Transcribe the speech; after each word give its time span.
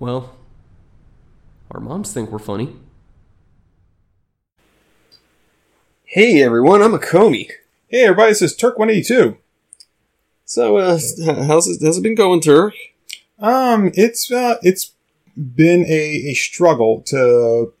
Well, 0.00 0.34
our 1.70 1.78
moms 1.78 2.10
think 2.10 2.30
we're 2.30 2.38
funny. 2.38 2.74
Hey 6.06 6.42
everyone, 6.42 6.80
I'm 6.80 6.96
Akomi. 6.96 7.50
Hey 7.86 8.04
everybody, 8.04 8.30
this 8.30 8.40
is 8.40 8.56
Turk 8.56 8.78
One 8.78 8.88
Eighty 8.88 9.02
Two. 9.02 9.36
So, 10.46 10.78
uh, 10.78 10.98
how's 11.26 11.68
it, 11.68 11.84
how's 11.84 11.98
it 11.98 12.02
been 12.02 12.14
going, 12.14 12.40
Turk? 12.40 12.72
Um, 13.38 13.90
it's 13.92 14.32
uh, 14.32 14.56
it's 14.62 14.92
been 15.36 15.84
a, 15.84 16.30
a 16.30 16.32
struggle 16.32 17.02
to 17.02 17.74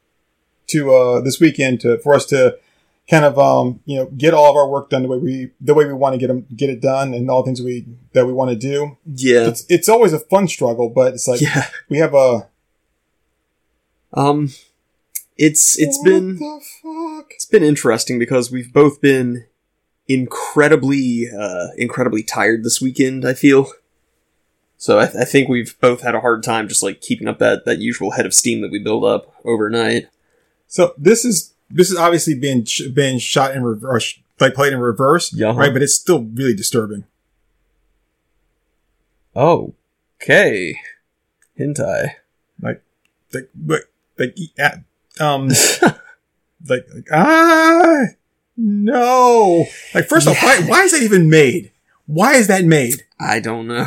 to 0.66 0.94
uh 0.94 1.20
this 1.22 1.40
weekend 1.40 1.80
to 1.80 1.96
for 2.00 2.14
us 2.14 2.26
to 2.26 2.58
kind 3.10 3.24
of 3.24 3.38
um 3.38 3.80
you 3.86 3.96
know 3.96 4.06
get 4.06 4.32
all 4.32 4.48
of 4.50 4.56
our 4.56 4.68
work 4.68 4.88
done 4.88 5.02
the 5.02 5.08
way 5.08 5.18
we 5.18 5.50
the 5.60 5.74
way 5.74 5.84
we 5.84 5.92
want 5.92 6.14
to 6.14 6.18
get 6.18 6.28
them 6.28 6.46
get 6.54 6.70
it 6.70 6.80
done 6.80 7.12
and 7.12 7.28
all 7.28 7.42
the 7.42 7.46
things 7.46 7.60
we 7.60 7.84
that 8.12 8.26
we 8.26 8.32
want 8.32 8.50
to 8.50 8.56
do. 8.56 8.96
Yeah, 9.06 9.48
It's 9.48 9.64
it's 9.68 9.88
always 9.88 10.12
a 10.12 10.20
fun 10.20 10.46
struggle, 10.48 10.88
but 10.88 11.14
it's 11.14 11.26
like 11.26 11.40
yeah. 11.40 11.66
we 11.88 11.98
have 11.98 12.14
a 12.14 12.48
Um, 14.12 14.50
it's 15.36 15.78
it's 15.78 15.98
What 15.98 16.04
been 16.04 16.60
it's 17.30 17.46
been 17.46 17.62
interesting 17.64 18.18
because 18.18 18.50
we've 18.50 18.72
both 18.72 19.00
been 19.00 19.46
incredibly 20.06 21.28
uh 21.30 21.68
incredibly 21.76 22.22
tired 22.22 22.64
this 22.64 22.80
weekend. 22.80 23.24
I 23.24 23.34
feel. 23.34 23.70
So 24.76 24.98
I, 24.98 25.04
th- 25.06 25.16
I 25.16 25.24
think 25.24 25.50
we've 25.50 25.78
both 25.80 26.00
had 26.00 26.14
a 26.14 26.20
hard 26.20 26.42
time 26.42 26.66
just 26.66 26.82
like 26.82 27.02
keeping 27.02 27.28
up 27.28 27.38
that 27.38 27.64
that 27.64 27.80
usual 27.80 28.12
head 28.12 28.24
of 28.24 28.32
steam 28.32 28.62
that 28.62 28.70
we 28.70 28.78
build 28.78 29.04
up 29.04 29.34
overnight. 29.44 30.08
So 30.68 30.94
this 30.96 31.24
is 31.24 31.49
this 31.70 31.90
is 31.90 31.96
obviously 31.96 32.34
being 32.34 32.64
sh- 32.64 32.88
been 32.92 33.18
shot 33.18 33.54
in 33.54 33.62
reverse, 33.62 34.18
like 34.40 34.54
played 34.54 34.72
in 34.72 34.80
reverse, 34.80 35.32
Yeah. 35.32 35.54
right? 35.56 35.72
But 35.72 35.82
it's 35.82 35.94
still 35.94 36.24
really 36.24 36.54
disturbing. 36.54 37.04
Oh, 39.34 39.74
okay. 40.20 40.74
Hentai. 41.58 42.12
like 42.60 42.82
but 43.54 43.82
like 44.18 44.34
yeah, 44.58 44.76
um 45.20 45.48
like, 46.68 46.86
like 46.94 47.06
ah 47.12 48.02
no 48.56 49.66
like 49.94 50.06
first 50.08 50.26
off 50.26 50.42
why, 50.42 50.60
why 50.66 50.82
is 50.82 50.92
that 50.92 51.02
even 51.02 51.28
made 51.30 51.70
why 52.06 52.34
is 52.34 52.46
that 52.48 52.64
made 52.64 53.04
I 53.18 53.40
don't 53.40 53.66
know. 53.66 53.86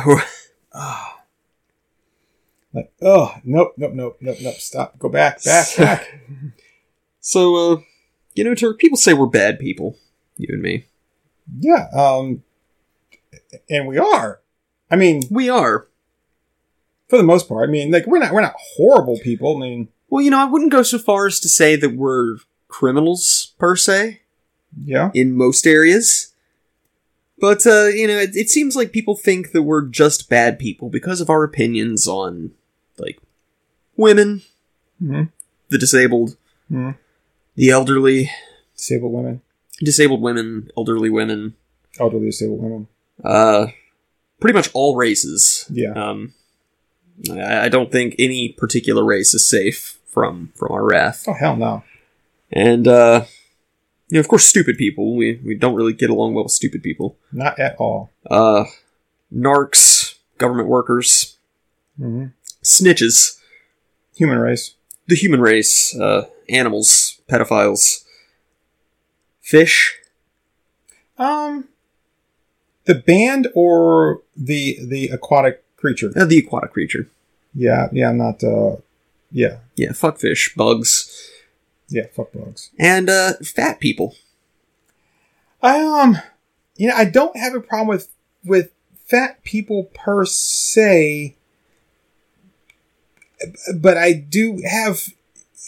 oh. 0.72 1.10
like 2.72 2.92
oh 3.02 3.34
nope 3.44 3.74
nope 3.76 3.92
nope 3.92 4.18
nope 4.20 4.38
nope 4.40 4.54
stop 4.56 4.98
go 4.98 5.08
back 5.08 5.42
back 5.44 5.76
back 5.76 6.20
So, 7.26 7.56
uh, 7.56 7.76
you 8.34 8.44
know, 8.44 8.54
Turk, 8.54 8.78
people 8.78 8.98
say 8.98 9.14
we're 9.14 9.24
bad 9.26 9.58
people. 9.58 9.96
You 10.36 10.48
and 10.52 10.62
me. 10.62 10.84
yeah 11.60 11.86
um 11.96 12.42
and 13.70 13.86
we 13.86 13.96
are 13.98 14.40
i 14.90 14.96
mean 14.96 15.22
We 15.30 15.48
are. 15.48 15.86
for 17.08 17.16
the 17.18 17.22
most 17.22 17.48
part 17.48 17.68
i 17.68 17.70
mean 17.70 17.92
like 17.92 18.04
we're 18.08 18.18
not 18.18 18.32
we're 18.32 18.40
not 18.40 18.56
horrible 18.76 19.16
people 19.22 19.56
i 19.56 19.60
mean 19.60 19.88
Well, 20.10 20.24
you 20.24 20.30
know, 20.30 20.40
I 20.40 20.44
wouldn't 20.50 20.72
go 20.72 20.82
so 20.82 20.98
far 20.98 21.26
as 21.26 21.38
to 21.40 21.48
say 21.48 21.76
that 21.76 21.94
we're 21.96 22.38
criminals, 22.68 23.54
per 23.60 23.76
se, 23.76 24.22
yeah 24.84 25.10
in 25.14 25.36
most 25.36 25.66
areas. 25.66 26.32
But, 27.40 27.66
uh, 27.66 27.86
you 28.00 28.06
know, 28.08 28.18
it, 28.18 28.30
it 28.34 28.48
seems 28.50 28.74
like 28.76 28.90
people 28.92 29.16
think 29.16 29.52
that 29.52 29.62
we're 29.62 29.86
just 29.86 30.28
bad 30.30 30.58
people 30.58 30.88
because 30.88 31.20
of 31.20 31.28
our 31.30 31.42
opinions 31.44 32.06
on, 32.08 32.52
like, 32.98 33.18
women, 33.96 34.42
Mhm. 35.02 35.30
the 35.68 35.78
disabled, 35.78 36.36
Mhm. 36.70 36.96
The 37.56 37.70
elderly, 37.70 38.30
disabled 38.76 39.12
women. 39.12 39.40
disabled 39.80 40.20
women, 40.22 40.70
elderly 40.76 41.10
women, 41.10 41.54
elderly 42.00 42.26
disabled 42.26 42.62
women. 42.62 42.88
Uh, 43.22 43.68
pretty 44.40 44.54
much 44.56 44.70
all 44.74 44.96
races. 44.96 45.66
yeah. 45.70 45.92
Um, 45.92 46.34
I 47.30 47.66
I 47.66 47.68
don't 47.68 47.92
think 47.92 48.16
any 48.18 48.50
particular 48.50 49.04
race 49.04 49.34
is 49.34 49.46
safe 49.48 49.98
from 50.06 50.52
from 50.56 50.72
our 50.72 50.84
wrath. 50.84 51.24
oh 51.28 51.34
hell 51.34 51.56
no. 51.56 51.82
And 52.52 52.86
uh, 52.88 53.24
you 54.08 54.14
know, 54.16 54.20
of 54.20 54.28
course, 54.28 54.46
stupid 54.46 54.76
people. 54.76 55.16
We 55.16 55.40
we 55.44 55.54
don't 55.54 55.74
really 55.74 55.92
get 55.92 56.10
along 56.10 56.34
well 56.34 56.44
with 56.44 56.52
stupid 56.52 56.82
people. 56.82 57.16
not 57.32 57.58
at 57.58 57.76
all. 57.76 58.10
Uh, 58.30 58.64
narcs, 59.32 60.16
government 60.38 60.68
workers, 60.68 61.36
hmm 61.96 62.26
snitches, 62.62 63.38
human 64.16 64.38
race. 64.38 64.74
The 65.06 65.16
human 65.16 65.40
race, 65.40 65.94
uh, 66.00 66.26
animals, 66.48 67.13
pedophiles, 67.28 68.04
fish. 69.40 69.96
Um, 71.18 71.68
the 72.86 72.94
band 72.94 73.48
or 73.54 74.20
the 74.36 74.78
the 74.84 75.08
aquatic 75.08 75.62
creature? 75.76 76.12
Uh, 76.16 76.24
the 76.24 76.38
aquatic 76.38 76.72
creature. 76.72 77.08
Yeah, 77.54 77.88
yeah, 77.92 78.10
I'm 78.10 78.18
not. 78.18 78.42
Uh, 78.42 78.76
yeah, 79.30 79.58
Yeah, 79.76 79.92
fuck 79.92 80.18
fish, 80.18 80.54
bugs, 80.56 81.30
yeah, 81.88 82.06
fuck 82.12 82.32
bugs. 82.32 82.70
and 82.78 83.08
uh, 83.10 83.34
fat 83.42 83.80
people. 83.80 84.14
I 85.62 85.80
um, 85.80 86.18
you 86.76 86.88
know, 86.88 86.94
I 86.94 87.04
don't 87.04 87.36
have 87.36 87.54
a 87.54 87.60
problem 87.60 87.88
with 87.88 88.08
with 88.44 88.70
fat 89.06 89.42
people 89.44 89.84
per 89.94 90.24
se, 90.24 91.36
but 93.74 93.96
I 93.96 94.12
do 94.12 94.60
have 94.68 95.08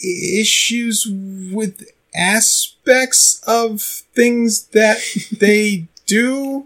issues 0.03 1.07
with 1.51 1.83
aspects 2.15 3.41
of 3.47 3.81
things 3.81 4.67
that 4.67 4.97
they 5.39 5.87
do. 6.05 6.65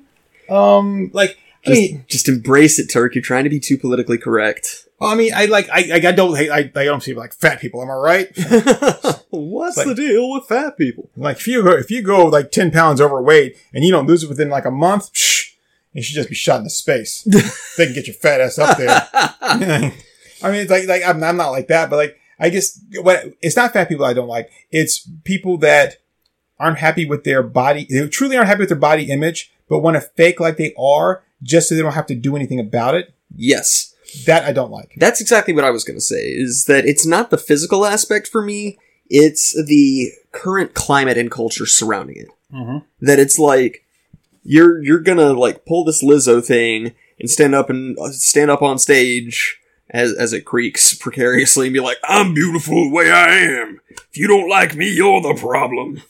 Um, 0.50 1.12
like 1.14 1.38
I 1.66 1.70
Just, 1.70 1.82
mean, 1.82 2.06
just 2.08 2.30
embrace 2.30 2.80
it, 2.80 2.88
Turk. 2.88 3.16
You're 3.16 3.22
trying 3.24 3.44
to 3.46 3.50
be 3.50 3.60
too 3.60 3.78
politically 3.78 4.18
correct. 4.18 4.88
Well, 5.00 5.10
I 5.10 5.16
mean, 5.16 5.32
I 5.36 5.46
like, 5.46 5.68
I, 5.72 5.94
I 5.94 6.12
don't 6.12 6.36
hate, 6.36 6.52
I, 6.52 6.60
I 6.76 6.86
don't 6.86 7.02
see 7.02 7.14
like 7.16 7.34
fat 7.34 7.60
people. 7.60 7.82
Am 7.82 7.90
I 7.90 7.94
right? 7.96 8.28
What's 9.32 9.78
Like- 9.78 9.88
the 9.88 9.96
deal 9.96 10.32
with 10.32 10.46
fat 10.46 10.78
people? 10.78 11.10
like, 11.16 11.38
if 11.38 11.48
you 11.48 11.64
go, 11.64 11.72
if 11.72 11.90
you 11.90 12.02
go 12.04 12.26
like 12.28 12.52
ten 12.52 12.70
pounds 12.72 13.02
overweight 13.02 13.58
and 13.74 13.84
you 13.84 13.92
don't 13.92 14.06
lose 14.08 14.24
it 14.24 14.30
within 14.30 14.50
like 14.50 14.66
a 14.66 14.72
month, 14.72 15.12
psh, 15.14 15.54
you 15.94 16.04
should 16.04 16.16
just 16.16 16.30
be 16.30 16.36
shot 16.36 16.60
into 16.60 16.70
space. 16.70 17.24
they 17.78 17.86
can 17.86 17.96
get 17.96 18.06
your 18.08 18.14
fat 18.16 18.42
ass 18.42 18.60
up 18.60 18.78
there. 18.78 19.08
I 19.42 19.92
mean, 20.52 20.62
it's 20.62 20.72
like, 20.72 20.88
like 20.88 21.04
I'm, 21.04 21.24
I'm 21.24 21.38
not 21.38 21.50
like 21.50 21.68
that, 21.70 21.90
but 21.90 21.96
like, 21.98 22.18
I 22.42 22.50
guess 22.50 22.84
what 23.02 23.34
it's 23.42 23.56
not 23.56 23.72
fat 23.72 23.88
people 23.88 24.04
I 24.04 24.14
don't 24.14 24.28
like. 24.28 24.50
It's 24.72 25.08
people 25.24 25.58
that 25.60 25.98
aren't 26.60 26.80
happy 26.80 27.06
with 27.06 27.24
their 27.24 27.44
body. 27.44 27.88
They 27.90 28.08
truly 28.08 28.36
aren't 28.36 28.50
happy 28.50 28.62
with 28.62 28.70
their 28.70 28.78
body 28.78 29.12
image, 29.12 29.54
but 29.70 29.80
want 29.80 29.96
to 29.96 30.02
fake 30.02 30.40
like 30.40 30.58
they 30.58 30.74
are 30.78 31.24
just 31.44 31.70
so 31.70 31.76
they 31.76 31.82
don't 31.82 31.94
have 31.94 32.08
to 32.08 32.16
do 32.16 32.36
anything 32.36 32.60
about 32.60 32.96
it. 32.96 33.14
yes. 33.36 33.88
That 34.26 34.44
I 34.44 34.52
don't 34.52 34.72
like. 34.72 34.92
That's 34.98 35.22
exactly 35.22 35.54
what 35.54 35.64
I 35.64 35.70
was 35.70 35.86
going 35.86 35.96
to 35.96 36.02
say, 36.02 36.22
is 36.22 36.66
that 36.66 36.86
it's 36.86 37.06
not 37.06 37.30
the 37.30 37.38
physical 37.38 37.86
aspect 37.86 38.28
for 38.28 38.42
me, 38.42 38.78
it's 39.10 39.54
the 39.54 40.12
current 40.34 40.74
climate 40.74 41.18
and 41.18 41.32
culture 41.32 41.66
surrounding 41.66 42.18
it. 42.18 42.28
Mm-hmm. 42.54 42.80
That 43.06 43.20
it's 43.20 43.40
like, 43.40 43.86
you're, 44.44 44.84
you're 44.84 45.00
gonna 45.00 45.32
like 45.32 45.66
pull 45.66 45.86
this 45.86 46.04
Lizzo 46.04 46.46
thing 46.46 46.94
and 47.22 47.30
stand 47.30 47.56
up 47.56 47.70
and 47.70 47.98
uh, 48.00 48.12
stand 48.12 48.52
up 48.52 48.62
on 48.62 48.78
stage 48.80 49.61
as, 49.92 50.14
as 50.14 50.34
it 50.34 50.46
creaks 50.46 50.94
precariously 50.96 51.68
and 51.68 51.74
be 51.74 51.80
like, 51.80 51.98
I'm 52.04 52.34
beautiful 52.34 52.76
the 52.90 52.90
way 52.96 53.12
I 53.12 53.30
am. 53.36 53.80
If 53.90 54.18
you 54.18 54.28
don't 54.28 54.50
like 54.50 54.76
me, 54.76 54.90
you're 54.92 55.22
the 55.22 55.34
problem. 55.36 56.02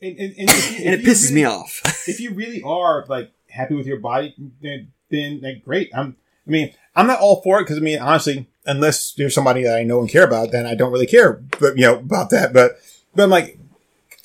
And, 0.00 0.16
and, 0.18 0.34
and, 0.38 0.48
if 0.50 0.78
And 0.80 0.94
if 0.94 1.00
it 1.00 1.04
pisses 1.06 1.22
really- 1.30 1.34
me 1.34 1.44
off. 1.44 1.82
if 2.08 2.20
you 2.20 2.32
really 2.32 2.62
are 2.62 3.04
like 3.08 3.32
happy 3.50 3.74
with 3.74 3.86
your 3.86 3.98
body, 3.98 4.34
then 4.62 4.92
then 5.10 5.40
like, 5.42 5.64
great. 5.64 5.90
I'm. 5.94 6.16
I 6.46 6.50
mean, 6.50 6.72
I'm 6.96 7.06
not 7.06 7.20
all 7.20 7.42
for 7.42 7.58
it 7.58 7.64
because 7.64 7.76
I 7.76 7.80
mean, 7.80 7.98
honestly, 7.98 8.46
unless 8.64 9.12
you're 9.18 9.28
somebody 9.28 9.64
that 9.64 9.76
I 9.76 9.82
know 9.82 10.00
and 10.00 10.08
care 10.08 10.24
about, 10.24 10.50
then 10.50 10.64
I 10.66 10.74
don't 10.74 10.92
really 10.92 11.06
care. 11.06 11.32
But 11.60 11.76
you 11.76 11.82
know 11.82 11.96
about 11.98 12.30
that. 12.30 12.52
But 12.54 12.78
but 13.14 13.24
I'm 13.24 13.30
like, 13.30 13.58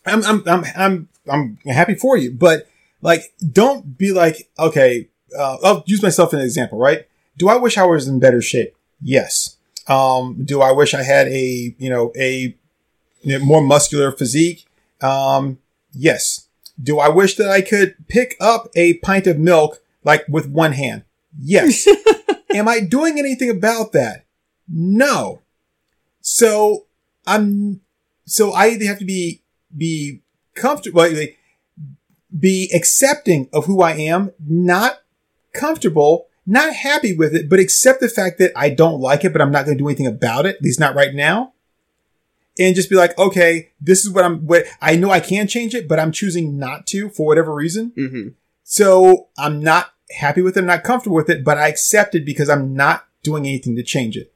I'm 0.05 0.23
I'm 0.23 0.43
I'm 0.47 0.63
I'm 0.75 1.09
I'm 1.27 1.57
happy 1.65 1.95
for 1.95 2.15
you. 2.15 2.31
But 2.31 2.67
like, 3.01 3.33
don't 3.51 3.97
be 3.97 4.13
like, 4.13 4.49
okay, 4.57 5.09
uh, 5.37 5.57
I'll 5.63 5.83
use 5.85 6.01
myself 6.01 6.33
as 6.33 6.39
an 6.39 6.45
example, 6.45 6.77
right? 6.77 7.07
Do 7.37 7.49
I 7.49 7.55
wish 7.55 7.77
I 7.77 7.85
was 7.85 8.07
in 8.07 8.19
better 8.19 8.41
shape? 8.41 8.75
Yes. 9.01 9.57
Um, 9.87 10.43
do 10.45 10.61
I 10.61 10.71
wish 10.71 10.93
I 10.93 11.03
had 11.03 11.27
a 11.27 11.75
you 11.77 11.89
know 11.89 12.11
a 12.17 12.55
more 13.41 13.61
muscular 13.61 14.11
physique? 14.11 14.65
Um, 15.01 15.59
yes. 15.91 16.47
Do 16.81 16.99
I 16.99 17.09
wish 17.09 17.35
that 17.35 17.49
I 17.49 17.61
could 17.61 17.95
pick 18.07 18.35
up 18.39 18.67
a 18.75 18.95
pint 18.95 19.27
of 19.27 19.37
milk 19.37 19.81
like 20.03 20.25
with 20.27 20.47
one 20.47 20.73
hand? 20.73 21.03
Yes. 21.39 21.87
Am 22.53 22.67
I 22.67 22.79
doing 22.79 23.19
anything 23.19 23.49
about 23.49 23.91
that? 23.93 24.25
No. 24.67 25.41
So 26.21 26.85
I'm, 27.25 27.81
so 28.25 28.51
I 28.51 28.67
either 28.67 28.85
have 28.85 28.99
to 28.99 29.05
be, 29.05 29.41
be 29.75 30.21
comfortable, 30.55 31.01
like, 31.01 31.37
be 32.37 32.69
accepting 32.73 33.49
of 33.53 33.65
who 33.65 33.81
I 33.81 33.93
am, 33.93 34.31
not 34.45 35.01
comfortable, 35.53 36.27
not 36.45 36.73
happy 36.73 37.15
with 37.15 37.35
it, 37.35 37.49
but 37.49 37.59
accept 37.59 37.99
the 38.01 38.09
fact 38.09 38.37
that 38.39 38.51
I 38.55 38.69
don't 38.69 38.99
like 38.99 39.23
it, 39.23 39.31
but 39.31 39.41
I'm 39.41 39.51
not 39.51 39.65
going 39.65 39.77
to 39.77 39.81
do 39.83 39.87
anything 39.87 40.07
about 40.07 40.45
it, 40.45 40.57
at 40.57 40.61
least 40.61 40.79
not 40.79 40.95
right 40.95 41.13
now. 41.13 41.53
And 42.59 42.75
just 42.75 42.89
be 42.89 42.95
like, 42.95 43.17
okay, 43.17 43.71
this 43.81 44.05
is 44.05 44.11
what 44.11 44.23
I'm, 44.25 44.45
what 44.45 44.65
I 44.81 44.95
know 44.95 45.09
I 45.09 45.19
can 45.19 45.47
change 45.47 45.73
it, 45.73 45.87
but 45.87 45.99
I'm 45.99 46.11
choosing 46.11 46.57
not 46.57 46.85
to 46.87 47.09
for 47.09 47.25
whatever 47.25 47.53
reason. 47.53 47.93
hmm 47.95 48.27
So 48.63 49.29
I'm 49.37 49.63
not 49.63 49.91
happy 50.11 50.41
with 50.41 50.55
it. 50.57 50.59
I'm 50.61 50.67
not 50.67 50.83
comfortable 50.83 51.15
with 51.15 51.29
it, 51.29 51.43
but 51.43 51.57
I 51.57 51.67
accept 51.67 52.13
it 52.13 52.25
because 52.25 52.49
I'm 52.49 52.73
not 52.73 53.07
doing 53.23 53.45
anything 53.45 53.75
to 53.77 53.83
change 53.83 54.17
it. 54.17 54.32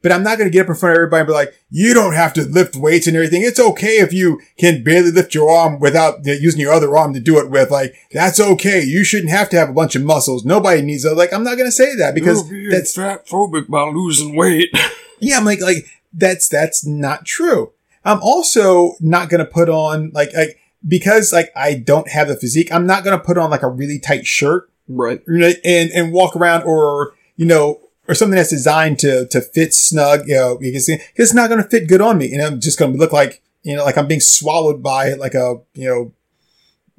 But 0.00 0.12
I'm 0.12 0.22
not 0.22 0.38
going 0.38 0.48
to 0.48 0.52
get 0.52 0.66
up 0.66 0.68
in 0.68 0.76
front 0.76 0.92
of 0.92 0.98
everybody 0.98 1.20
and 1.20 1.26
be 1.26 1.32
like, 1.32 1.54
you 1.70 1.92
don't 1.92 2.14
have 2.14 2.32
to 2.34 2.44
lift 2.44 2.76
weights 2.76 3.08
and 3.08 3.16
everything. 3.16 3.42
It's 3.42 3.58
okay 3.58 3.98
if 3.98 4.12
you 4.12 4.40
can 4.56 4.84
barely 4.84 5.10
lift 5.10 5.34
your 5.34 5.50
arm 5.50 5.80
without 5.80 6.26
uh, 6.26 6.32
using 6.32 6.60
your 6.60 6.72
other 6.72 6.96
arm 6.96 7.14
to 7.14 7.20
do 7.20 7.38
it 7.38 7.50
with. 7.50 7.72
Like, 7.72 7.96
that's 8.12 8.38
okay. 8.38 8.80
You 8.82 9.02
shouldn't 9.02 9.32
have 9.32 9.48
to 9.50 9.58
have 9.58 9.68
a 9.68 9.72
bunch 9.72 9.96
of 9.96 10.04
muscles. 10.04 10.44
Nobody 10.44 10.82
needs 10.82 11.04
it. 11.04 11.16
Like, 11.16 11.32
I'm 11.32 11.42
not 11.42 11.56
going 11.56 11.68
to 11.68 11.72
say 11.72 11.96
that 11.96 12.14
because 12.14 12.48
that's 12.70 12.94
fat 12.94 13.26
phobic 13.26 13.68
by 13.68 13.82
losing 13.88 14.36
weight. 14.36 14.70
yeah, 15.18 15.36
I'm 15.36 15.44
like, 15.44 15.60
like, 15.60 15.86
that's, 16.12 16.48
that's 16.48 16.86
not 16.86 17.24
true. 17.24 17.72
I'm 18.04 18.20
also 18.22 18.94
not 19.00 19.28
going 19.28 19.44
to 19.44 19.50
put 19.50 19.68
on 19.68 20.12
like, 20.14 20.32
like, 20.32 20.60
because 20.86 21.32
like 21.32 21.50
I 21.56 21.74
don't 21.74 22.08
have 22.08 22.28
the 22.28 22.36
physique, 22.36 22.72
I'm 22.72 22.86
not 22.86 23.02
going 23.02 23.18
to 23.18 23.24
put 23.24 23.36
on 23.36 23.50
like 23.50 23.62
a 23.62 23.68
really 23.68 23.98
tight 23.98 24.26
shirt 24.26 24.70
right. 24.86 25.20
and, 25.26 25.90
and 25.90 26.12
walk 26.12 26.36
around 26.36 26.62
or, 26.62 27.14
you 27.36 27.46
know, 27.46 27.80
or 28.08 28.14
something 28.14 28.36
that's 28.36 28.50
designed 28.50 28.98
to, 29.00 29.26
to 29.26 29.40
fit 29.40 29.74
snug, 29.74 30.26
you 30.26 30.34
know, 30.34 30.56
because 30.58 30.88
it's 30.88 31.34
not 31.34 31.50
going 31.50 31.62
to 31.62 31.68
fit 31.68 31.86
good 31.86 32.00
on 32.00 32.16
me. 32.16 32.32
And 32.32 32.42
I'm 32.42 32.58
just 32.58 32.78
going 32.78 32.92
to 32.92 32.98
look 32.98 33.12
like, 33.12 33.42
you 33.62 33.76
know, 33.76 33.84
like 33.84 33.98
I'm 33.98 34.08
being 34.08 34.20
swallowed 34.20 34.82
by 34.82 35.12
like 35.12 35.34
a, 35.34 35.60
you 35.74 35.88
know, 35.88 36.12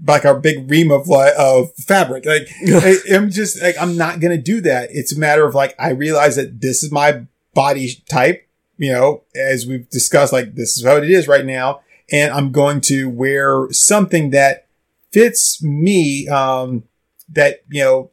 like 0.06 0.24
a 0.24 0.36
big 0.36 0.70
ream 0.70 0.92
of 0.92 1.08
like, 1.08 1.34
of 1.38 1.74
fabric. 1.76 2.26
Like 2.26 2.48
I, 2.68 2.98
I'm 3.12 3.32
just 3.32 3.62
like, 3.62 3.76
I'm 3.82 3.98
not 3.98 4.20
going 4.20 4.38
to 4.38 4.42
do 4.42 4.62
that. 4.62 4.90
It's 4.92 5.12
a 5.12 5.20
matter 5.20 5.46
of 5.46 5.56
like, 5.56 5.76
I 5.80 5.90
realize 5.90 6.36
that 6.36 6.62
this 6.62 6.84
is 6.84 6.92
my 6.92 7.24
body 7.56 7.90
type, 8.08 8.48
you 8.78 8.94
know, 8.94 9.24
as 9.36 9.66
we've 9.66 9.90
discussed, 9.90 10.32
like 10.32 10.54
this 10.54 10.78
is 10.78 10.86
how 10.86 10.98
it 10.98 11.10
is 11.10 11.28
right 11.28 11.46
now. 11.46 11.82
And 12.12 12.32
I'm 12.32 12.52
going 12.52 12.82
to 12.82 13.10
wear 13.10 13.68
something 13.72 14.30
that 14.30 14.68
fits 15.12 15.62
me, 15.64 16.28
um, 16.28 16.84
that, 17.30 17.64
you 17.70 17.84
know, 17.84 18.12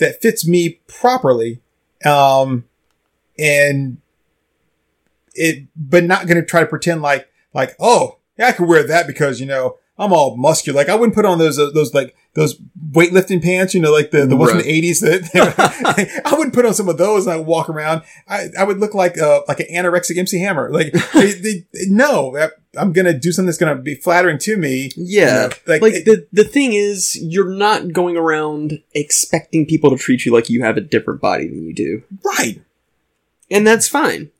that 0.00 0.20
fits 0.20 0.46
me 0.46 0.80
properly. 0.86 1.60
Um, 2.04 2.64
and 3.38 3.98
it, 5.34 5.66
but 5.76 6.04
not 6.04 6.26
going 6.26 6.36
to 6.36 6.44
try 6.44 6.60
to 6.60 6.66
pretend 6.66 7.02
like, 7.02 7.28
like, 7.54 7.76
oh, 7.78 8.18
yeah, 8.36 8.48
I 8.48 8.52
could 8.52 8.68
wear 8.68 8.86
that 8.86 9.06
because, 9.06 9.40
you 9.40 9.46
know, 9.46 9.76
I'm 10.00 10.12
all 10.12 10.36
muscular. 10.36 10.76
Like 10.76 10.88
I 10.88 10.94
wouldn't 10.94 11.14
put 11.14 11.24
on 11.24 11.38
those, 11.38 11.58
uh, 11.58 11.70
those 11.72 11.94
like, 11.94 12.16
those 12.34 12.60
weightlifting 12.92 13.42
pants, 13.42 13.74
you 13.74 13.80
know, 13.80 13.92
like 13.92 14.12
the, 14.12 14.24
the 14.24 14.36
ones 14.36 14.52
Right. 14.52 14.60
from 14.62 14.68
the 14.68 14.72
eighties 14.72 15.00
that 15.00 16.22
I 16.24 16.34
wouldn't 16.34 16.54
put 16.54 16.64
on 16.64 16.74
some 16.74 16.88
of 16.88 16.96
those 16.96 17.26
and 17.26 17.34
I 17.34 17.36
would 17.36 17.46
walk 17.46 17.68
around. 17.68 18.02
I, 18.28 18.48
I 18.58 18.64
would 18.64 18.78
look 18.78 18.94
like, 18.94 19.18
uh, 19.18 19.42
like 19.48 19.60
an 19.60 19.66
anorexic 19.72 20.16
MC 20.16 20.40
Hammer. 20.40 20.70
Like, 20.70 20.92
they, 21.14 21.32
they, 21.32 21.64
no, 21.88 22.36
I'm 22.78 22.92
going 22.92 23.06
to 23.06 23.18
do 23.18 23.32
something 23.32 23.46
that's 23.46 23.58
going 23.58 23.76
to 23.76 23.82
be 23.82 23.94
flattering 23.96 24.38
to 24.38 24.56
me. 24.56 24.90
Yeah. 24.96 25.42
You 25.42 25.48
know, 25.48 25.54
like 25.66 25.82
like, 25.82 25.92
the 26.04 26.26
the 26.32 26.44
thing 26.44 26.72
is, 26.72 27.18
you're 27.20 27.50
not 27.50 27.92
going 27.92 28.16
around 28.16 28.80
expecting 28.94 29.66
people 29.66 29.90
to 29.90 29.96
treat 29.96 30.24
you 30.24 30.32
like 30.32 30.48
you 30.48 30.62
have 30.62 30.76
a 30.76 30.80
different 30.80 31.20
body 31.20 31.48
than 31.48 31.64
you 31.64 31.74
do, 31.74 32.02
right. 32.24 32.62
and 33.50 33.66
that's 33.66 33.88
fine. 33.88 34.30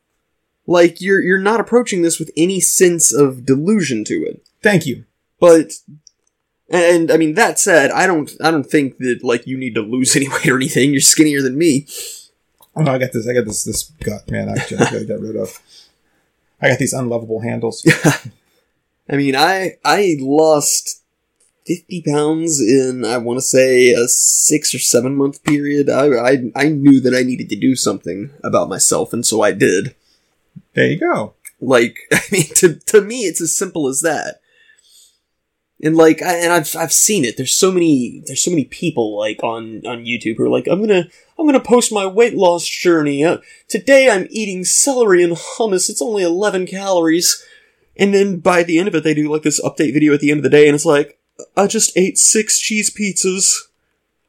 Like 0.66 1.00
you're 1.00 1.20
you're 1.20 1.40
not 1.40 1.58
approaching 1.58 2.02
this 2.02 2.20
with 2.20 2.30
any 2.36 2.60
sense 2.60 3.12
of 3.12 3.44
delusion 3.44 4.04
to 4.04 4.14
it. 4.14 4.46
Thank 4.62 4.86
you. 4.86 5.04
But 5.40 5.72
and 6.70 7.10
I 7.10 7.16
mean 7.16 7.34
that 7.34 7.58
said, 7.58 7.90
I 7.90 8.06
don't 8.06 8.30
I 8.42 8.50
don't 8.50 8.64
think 8.64 8.98
that 8.98 9.20
like 9.24 9.46
you 9.46 9.58
need 9.58 9.74
to 9.74 9.80
lose 9.80 10.14
any 10.16 10.28
weight 10.28 10.48
or 10.48 10.56
anything. 10.56 10.92
You're 10.92 11.00
skinnier 11.00 11.42
than 11.42 11.58
me. 11.58 11.86
Oh 12.76 12.82
no, 12.82 12.92
I 12.92 12.98
got 12.98 13.12
this. 13.12 13.26
I 13.28 13.34
got 13.34 13.46
this. 13.46 13.64
This 13.64 13.82
gut, 13.82 14.30
man. 14.30 14.48
I 14.48 14.54
gotta 14.56 15.04
get 15.04 15.20
rid 15.20 15.36
of. 15.36 15.60
I 16.62 16.68
got 16.68 16.78
these 16.78 16.92
unlovable 16.92 17.40
handles. 17.40 17.84
I 19.10 19.16
mean, 19.16 19.34
I 19.34 19.78
I 19.84 20.16
lost 20.20 21.02
fifty 21.66 22.02
pounds 22.02 22.60
in 22.60 23.04
I 23.04 23.18
want 23.18 23.38
to 23.38 23.42
say 23.42 23.92
a 23.92 24.06
six 24.06 24.74
or 24.74 24.78
seven 24.78 25.16
month 25.16 25.42
period. 25.42 25.90
I, 25.90 26.06
I 26.06 26.36
I 26.54 26.68
knew 26.68 27.00
that 27.00 27.14
I 27.14 27.22
needed 27.22 27.48
to 27.48 27.56
do 27.56 27.74
something 27.74 28.30
about 28.44 28.68
myself, 28.68 29.12
and 29.12 29.26
so 29.26 29.42
I 29.42 29.52
did. 29.52 29.96
There 30.74 30.86
you 30.86 31.00
go. 31.00 31.34
Like, 31.60 31.98
I 32.12 32.20
mean, 32.30 32.46
to 32.56 32.74
to 32.74 33.00
me, 33.00 33.22
it's 33.22 33.40
as 33.40 33.56
simple 33.56 33.88
as 33.88 34.00
that. 34.02 34.39
And 35.82 35.96
like, 35.96 36.20
I, 36.20 36.36
and 36.36 36.52
I've 36.52 36.74
I've 36.76 36.92
seen 36.92 37.24
it. 37.24 37.36
There's 37.36 37.54
so 37.54 37.72
many 37.72 38.22
there's 38.26 38.42
so 38.42 38.50
many 38.50 38.64
people 38.64 39.18
like 39.18 39.42
on 39.42 39.86
on 39.86 40.04
YouTube 40.04 40.36
who 40.36 40.44
are 40.44 40.48
like, 40.48 40.66
I'm 40.66 40.80
gonna 40.80 41.06
I'm 41.38 41.46
gonna 41.46 41.60
post 41.60 41.92
my 41.92 42.06
weight 42.06 42.34
loss 42.34 42.66
journey. 42.66 43.24
Uh, 43.24 43.38
today 43.68 44.10
I'm 44.10 44.26
eating 44.30 44.64
celery 44.64 45.22
and 45.22 45.34
hummus. 45.34 45.88
It's 45.88 46.02
only 46.02 46.22
11 46.22 46.66
calories. 46.66 47.42
And 47.96 48.14
then 48.14 48.38
by 48.38 48.62
the 48.62 48.78
end 48.78 48.88
of 48.88 48.94
it, 48.94 49.04
they 49.04 49.14
do 49.14 49.30
like 49.30 49.42
this 49.42 49.62
update 49.62 49.92
video 49.92 50.14
at 50.14 50.20
the 50.20 50.30
end 50.30 50.38
of 50.38 50.44
the 50.44 50.50
day, 50.50 50.66
and 50.66 50.74
it's 50.74 50.86
like, 50.86 51.18
I 51.56 51.66
just 51.66 51.96
ate 51.96 52.18
six 52.18 52.58
cheese 52.58 52.90
pizzas. 52.90 53.54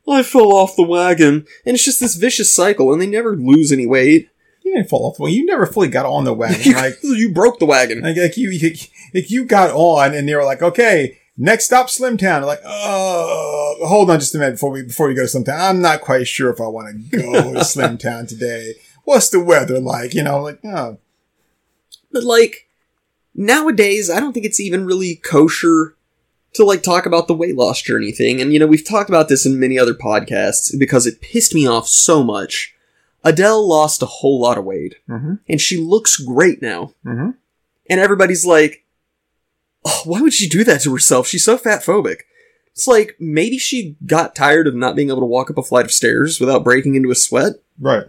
I 0.07 0.23
fell 0.23 0.53
off 0.53 0.75
the 0.75 0.83
wagon, 0.83 1.45
and 1.65 1.75
it's 1.75 1.85
just 1.85 1.99
this 1.99 2.15
vicious 2.15 2.53
cycle, 2.53 2.91
and 2.91 3.01
they 3.01 3.07
never 3.07 3.35
lose 3.35 3.71
any 3.71 3.85
weight. 3.85 4.29
You 4.61 4.75
didn't 4.75 4.89
fall 4.89 5.05
off. 5.05 5.19
Well, 5.19 5.31
you 5.31 5.45
never 5.45 5.65
fully 5.65 5.87
got 5.87 6.05
on 6.05 6.25
the 6.25 6.33
wagon. 6.33 6.73
Like, 6.75 6.97
you 7.03 7.33
broke 7.33 7.59
the 7.59 7.65
wagon. 7.65 8.01
like, 8.01 8.17
like 8.17 8.35
you, 8.35 8.49
you, 8.49 8.75
like 9.13 9.29
you 9.31 9.45
got 9.45 9.71
on, 9.71 10.13
and 10.13 10.27
they 10.27 10.35
were 10.35 10.43
like, 10.43 10.61
okay, 10.61 11.20
next 11.37 11.65
stop, 11.65 11.87
Slimtown. 11.87 12.45
Like, 12.45 12.61
oh, 12.65 13.77
hold 13.83 14.09
on 14.09 14.19
just 14.19 14.35
a 14.35 14.37
minute 14.37 14.53
before 14.53 14.71
we 14.71 14.83
before 14.83 15.07
we 15.07 15.13
go 15.13 15.25
to 15.25 15.37
Slimtown. 15.37 15.59
I'm 15.59 15.81
not 15.81 16.01
quite 16.01 16.27
sure 16.27 16.49
if 16.51 16.59
I 16.61 16.67
want 16.67 17.11
to 17.11 17.17
go 17.17 17.53
to 17.53 17.59
Slimtown 17.61 18.27
today. 18.27 18.75
What's 19.03 19.29
the 19.29 19.43
weather 19.43 19.79
like? 19.79 20.13
You 20.13 20.23
know, 20.23 20.41
like, 20.41 20.59
oh, 20.63 20.97
But 22.11 22.23
like 22.23 22.67
nowadays, 23.33 24.09
I 24.09 24.19
don't 24.19 24.33
think 24.33 24.45
it's 24.45 24.59
even 24.59 24.85
really 24.85 25.15
kosher 25.15 25.95
to 26.53 26.65
like 26.65 26.83
talk 26.83 27.05
about 27.05 27.27
the 27.27 27.33
weight 27.33 27.55
loss 27.55 27.81
journey 27.81 28.11
thing. 28.11 28.41
And 28.41 28.51
you 28.53 28.59
know, 28.59 28.67
we've 28.67 28.87
talked 28.87 29.09
about 29.09 29.29
this 29.29 29.45
in 29.45 29.59
many 29.59 29.79
other 29.79 29.93
podcasts 29.93 30.77
because 30.77 31.07
it 31.07 31.21
pissed 31.21 31.55
me 31.55 31.65
off 31.67 31.87
so 31.87 32.23
much. 32.23 32.75
Adele 33.23 33.67
lost 33.67 34.01
a 34.01 34.07
whole 34.07 34.39
lot 34.41 34.57
of 34.57 34.65
weight, 34.65 34.95
Mhm. 35.07 35.39
and 35.47 35.61
she 35.61 35.77
looks 35.77 36.17
great 36.17 36.59
now. 36.61 36.93
Mhm. 37.05 37.35
And 37.89 37.99
everybody's 37.99 38.45
like, 38.45 38.83
oh, 39.85 40.01
"Why 40.05 40.21
would 40.21 40.33
she 40.33 40.47
do 40.47 40.63
that 40.63 40.81
to 40.81 40.91
herself? 40.91 41.27
She's 41.27 41.43
so 41.43 41.57
fat 41.57 41.83
phobic." 41.83 42.21
It's 42.73 42.87
like 42.87 43.15
maybe 43.19 43.57
she 43.57 43.97
got 44.05 44.35
tired 44.35 44.65
of 44.67 44.75
not 44.75 44.95
being 44.95 45.09
able 45.09 45.19
to 45.19 45.25
walk 45.25 45.49
up 45.49 45.57
a 45.57 45.63
flight 45.63 45.85
of 45.85 45.91
stairs 45.91 46.39
without 46.39 46.63
breaking 46.63 46.95
into 46.95 47.11
a 47.11 47.15
sweat 47.15 47.55
right. 47.79 48.05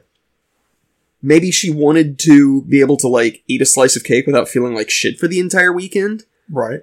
maybe 1.21 1.51
she 1.51 1.69
wanted 1.69 2.19
to 2.21 2.63
be 2.63 2.81
able 2.81 2.97
to 2.99 3.09
like 3.09 3.43
eat 3.49 3.61
a 3.61 3.67
slice 3.67 3.97
of 3.97 4.05
cake 4.05 4.27
without 4.27 4.49
feeling 4.49 4.75
like 4.75 4.89
shit 4.89 5.19
for 5.19 5.27
the 5.27 5.41
entire 5.41 5.73
weekend. 5.73 6.25
Right. 6.49 6.83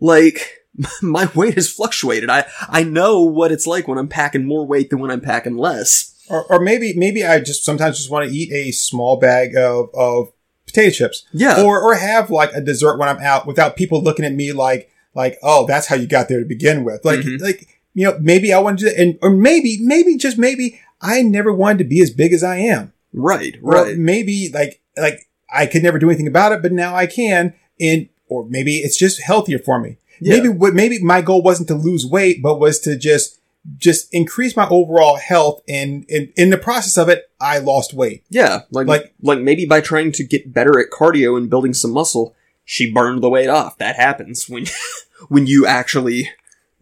Like 0.00 0.64
my 1.02 1.30
weight 1.34 1.54
has 1.54 1.70
fluctuated. 1.70 2.28
I 2.28 2.44
I 2.68 2.82
know 2.82 3.22
what 3.22 3.52
it's 3.52 3.66
like 3.66 3.86
when 3.86 3.98
I'm 3.98 4.08
packing 4.08 4.44
more 4.44 4.66
weight 4.66 4.90
than 4.90 4.98
when 4.98 5.10
I'm 5.10 5.20
packing 5.20 5.56
less. 5.56 6.08
Or, 6.28 6.44
or 6.44 6.60
maybe, 6.60 6.94
maybe 6.94 7.24
I 7.24 7.40
just 7.40 7.64
sometimes 7.64 7.98
just 7.98 8.10
want 8.10 8.28
to 8.28 8.34
eat 8.34 8.52
a 8.52 8.70
small 8.70 9.16
bag 9.16 9.56
of, 9.56 9.90
of 9.92 10.32
potato 10.72 10.90
chips. 10.90 11.24
Yeah. 11.32 11.62
or 11.62 11.80
or 11.80 11.94
have 11.94 12.30
like 12.30 12.52
a 12.54 12.60
dessert 12.60 12.98
when 12.98 13.08
I'm 13.08 13.18
out 13.20 13.46
without 13.46 13.76
people 13.76 14.02
looking 14.02 14.24
at 14.24 14.32
me 14.32 14.52
like 14.52 14.90
like 15.14 15.38
oh 15.42 15.66
that's 15.66 15.86
how 15.86 15.96
you 15.96 16.06
got 16.06 16.28
there 16.28 16.40
to 16.40 16.46
begin 16.46 16.84
with 16.84 17.04
like 17.04 17.20
Mhm. 17.20 17.40
like 17.40 17.68
you 17.94 18.04
know 18.06 18.16
maybe 18.20 18.52
I 18.52 18.58
want 18.58 18.78
to 18.78 18.84
do 18.86 18.90
that 18.90 19.00
and 19.00 19.18
or 19.22 19.30
maybe 19.30 19.78
maybe 19.82 20.16
just 20.16 20.38
maybe 20.38 20.80
I 21.00 21.22
never 21.22 21.52
wanted 21.52 21.78
to 21.78 21.84
be 21.84 22.00
as 22.00 22.10
big 22.10 22.32
as 22.32 22.42
I 22.42 22.56
am 22.56 22.92
right, 23.12 23.56
Or 23.62 23.72
right. 23.72 23.98
maybe 23.98 24.50
like 24.52 24.80
like 24.96 25.28
I 25.52 25.66
could 25.66 25.82
never 25.82 25.98
do 25.98 26.08
anything 26.08 26.26
about 26.28 26.52
it 26.52 26.62
but 26.62 26.72
now 26.72 26.94
I 26.94 27.06
can 27.06 27.52
and 27.80 28.08
or 28.28 28.46
maybe 28.48 28.76
it's 28.78 28.96
just 28.96 29.20
healthier 29.22 29.58
for 29.58 29.78
me 29.78 29.98
Yeah. 30.20 30.34
maybe 30.36 30.48
what 30.48 30.72
maybe 30.74 30.98
my 31.02 31.20
goal 31.20 31.42
wasn't 31.42 31.68
to 31.68 31.74
lose 31.74 32.06
weight 32.06 32.42
but 32.42 32.58
was 32.58 32.78
to 32.80 32.96
just 32.96 33.38
just 33.76 34.12
increase 34.12 34.56
my 34.56 34.66
overall 34.68 35.16
health 35.16 35.62
and, 35.68 36.04
and 36.10 36.32
in 36.36 36.50
the 36.50 36.58
process 36.58 36.96
of 36.98 37.08
it 37.08 37.30
I 37.40 37.58
lost 37.58 37.94
weight 37.94 38.24
Yeah, 38.28 38.62
like, 38.70 38.86
Like- 38.86 39.14
like 39.22 39.38
maybe 39.40 39.66
by 39.66 39.80
trying 39.80 40.10
to 40.12 40.24
get 40.24 40.52
better 40.52 40.80
at 40.80 40.90
cardio 40.90 41.36
and 41.36 41.48
building 41.48 41.72
some 41.74 41.92
muscle, 41.92 42.34
she 42.64 42.90
burned 42.92 43.22
the 43.22 43.28
weight 43.28 43.48
off. 43.48 43.78
That 43.78 43.96
happens 43.96 44.48
when 44.48 44.66
when 45.28 45.46
you 45.46 45.66
actually 45.66 46.30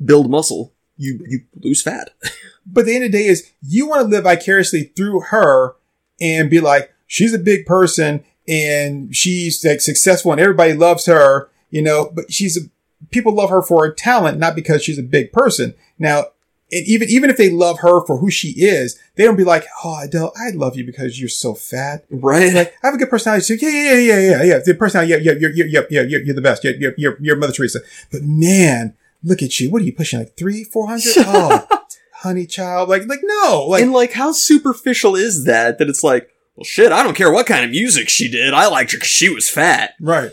build 0.02 0.30
muscle. 0.30 0.72
You 0.96 1.24
you 1.28 1.40
lose 1.62 1.82
fat. 1.82 2.10
But 2.66 2.84
the 2.84 2.94
end 2.94 3.04
of 3.04 3.10
the 3.10 3.18
day 3.18 3.24
is 3.26 3.50
you 3.62 3.88
want 3.88 4.02
to 4.02 4.06
live 4.08 4.24
vicariously 4.24 4.92
through 4.94 5.20
her 5.30 5.74
and 6.20 6.48
be 6.50 6.60
like, 6.60 6.92
she's 7.06 7.32
a 7.34 7.38
big 7.38 7.64
person 7.66 8.22
and 8.46 9.16
she's 9.16 9.64
like 9.64 9.80
successful 9.80 10.30
and 10.30 10.40
everybody 10.40 10.74
loves 10.74 11.06
her, 11.06 11.50
you 11.70 11.80
know, 11.82 12.10
but 12.14 12.30
she's 12.32 12.56
a, 12.58 12.68
people 13.10 13.34
love 13.34 13.48
her 13.50 13.62
for 13.62 13.84
her 13.86 13.92
talent, 13.92 14.38
not 14.38 14.54
because 14.54 14.84
she's 14.84 14.98
a 14.98 15.02
big 15.02 15.32
person. 15.32 15.74
Now, 15.98 16.26
and 16.72 16.86
even, 16.86 17.08
even 17.08 17.30
if 17.30 17.36
they 17.36 17.50
love 17.50 17.80
her 17.80 18.04
for 18.06 18.18
who 18.18 18.30
she 18.30 18.48
is, 18.56 18.98
they 19.16 19.24
don't 19.24 19.36
be 19.36 19.44
like, 19.44 19.64
Oh, 19.84 20.00
Adele, 20.02 20.32
I 20.36 20.50
love 20.50 20.76
you 20.76 20.84
because 20.84 21.18
you're 21.18 21.28
so 21.28 21.54
fat. 21.54 22.04
Right? 22.10 22.52
Like, 22.52 22.74
I 22.82 22.86
have 22.86 22.94
a 22.94 22.98
good 22.98 23.10
personality. 23.10 23.44
So 23.44 23.54
yeah, 23.54 23.70
yeah, 23.70 23.92
yeah, 23.92 23.98
yeah, 23.98 24.20
yeah, 24.20 24.42
yeah. 24.42 24.58
The 24.64 24.74
personality, 24.74 25.12
yeah, 25.12 25.32
yeah, 25.32 25.38
you're, 25.38 25.50
you're, 25.50 25.66
you're, 25.66 25.86
you're, 25.90 26.04
you're, 26.06 26.22
you're 26.22 26.34
the 26.34 26.42
best. 26.42 26.64
You're, 26.64 26.74
you're, 26.74 26.94
you're, 26.96 27.16
you're 27.20 27.36
Mother 27.36 27.52
Teresa. 27.52 27.80
But 28.10 28.22
man, 28.22 28.94
look 29.22 29.42
at 29.42 29.58
you. 29.60 29.70
What 29.70 29.82
are 29.82 29.84
you 29.84 29.92
pushing? 29.92 30.18
Like 30.18 30.36
three, 30.36 30.64
four 30.64 30.88
hundred? 30.88 31.12
Oh, 31.18 31.66
honey 32.14 32.46
child. 32.46 32.88
Like, 32.88 33.06
like 33.06 33.20
no, 33.22 33.66
like, 33.68 33.82
and 33.82 33.92
like 33.92 34.12
how 34.12 34.32
superficial 34.32 35.16
is 35.16 35.44
that 35.46 35.78
that 35.78 35.88
it's 35.88 36.04
like 36.04 36.30
well 36.60 36.64
shit 36.64 36.92
i 36.92 37.02
don't 37.02 37.16
care 37.16 37.32
what 37.32 37.46
kind 37.46 37.64
of 37.64 37.70
music 37.70 38.08
she 38.08 38.30
did 38.30 38.52
i 38.52 38.66
liked 38.66 38.92
her 38.92 38.98
because 38.98 39.08
she 39.08 39.32
was 39.32 39.48
fat 39.48 39.94
right. 40.00 40.32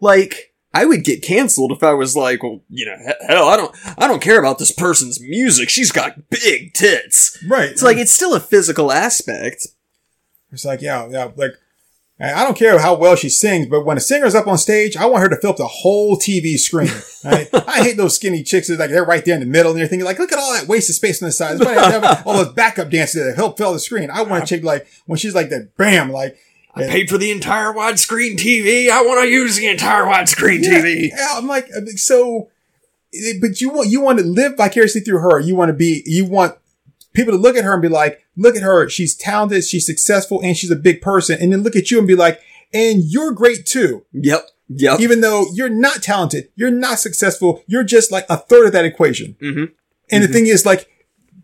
like 0.00 0.52
I 0.74 0.84
would 0.84 1.04
get 1.04 1.22
canceled 1.22 1.70
if 1.70 1.84
I 1.84 1.92
was 1.92 2.16
like, 2.16 2.42
well, 2.42 2.60
you 2.68 2.84
know, 2.84 2.96
hell, 3.28 3.48
I 3.48 3.56
don't, 3.56 3.76
I 3.96 4.08
don't 4.08 4.20
care 4.20 4.40
about 4.40 4.58
this 4.58 4.72
person's 4.72 5.20
music. 5.20 5.70
She's 5.70 5.92
got 5.92 6.28
big 6.30 6.74
tits. 6.74 7.42
Right. 7.46 7.70
It's 7.70 7.82
like 7.82 7.96
it's 7.96 8.10
still 8.10 8.34
a 8.34 8.40
physical 8.40 8.90
aspect. 8.90 9.68
It's 10.50 10.64
like, 10.64 10.82
yeah, 10.82 11.06
yeah, 11.08 11.30
like, 11.36 11.52
I 12.20 12.44
don't 12.44 12.56
care 12.56 12.78
how 12.78 12.94
well 12.94 13.16
she 13.16 13.28
sings, 13.28 13.66
but 13.66 13.84
when 13.84 13.96
a 13.96 14.00
singer's 14.00 14.36
up 14.36 14.46
on 14.46 14.56
stage, 14.56 14.96
I 14.96 15.06
want 15.06 15.22
her 15.22 15.28
to 15.28 15.36
fill 15.36 15.50
up 15.50 15.56
the 15.56 15.66
whole 15.66 16.16
TV 16.16 16.56
screen. 16.56 16.90
Right? 17.24 17.48
I 17.68 17.82
hate 17.82 17.96
those 17.96 18.14
skinny 18.14 18.44
chicks 18.44 18.68
that 18.68 18.78
like 18.78 18.90
they're 18.90 19.04
right 19.04 19.24
there 19.24 19.34
in 19.34 19.40
the 19.40 19.46
middle 19.46 19.72
and 19.72 19.80
they're 19.80 19.88
thinking 19.88 20.04
Like, 20.04 20.20
look 20.20 20.32
at 20.32 20.38
all 20.38 20.52
that 20.54 20.68
wasted 20.68 20.94
space 20.94 21.20
on 21.22 21.26
the 21.26 21.32
side. 21.32 21.58
That's 21.58 21.66
why 21.66 21.74
they 21.74 22.00
have 22.00 22.26
all 22.26 22.34
those 22.34 22.52
backup 22.52 22.90
dancers 22.90 23.24
that 23.24 23.36
help 23.36 23.58
fill 23.58 23.72
the 23.72 23.80
screen. 23.80 24.10
I 24.10 24.22
want 24.22 24.44
a 24.44 24.46
chick 24.46 24.62
like 24.62 24.86
when 25.06 25.18
she's 25.18 25.34
like 25.34 25.50
that, 25.50 25.76
bam, 25.76 26.10
like 26.10 26.38
I 26.76 26.86
paid 26.88 27.08
for 27.08 27.18
the 27.18 27.30
entire 27.30 27.72
widescreen 27.72 28.36
TV. 28.36 28.90
I 28.90 29.02
want 29.02 29.22
to 29.22 29.28
use 29.28 29.56
the 29.56 29.68
entire 29.68 30.02
widescreen 30.04 30.62
Yeah, 30.64 30.80
TV. 30.80 31.08
yeah, 31.10 31.28
I'm 31.34 31.46
like, 31.46 31.68
so, 31.96 32.48
but 33.40 33.60
you 33.60 33.70
want, 33.70 33.88
you 33.90 34.00
want 34.00 34.18
to 34.18 34.24
live 34.24 34.56
vicariously 34.56 35.00
through 35.02 35.18
her. 35.20 35.38
You 35.40 35.54
want 35.54 35.68
to 35.68 35.72
be, 35.74 36.02
you 36.04 36.24
want 36.24 36.56
people 37.12 37.32
to 37.32 37.38
look 37.38 37.56
at 37.56 37.64
her 37.64 37.72
and 37.74 37.82
be 37.82 37.88
like, 37.88 38.20
look 38.36 38.56
at 38.56 38.62
her. 38.62 38.88
She's 38.88 39.14
talented. 39.14 39.64
She's 39.64 39.86
successful 39.86 40.40
and 40.42 40.56
she's 40.56 40.70
a 40.72 40.76
big 40.76 41.00
person. 41.00 41.38
And 41.40 41.52
then 41.52 41.62
look 41.62 41.76
at 41.76 41.90
you 41.92 41.98
and 41.98 42.08
be 42.08 42.16
like, 42.16 42.40
and 42.72 43.04
you're 43.04 43.30
great 43.30 43.66
too. 43.66 44.04
Yep. 44.12 44.48
Yep. 44.68 44.98
Even 45.00 45.20
though 45.20 45.44
you're 45.52 45.68
not 45.68 46.02
talented, 46.02 46.48
you're 46.56 46.70
not 46.72 46.98
successful. 46.98 47.62
You're 47.68 47.84
just 47.84 48.10
like 48.10 48.26
a 48.28 48.36
third 48.36 48.66
of 48.66 48.72
that 48.72 48.84
equation. 48.84 49.36
Mhm. 49.40 49.70
And 50.10 50.24
the 50.24 50.28
thing 50.28 50.46
is 50.46 50.66
like, 50.66 50.88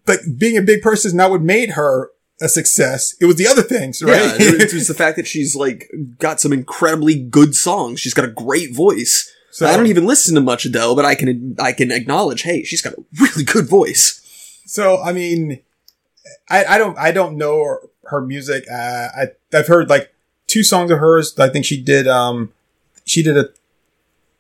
like 0.09 0.21
being 0.39 0.57
a 0.57 0.63
big 0.63 0.83
person 0.83 1.11
is 1.11 1.15
not 1.15 1.31
what 1.31 1.41
made 1.43 1.71
her 1.73 2.11
a 2.41 2.49
success. 2.49 3.15
It 3.21 3.27
was 3.27 3.37
the 3.37 3.47
other 3.47 3.63
things, 3.63 4.03
right? 4.03 4.17
Yeah, 4.17 4.37
it 4.39 4.73
was 4.73 4.89
the 4.93 4.95
fact 4.95 5.17
that 5.17 5.27
she's 5.27 5.55
like 5.57 5.91
got 6.19 6.41
some 6.41 6.53
incredibly 6.53 7.19
good 7.19 7.55
songs. 7.55 8.01
She's 8.01 8.15
got 8.15 8.25
a 8.25 8.29
great 8.31 8.75
voice. 8.75 9.31
So- 9.53 9.67
I 9.67 9.77
don't 9.77 9.87
even 9.89 10.07
listen 10.07 10.35
to 10.37 10.41
much 10.41 10.65
Adele, 10.65 10.95
but 10.97 11.05
I 11.05 11.15
can 11.15 11.57
I 11.59 11.73
can 11.73 11.91
acknowledge, 11.91 12.43
hey, 12.43 12.63
she's 12.63 12.83
got 12.83 12.95
a 12.95 13.05
really 13.21 13.45
good 13.45 13.69
voice. 13.69 14.17
So 14.67 15.01
I 15.03 15.13
mean, 15.13 15.61
I, 16.49 16.65
I 16.65 16.79
don't 16.79 16.97
I 16.99 17.11
don't 17.13 17.37
know 17.37 17.79
her, 18.05 18.21
music. 18.21 18.65
Uh, 18.71 19.09
I 19.17 19.27
I've 19.53 19.67
heard 19.67 19.89
like 19.91 20.13
two 20.47 20.63
songs 20.63 20.91
of 20.91 20.99
hers. 20.99 21.39
I 21.39 21.49
think 21.49 21.65
she 21.65 21.81
did 21.81 22.07
um 22.09 22.53
she 23.05 23.23
did 23.23 23.37
a 23.37 23.51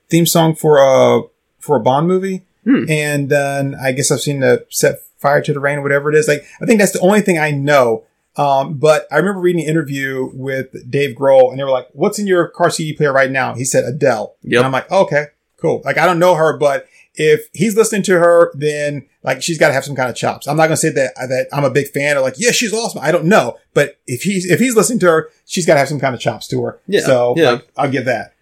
theme 0.08 0.26
song 0.26 0.54
for 0.54 0.78
a 0.78 1.22
for 1.58 1.76
a 1.76 1.80
Bond 1.80 2.06
movie, 2.08 2.42
Hmm. 2.64 2.84
and 2.88 3.28
then 3.28 3.74
I 3.74 3.92
guess 3.92 4.10
I've 4.10 4.20
seen 4.20 4.40
the 4.40 4.64
set 4.70 5.02
fire 5.20 5.42
to 5.42 5.52
the 5.52 5.60
rain 5.60 5.82
whatever 5.82 6.10
it 6.10 6.16
is. 6.16 6.26
Like 6.28 6.44
I 6.60 6.66
think 6.66 6.80
that's 6.80 6.92
the 6.92 7.00
only 7.00 7.20
thing 7.20 7.38
I 7.38 7.50
know. 7.50 8.04
Um, 8.36 8.74
but 8.78 9.06
I 9.10 9.16
remember 9.16 9.40
reading 9.40 9.62
an 9.62 9.68
interview 9.68 10.30
with 10.32 10.90
Dave 10.90 11.16
Grohl, 11.16 11.50
and 11.50 11.58
they 11.58 11.64
were 11.64 11.70
like, 11.70 11.88
"What's 11.92 12.18
in 12.18 12.26
your 12.26 12.48
car 12.48 12.70
CD 12.70 12.92
player 12.94 13.12
right 13.12 13.30
now?" 13.30 13.54
He 13.54 13.64
said 13.64 13.84
Adele. 13.84 14.36
Yep. 14.42 14.58
And 14.58 14.66
I'm 14.66 14.72
like, 14.72 14.90
okay, 14.90 15.26
cool. 15.56 15.82
Like 15.84 15.98
I 15.98 16.06
don't 16.06 16.18
know 16.18 16.34
her, 16.36 16.56
but 16.56 16.86
if 17.16 17.48
he's 17.52 17.76
listening 17.76 18.02
to 18.04 18.18
her, 18.18 18.52
then 18.54 19.06
like 19.24 19.42
she's 19.42 19.58
got 19.58 19.68
to 19.68 19.74
have 19.74 19.84
some 19.84 19.96
kind 19.96 20.08
of 20.08 20.16
chops. 20.16 20.46
I'm 20.46 20.56
not 20.56 20.64
gonna 20.66 20.76
say 20.76 20.90
that 20.90 21.14
that 21.16 21.48
I'm 21.52 21.64
a 21.64 21.70
big 21.70 21.88
fan 21.88 22.16
or 22.16 22.20
like, 22.20 22.34
yeah, 22.38 22.52
she's 22.52 22.72
awesome. 22.72 23.00
I 23.02 23.10
don't 23.12 23.24
know, 23.26 23.58
but 23.74 23.98
if 24.06 24.22
he's 24.22 24.48
if 24.48 24.60
he's 24.60 24.76
listening 24.76 25.00
to 25.00 25.06
her, 25.06 25.30
she's 25.44 25.66
got 25.66 25.74
to 25.74 25.80
have 25.80 25.88
some 25.88 26.00
kind 26.00 26.14
of 26.14 26.20
chops 26.20 26.46
to 26.48 26.62
her. 26.62 26.80
Yeah, 26.86 27.00
So 27.00 27.34
yeah. 27.36 27.50
like, 27.50 27.68
I'll 27.76 27.90
give 27.90 28.04
that. 28.06 28.34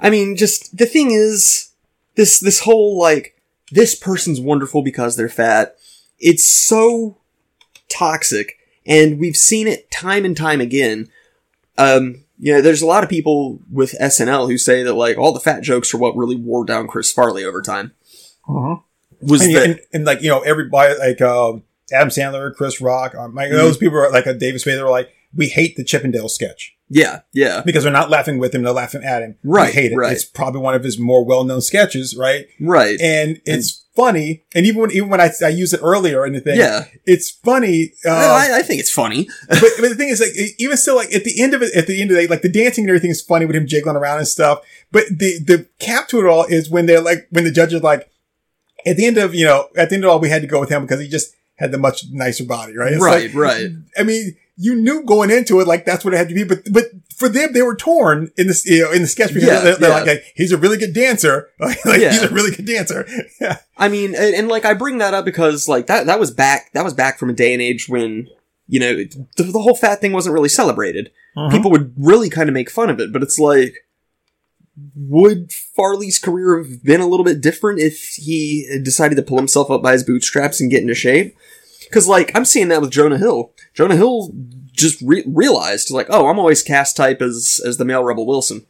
I 0.00 0.10
mean, 0.10 0.36
just 0.36 0.76
the 0.76 0.86
thing 0.86 1.10
is, 1.10 1.70
this 2.16 2.40
this 2.40 2.60
whole 2.60 2.98
like 2.98 3.40
this 3.70 3.94
person's 3.94 4.40
wonderful 4.40 4.82
because 4.82 5.16
they're 5.16 5.28
fat. 5.28 5.76
It's 6.18 6.44
so 6.44 7.18
toxic, 7.88 8.58
and 8.86 9.18
we've 9.18 9.36
seen 9.36 9.66
it 9.66 9.90
time 9.90 10.24
and 10.24 10.36
time 10.36 10.60
again. 10.60 11.08
Um, 11.78 12.24
you 12.38 12.52
know, 12.54 12.60
there's 12.60 12.82
a 12.82 12.86
lot 12.86 13.04
of 13.04 13.10
people 13.10 13.58
with 13.70 13.94
SNL 14.00 14.48
who 14.48 14.58
say 14.58 14.82
that 14.82 14.94
like 14.94 15.18
all 15.18 15.32
the 15.32 15.40
fat 15.40 15.62
jokes 15.62 15.92
are 15.94 15.98
what 15.98 16.16
really 16.16 16.36
wore 16.36 16.64
down 16.64 16.86
Chris 16.86 17.12
Farley 17.12 17.44
over 17.44 17.62
time. 17.62 17.92
Was 19.20 19.42
And, 19.42 19.54
that 19.54 19.64
and, 19.64 19.80
and 19.92 20.04
like 20.04 20.20
you 20.22 20.28
know 20.28 20.40
everybody 20.40 20.94
like 20.98 21.20
um, 21.22 21.62
Adam 21.92 22.08
Sandler, 22.10 22.54
Chris 22.54 22.80
Rock, 22.80 23.14
um, 23.14 23.34
like 23.34 23.48
Mm-hmm. 23.48 23.56
those 23.56 23.76
people 23.78 23.96
are 23.98 24.10
like 24.10 24.26
a 24.26 24.34
David 24.34 24.60
Spade. 24.60 24.76
They're 24.78 24.88
like, 24.88 25.10
we 25.34 25.48
hate 25.48 25.76
the 25.76 25.84
Chippendale 25.84 26.28
sketch 26.28 26.75
yeah, 26.88 27.20
yeah, 27.32 27.62
because 27.64 27.82
they're 27.84 27.92
not 27.92 28.10
laughing 28.10 28.38
with 28.38 28.54
him; 28.54 28.62
they're 28.62 28.72
laughing 28.72 29.02
at 29.04 29.22
him. 29.22 29.36
Right, 29.42 29.74
we 29.74 29.80
hate 29.80 29.92
it. 29.92 29.96
right. 29.96 30.12
It's 30.12 30.24
probably 30.24 30.60
one 30.60 30.74
of 30.74 30.84
his 30.84 30.98
more 30.98 31.24
well-known 31.24 31.60
sketches, 31.60 32.16
right? 32.16 32.46
right, 32.60 33.00
And 33.00 33.40
it's 33.44 33.84
funny. 33.96 34.44
And 34.54 34.66
even 34.66 34.82
when 34.82 34.90
even 34.92 35.08
when 35.08 35.20
I, 35.20 35.30
I 35.44 35.48
used 35.48 35.74
it 35.74 35.80
earlier 35.82 36.20
or 36.20 36.26
anything, 36.26 36.56
yeah. 36.58 36.84
it's 37.04 37.30
funny. 37.30 37.92
Uh, 38.04 38.10
I, 38.10 38.58
I 38.58 38.62
think 38.62 38.78
it's 38.78 38.90
funny. 38.90 39.28
but, 39.48 39.62
but 39.80 39.88
the 39.88 39.94
thing 39.96 40.10
is, 40.10 40.20
like, 40.20 40.30
even 40.58 40.76
still, 40.76 40.96
like 40.96 41.12
at 41.12 41.24
the 41.24 41.42
end 41.42 41.54
of 41.54 41.62
it, 41.62 41.74
at 41.74 41.86
the 41.86 42.00
end 42.00 42.10
of 42.10 42.16
the 42.16 42.22
day, 42.22 42.28
like 42.28 42.42
the 42.42 42.48
dancing 42.52 42.84
and 42.84 42.90
everything 42.90 43.10
is 43.10 43.22
funny 43.22 43.46
with 43.46 43.56
him 43.56 43.66
jiggling 43.66 43.96
around 43.96 44.18
and 44.18 44.28
stuff. 44.28 44.60
But 44.92 45.04
the 45.10 45.38
the 45.42 45.66
cap 45.78 46.08
to 46.08 46.20
it 46.20 46.26
all 46.26 46.44
is 46.44 46.70
when 46.70 46.86
they're 46.86 47.00
like, 47.00 47.26
when 47.30 47.44
the 47.44 47.50
judge 47.50 47.72
is 47.72 47.82
like, 47.82 48.08
at 48.86 48.96
the 48.96 49.06
end 49.06 49.18
of 49.18 49.34
you 49.34 49.44
know, 49.46 49.68
at 49.76 49.88
the 49.88 49.96
end 49.96 50.04
of 50.04 50.10
all, 50.10 50.20
we 50.20 50.28
had 50.28 50.42
to 50.42 50.48
go 50.48 50.60
with 50.60 50.68
him 50.70 50.82
because 50.82 51.00
he 51.00 51.08
just 51.08 51.34
had 51.56 51.72
the 51.72 51.78
much 51.78 52.04
nicer 52.12 52.44
body, 52.44 52.76
right? 52.76 52.92
It's 52.92 53.02
right, 53.02 53.34
like- 53.34 53.34
right. 53.34 53.70
I 53.98 54.02
mean, 54.02 54.36
you 54.58 54.74
knew 54.74 55.04
going 55.04 55.30
into 55.30 55.60
it 55.60 55.66
like 55.66 55.84
that's 55.84 56.04
what 56.04 56.14
it 56.14 56.16
had 56.16 56.28
to 56.30 56.34
be, 56.34 56.44
but 56.44 56.60
but 56.72 56.84
for 57.14 57.28
them, 57.28 57.52
they 57.52 57.62
were 57.62 57.76
torn 57.76 58.30
in 58.36 58.46
this 58.46 58.64
you 58.66 58.82
know 58.82 58.92
in 58.92 59.02
the 59.02 59.08
sketch 59.08 59.32
because 59.34 59.48
Yeah, 59.48 59.60
they're, 59.60 59.76
they're 59.76 59.90
yeah. 59.90 60.12
like, 60.12 60.24
he's 60.34 60.52
a 60.52 60.56
really 60.58 60.76
good 60.78 60.94
dancer, 60.94 61.50
like, 61.60 61.78
Yeah. 61.84 62.12
he's 62.12 62.22
a 62.22 62.28
really 62.28 62.54
good 62.54 62.66
dancer. 62.66 63.06
Yeah. 63.40 63.58
I 63.76 63.88
mean, 63.88 64.14
and, 64.14 64.34
and 64.34 64.48
like 64.48 64.64
I 64.64 64.72
bring 64.74 64.98
that 64.98 65.12
up 65.14 65.24
because 65.26 65.68
like 65.68 65.86
that 65.88 66.06
that 66.06 66.18
was 66.18 66.30
back 66.30 66.72
that 66.72 66.84
was 66.84 66.94
back 66.94 67.18
from 67.18 67.28
a 67.30 67.34
day 67.34 67.52
and 67.52 67.60
age 67.60 67.88
when 67.88 68.28
you 68.66 68.80
know 68.80 68.94
the, 68.94 69.42
the 69.42 69.60
whole 69.60 69.76
fat 69.76 70.00
thing 70.00 70.12
wasn't 70.12 70.32
really 70.34 70.48
celebrated. 70.48 71.10
Uh-huh. 71.36 71.50
People 71.50 71.70
would 71.70 71.92
really 71.98 72.30
kind 72.30 72.48
of 72.48 72.54
make 72.54 72.70
fun 72.70 72.88
of 72.88 72.98
it, 72.98 73.12
but 73.12 73.22
it's 73.22 73.38
like 73.38 73.74
would 74.94 75.50
Farley's 75.52 76.18
career 76.18 76.58
have 76.62 76.82
been 76.82 77.00
a 77.00 77.06
little 77.06 77.24
bit 77.24 77.40
different 77.40 77.78
if 77.80 78.14
he 78.16 78.66
decided 78.82 79.16
to 79.16 79.22
pull 79.22 79.38
himself 79.38 79.70
up 79.70 79.82
by 79.82 79.92
his 79.92 80.04
bootstraps 80.04 80.60
and 80.60 80.70
get 80.70 80.82
into 80.82 80.94
shape? 80.94 81.36
Because 81.88 82.08
like 82.08 82.30
I'm 82.34 82.44
seeing 82.44 82.68
that 82.68 82.80
with 82.80 82.90
Jonah 82.90 83.18
Hill. 83.18 83.52
Jonah 83.74 83.96
Hill 83.96 84.30
just 84.72 85.00
re- 85.00 85.24
realized 85.26 85.90
like, 85.90 86.06
oh, 86.10 86.28
I'm 86.28 86.38
always 86.38 86.62
cast 86.62 86.96
type 86.96 87.22
as 87.22 87.60
as 87.64 87.76
the 87.76 87.84
male 87.84 88.04
Rebel 88.04 88.26
Wilson. 88.26 88.66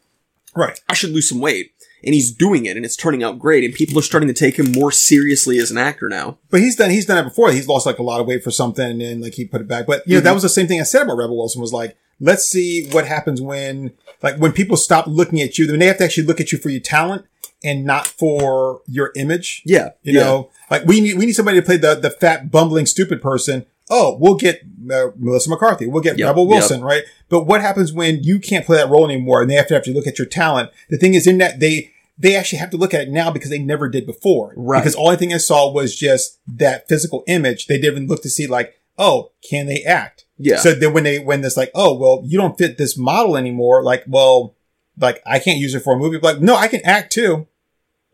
right. 0.55 0.79
I 0.89 0.93
should 0.93 1.11
lose 1.11 1.29
some 1.29 1.39
weight. 1.39 1.71
And 2.03 2.13
he's 2.13 2.31
doing 2.31 2.67
it, 2.67 2.77
and 2.77 2.85
it's 2.85 2.95
turning 2.95 3.23
out 3.23 3.39
great, 3.39 3.63
and 3.63 3.73
people 3.73 3.97
are 3.97 4.03
starting 4.03 4.27
to 4.27 4.33
take 4.33 4.59
him 4.59 4.71
more 4.71 4.91
seriously 4.91 5.57
as 5.57 5.71
an 5.71 5.79
actor 5.79 6.07
now. 6.07 6.37
But 6.51 6.59
he's 6.59 6.75
done 6.75 6.91
he's 6.91 7.07
done 7.07 7.17
it 7.17 7.23
before. 7.23 7.51
He's 7.51 7.67
lost 7.67 7.87
like 7.87 7.97
a 7.97 8.03
lot 8.03 8.21
of 8.21 8.27
weight 8.27 8.43
for 8.43 8.51
something 8.51 9.01
and 9.01 9.19
like 9.19 9.33
he 9.33 9.45
put 9.45 9.61
it 9.61 9.67
back. 9.67 9.87
But 9.87 10.03
you 10.05 10.13
know, 10.13 10.19
that 10.19 10.29
mm-hmm. 10.29 10.35
was 10.35 10.43
the 10.43 10.49
same 10.49 10.67
thing 10.67 10.79
I 10.79 10.83
said 10.83 11.01
about 11.01 11.17
Rebel 11.17 11.35
Wilson 11.35 11.59
was 11.59 11.73
like, 11.73 11.97
let's 12.19 12.45
see 12.45 12.87
what 12.91 13.07
happens 13.07 13.41
when 13.41 13.93
like 14.21 14.37
when 14.37 14.51
people 14.51 14.77
stop 14.77 15.07
looking 15.07 15.41
at 15.41 15.57
you, 15.57 15.67
when 15.67 15.79
they 15.79 15.87
have 15.87 15.97
to 15.97 16.03
actually 16.03 16.27
look 16.27 16.39
at 16.39 16.51
you 16.51 16.59
for 16.59 16.69
your 16.69 16.81
talent 16.81 17.25
and 17.63 17.83
not 17.85 18.07
for 18.07 18.81
your 18.87 19.11
image. 19.15 19.61
Yeah, 19.65 19.89
You 20.03 20.13
yeah. 20.13 20.23
know, 20.23 20.49
like 20.69 20.85
we 20.85 21.01
need 21.01 21.17
we 21.17 21.25
need 21.25 21.33
somebody 21.33 21.59
to 21.59 21.65
play 21.65 21.77
the 21.77 21.95
the 21.95 22.09
fat 22.09 22.51
bumbling 22.51 22.85
stupid 22.85 23.21
person. 23.21 23.65
Oh, 23.89 24.17
we'll 24.19 24.35
get 24.35 24.61
uh, 24.91 25.07
Melissa 25.17 25.49
McCarthy. 25.49 25.87
We'll 25.87 26.03
get 26.03 26.17
Yep, 26.17 26.27
Rebel 26.27 26.43
yep. 26.43 26.49
Wilson, 26.49 26.83
right? 26.83 27.03
But 27.29 27.45
what 27.45 27.61
happens 27.61 27.93
when 27.93 28.21
you 28.21 28.37
can't 28.39 28.65
play 28.65 28.77
that 28.77 28.89
role 28.89 29.05
anymore 29.05 29.41
and 29.41 29.49
they 29.49 29.55
have 29.55 29.67
to 29.67 29.77
actually 29.77 29.93
look 29.93 30.07
at 30.07 30.19
your 30.19 30.27
talent? 30.27 30.71
The 30.89 30.97
thing 30.97 31.13
is, 31.13 31.25
in 31.25 31.37
that 31.37 31.59
they 31.59 31.91
they 32.17 32.35
actually 32.35 32.59
have 32.59 32.71
to 32.71 32.77
look 32.77 32.93
at 32.93 33.01
it 33.01 33.09
now 33.09 33.31
because 33.31 33.49
they 33.49 33.59
never 33.59 33.87
did 33.87 34.05
before. 34.05 34.53
Right. 34.57 34.79
Because 34.79 34.95
all 34.95 35.09
I 35.09 35.15
think 35.15 35.33
I 35.33 35.37
saw 35.37 35.71
was 35.71 35.95
just 35.95 36.39
that 36.47 36.87
physical 36.89 37.23
image. 37.27 37.67
They 37.67 37.79
didn't 37.79 38.07
look 38.07 38.23
to 38.23 38.29
see 38.29 38.47
like, 38.47 38.73
oh, 38.97 39.31
can 39.47 39.67
they 39.67 39.83
act? 39.83 40.25
Yeah. 40.37 40.57
So 40.57 40.73
then 40.73 40.93
when 40.93 41.03
they 41.03 41.19
when 41.19 41.43
it's 41.45 41.57
like, 41.57 41.71
oh, 41.73 41.95
well, 41.97 42.23
you 42.25 42.37
don't 42.37 42.57
fit 42.57 42.77
this 42.77 42.97
model 42.97 43.37
anymore. 43.37 43.83
Like, 43.83 44.03
well, 44.07 44.55
like 44.99 45.21
I 45.25 45.39
can't 45.39 45.59
use 45.59 45.75
it 45.75 45.83
for 45.83 45.93
a 45.93 45.97
movie. 45.97 46.17
Like, 46.19 46.39
no, 46.41 46.55
I 46.55 46.67
can 46.67 46.81
act 46.85 47.11
too. 47.13 47.47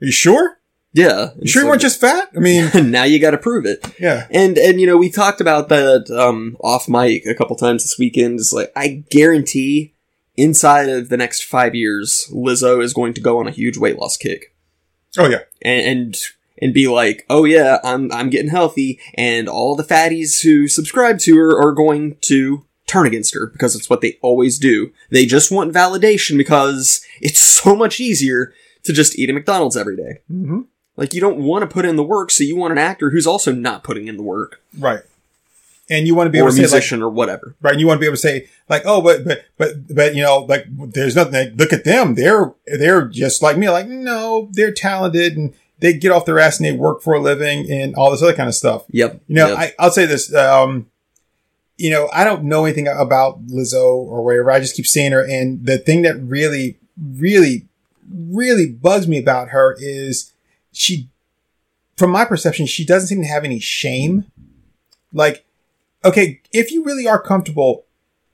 Are 0.01 0.05
you 0.05 0.11
sure? 0.11 0.59
yeah. 0.95 1.29
You 1.39 1.47
sure 1.47 1.63
you 1.63 1.67
weren't 1.69 1.81
just 1.81 1.99
fat? 1.99 2.29
I 2.35 2.39
mean, 2.39 2.69
now 2.91 3.03
you 3.03 3.19
got 3.19 3.31
to 3.31 3.37
prove 3.37 3.65
it. 3.65 3.83
yeah. 3.99 4.27
And 4.29 4.57
and 4.57 4.79
you 4.79 4.85
know 4.87 4.97
we 4.97 5.09
talked 5.09 5.41
about 5.41 5.69
that 5.69 6.09
um, 6.11 6.55
off 6.61 6.87
mic 6.87 7.25
a 7.25 7.33
couple 7.35 7.55
times 7.55 7.83
this 7.83 7.97
weekend. 7.97 8.39
It's 8.39 8.53
like 8.53 8.71
I 8.75 9.03
guarantee 9.09 9.93
inside 10.35 10.89
of 10.89 11.09
the 11.09 11.17
next 11.17 11.43
five 11.43 11.73
years, 11.75 12.27
Lizzo 12.31 12.83
is 12.83 12.93
going 12.93 13.13
to 13.15 13.21
go 13.21 13.39
on 13.39 13.47
a 13.47 13.51
huge 13.51 13.77
weight 13.77 13.97
loss 13.97 14.17
kick 14.17 14.55
Oh 15.17 15.27
yeah. 15.29 15.39
and 15.63 15.85
and, 15.85 16.17
and 16.61 16.73
be 16.73 16.87
like, 16.87 17.25
oh 17.29 17.45
yeah, 17.45 17.79
I'm 17.83 18.11
I'm 18.11 18.29
getting 18.29 18.51
healthy, 18.51 18.99
and 19.15 19.47
all 19.49 19.75
the 19.75 19.83
fatties 19.83 20.43
who 20.43 20.67
subscribe 20.67 21.19
to 21.19 21.35
her 21.37 21.59
are 21.59 21.71
going 21.71 22.17
to 22.21 22.65
turn 22.87 23.07
against 23.07 23.33
her 23.33 23.47
because 23.47 23.75
it's 23.75 23.89
what 23.89 24.01
they 24.01 24.17
always 24.21 24.57
do. 24.59 24.91
They 25.09 25.25
just 25.25 25.51
want 25.51 25.73
validation 25.73 26.37
because 26.37 27.05
it's 27.21 27.41
so 27.63 27.75
much 27.75 27.99
easier 27.99 28.53
to 28.83 28.93
just 28.93 29.17
eat 29.17 29.29
at 29.29 29.35
McDonald's 29.35 29.77
every 29.77 29.95
day. 29.95 30.19
Mm-hmm. 30.31 30.61
Like 30.95 31.13
you 31.13 31.21
don't 31.21 31.39
want 31.39 31.61
to 31.63 31.73
put 31.73 31.85
in 31.85 31.95
the 31.95 32.03
work, 32.03 32.29
so 32.29 32.43
you 32.43 32.55
want 32.55 32.71
an 32.73 32.77
actor 32.77 33.09
who's 33.09 33.25
also 33.25 33.51
not 33.51 33.83
putting 33.83 34.07
in 34.07 34.17
the 34.17 34.23
work, 34.23 34.61
Right. 34.77 35.01
And 35.89 36.07
you 36.07 36.15
want 36.15 36.27
to 36.27 36.31
be 36.31 36.39
or 36.39 36.43
able 36.43 36.47
a 36.47 36.51
to 36.51 36.55
say 36.55 36.61
like, 36.63 36.71
musician, 36.71 37.01
or 37.03 37.09
whatever. 37.09 37.55
right? 37.61 37.73
And 37.73 37.81
you 37.81 37.87
want 37.87 37.97
to 37.97 37.99
be 37.99 38.05
able 38.05 38.15
to 38.15 38.21
say 38.21 38.47
like, 38.69 38.83
oh, 38.85 39.01
but 39.01 39.25
but 39.25 39.43
but 39.57 39.93
but 39.93 40.15
you 40.15 40.23
know, 40.23 40.39
like 40.47 40.65
there's 40.69 41.13
nothing. 41.15 41.33
Like, 41.33 41.51
look 41.55 41.73
at 41.73 41.83
them. 41.83 42.15
They're 42.15 42.53
they're 42.65 43.05
just 43.07 43.41
like 43.41 43.57
me. 43.57 43.69
Like 43.69 43.87
no, 43.87 44.47
they're 44.53 44.71
talented 44.71 45.35
and 45.35 45.53
they 45.79 45.91
get 45.93 46.11
off 46.13 46.25
their 46.25 46.39
ass 46.39 46.57
and 46.57 46.65
they 46.65 46.71
work 46.71 47.01
for 47.01 47.13
a 47.13 47.19
living 47.19 47.69
and 47.69 47.95
all 47.95 48.11
this 48.11 48.23
other 48.23 48.33
kind 48.33 48.47
of 48.47 48.55
stuff. 48.55 48.85
Yep. 48.91 49.21
You 49.27 49.35
know, 49.35 49.47
Yep. 49.49 49.57
I, 49.57 49.73
I'll 49.77 49.91
say 49.91 50.05
this. 50.05 50.33
Um, 50.33 50.87
you 51.77 51.89
know, 51.89 52.09
I 52.13 52.23
don't 52.23 52.43
know 52.43 52.65
anything 52.65 52.87
about 52.87 53.47
Lizzo 53.47 53.95
or 53.95 54.23
whatever. 54.23 54.51
I 54.51 54.59
just 54.59 54.75
keep 54.75 54.87
seeing 54.87 55.11
her, 55.11 55.23
and 55.23 55.65
the 55.65 55.77
thing 55.77 56.03
that 56.03 56.21
really, 56.21 56.77
really 56.97 57.67
really 58.13 58.69
bugs 58.69 59.07
me 59.07 59.17
about 59.17 59.49
her 59.49 59.75
is 59.79 60.31
she, 60.71 61.09
from 61.97 62.11
my 62.11 62.25
perception, 62.25 62.65
she 62.65 62.85
doesn't 62.85 63.07
seem 63.07 63.21
to 63.21 63.27
have 63.27 63.43
any 63.43 63.59
shame. 63.59 64.25
Like, 65.11 65.45
okay, 66.03 66.41
if 66.51 66.71
you 66.71 66.83
really 66.83 67.07
are 67.07 67.21
comfortable 67.21 67.85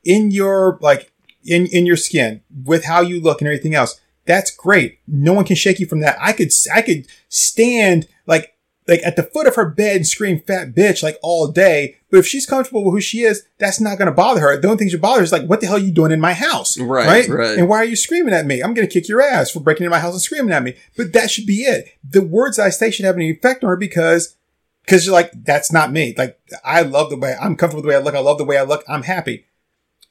in 0.04 0.32
your, 0.32 0.78
like, 0.82 1.12
in, 1.46 1.68
in 1.68 1.86
your 1.86 1.98
skin 1.98 2.42
with 2.66 2.86
how 2.86 3.02
you 3.02 3.22
look 3.22 3.42
and 3.42 3.48
everything 3.48 3.76
else, 3.76 4.00
that's 4.26 4.52
great. 4.52 5.00
No 5.08 5.34
one 5.34 5.46
can 5.46 5.56
shake 5.56 5.80
you 5.80 5.86
from 5.86 6.02
that. 6.02 6.18
I 6.20 6.34
could, 6.34 6.52
I 6.74 6.82
could 6.82 7.08
stand 7.30 8.08
like, 8.26 8.56
like 8.90 9.02
at 9.06 9.16
the 9.16 9.24
foot 9.24 9.48
of 9.48 9.56
her 9.56 9.70
bed 9.70 9.98
and 9.98 10.08
scream 10.08 10.42
fat 10.42 10.76
bitch 10.76 11.02
like 11.02 11.18
all 11.22 11.48
day. 11.48 11.96
But 12.12 12.18
if 12.18 12.28
she's 12.28 12.46
comfortable 12.46 12.84
with 12.84 12.96
who 12.96 13.02
she 13.02 13.22
is, 13.22 13.46
that's 13.60 13.80
not 13.80 13.98
going 13.98 14.08
to 14.08 14.14
bother 14.14 14.42
her. 14.42 14.58
The 14.58 14.68
only 14.68 14.80
thing 14.80 14.90
that 14.92 15.00
bothers 15.00 15.20
her 15.20 15.24
is 15.24 15.32
like, 15.32 15.48
what 15.48 15.62
the 15.62 15.68
hell 15.68 15.78
are 15.78 15.80
you 15.80 15.92
doing 15.92 16.12
in 16.12 16.20
my 16.20 16.34
house? 16.34 16.78
Right, 16.80 17.28
right. 17.30 17.58
And 17.58 17.70
why 17.70 17.78
are 17.78 17.86
you 17.86 17.96
screaming 17.96 18.34
at 18.34 18.46
me? 18.48 18.62
I'm 18.62 18.74
going 18.74 18.88
to 18.88 18.94
kick 18.94 19.08
your 19.08 19.22
ass 19.22 19.52
for 19.52 19.60
breaking 19.60 19.86
into 19.86 19.92
my 19.92 20.00
house 20.00 20.14
and 20.14 20.22
screaming 20.22 20.52
at 20.52 20.64
me. 20.64 20.76
But 20.98 21.14
that 21.14 21.30
should 21.30 21.46
be 21.46 21.62
it. 21.62 21.90
The 22.04 22.22
words 22.22 22.58
I 22.58 22.70
say 22.70 22.90
should 22.92 23.06
have 23.06 23.16
any 23.16 23.30
effect 23.30 23.64
on 23.64 23.70
her 23.70 23.78
because, 23.78 24.36
because 24.84 25.06
you're 25.06 25.14
like, 25.14 25.32
that's 25.46 25.72
not 25.72 25.92
me. 25.92 26.16
Like, 26.18 26.40
I 26.66 26.82
love 26.82 27.12
the 27.12 27.18
way 27.18 27.36
I'm 27.40 27.56
comfortable 27.56 27.84
with 27.84 27.86
the 27.86 27.90
way 27.90 27.96
I 27.96 28.04
look. 28.04 28.16
I 28.16 28.20
love 28.20 28.40
the 28.40 28.46
way 28.46 28.58
I 28.58 28.64
look. 28.64 28.84
I'm 28.88 29.04
happy. 29.04 29.46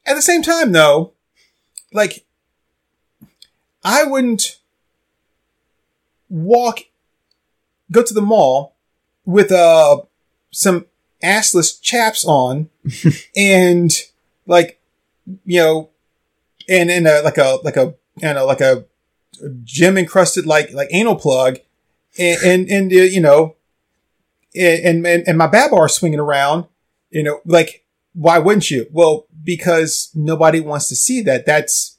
At 0.06 0.14
the 0.14 0.22
same 0.22 0.42
time, 0.42 0.72
though, 0.72 1.14
like, 1.92 2.24
I 3.82 4.04
wouldn't 4.04 4.58
walk, 6.28 6.80
go 7.90 8.02
to 8.02 8.14
the 8.14 8.22
mall 8.22 8.76
with, 9.24 9.52
uh, 9.52 10.00
some 10.50 10.86
assless 11.22 11.80
chaps 11.80 12.24
on 12.24 12.70
and 13.36 13.92
like, 14.46 14.80
you 15.44 15.60
know, 15.60 15.90
and, 16.68 16.90
and 16.90 17.06
a, 17.06 17.22
like 17.22 17.38
a, 17.38 17.58
like 17.64 17.76
a, 17.76 17.94
you 18.20 18.34
know, 18.34 18.46
like 18.46 18.60
a 18.60 18.84
gem 19.64 19.98
encrusted, 19.98 20.46
like, 20.46 20.72
like 20.72 20.88
anal 20.90 21.16
plug 21.16 21.58
and, 22.18 22.42
and, 22.42 22.68
and 22.68 22.92
uh, 22.92 22.96
you 22.96 23.20
know, 23.20 23.56
and, 24.54 25.06
and, 25.06 25.28
and 25.28 25.38
my 25.38 25.46
babar 25.46 25.88
swinging 25.88 26.20
around, 26.20 26.66
you 27.10 27.22
know, 27.22 27.40
like, 27.44 27.84
why 28.14 28.38
wouldn't 28.38 28.70
you? 28.70 28.86
Well, 28.90 29.26
because 29.44 30.10
nobody 30.14 30.60
wants 30.60 30.88
to 30.88 30.96
see 30.96 31.22
that. 31.22 31.46
That's, 31.46 31.97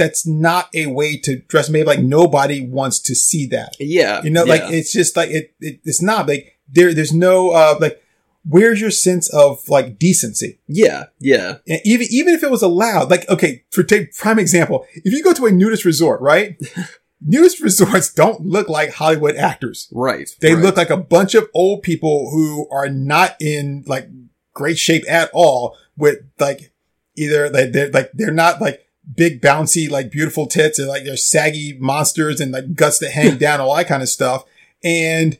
that's 0.00 0.26
not 0.26 0.74
a 0.74 0.86
way 0.86 1.18
to 1.18 1.36
dress. 1.40 1.68
Maybe 1.68 1.84
like 1.84 2.00
nobody 2.00 2.66
wants 2.66 2.98
to 3.00 3.14
see 3.14 3.46
that. 3.48 3.76
Yeah. 3.78 4.22
You 4.22 4.30
know, 4.30 4.44
like 4.44 4.62
yeah. 4.62 4.70
it's 4.70 4.92
just 4.92 5.14
like 5.14 5.28
it, 5.28 5.52
it 5.60 5.80
it's 5.84 6.00
not 6.00 6.26
like 6.26 6.58
there, 6.72 6.94
there's 6.94 7.12
no, 7.12 7.50
uh, 7.50 7.76
like, 7.78 8.02
where's 8.48 8.80
your 8.80 8.90
sense 8.90 9.28
of 9.34 9.68
like 9.68 9.98
decency? 9.98 10.58
yeah, 10.66 11.04
yeah, 11.18 11.58
And 11.68 11.80
even, 11.84 12.06
even 12.10 12.32
if 12.32 12.42
it 12.42 12.50
was 12.50 12.62
allowed, 12.62 13.10
like, 13.10 13.28
okay, 13.28 13.64
for 13.70 13.82
take 13.82 14.16
prime 14.16 14.38
example, 14.38 14.86
if 14.94 15.12
you 15.12 15.22
go 15.22 15.34
to 15.34 15.44
a 15.44 15.52
nudist 15.52 15.84
resort, 15.84 16.22
right? 16.22 16.58
nudist 17.20 17.60
resorts 17.60 18.10
don't 18.10 18.46
look 18.46 18.70
like 18.70 18.94
Hollywood 18.94 19.36
actors. 19.36 19.86
right. 19.92 20.30
They 20.40 20.54
right. 20.54 20.64
look 20.64 20.78
like 20.78 20.88
a 20.88 20.96
bunch 20.96 21.34
of 21.34 21.50
old 21.52 21.82
people 21.82 22.30
who 22.30 22.66
are 22.70 22.88
not 22.88 23.36
in 23.38 23.84
like 23.86 24.08
great 24.54 24.78
shape 24.78 25.04
at 25.10 25.28
all 25.34 25.76
with 25.98 26.20
like 26.38 26.72
either 27.16 27.50
like 27.50 27.72
they're 27.72 27.90
like 27.90 28.10
they're 28.14 28.32
not 28.32 28.62
like 28.62 28.86
big 29.14 29.40
bouncy 29.40 29.90
like 29.90 30.10
beautiful 30.10 30.46
tits 30.46 30.78
and 30.78 30.88
like 30.88 31.04
they're 31.04 31.16
saggy 31.16 31.76
monsters 31.78 32.40
and 32.40 32.52
like 32.52 32.74
guts 32.74 32.98
that 32.98 33.10
hang 33.10 33.38
down 33.38 33.60
all 33.60 33.74
that 33.76 33.88
kind 33.88 34.02
of 34.02 34.08
stuff. 34.08 34.44
And 34.82 35.38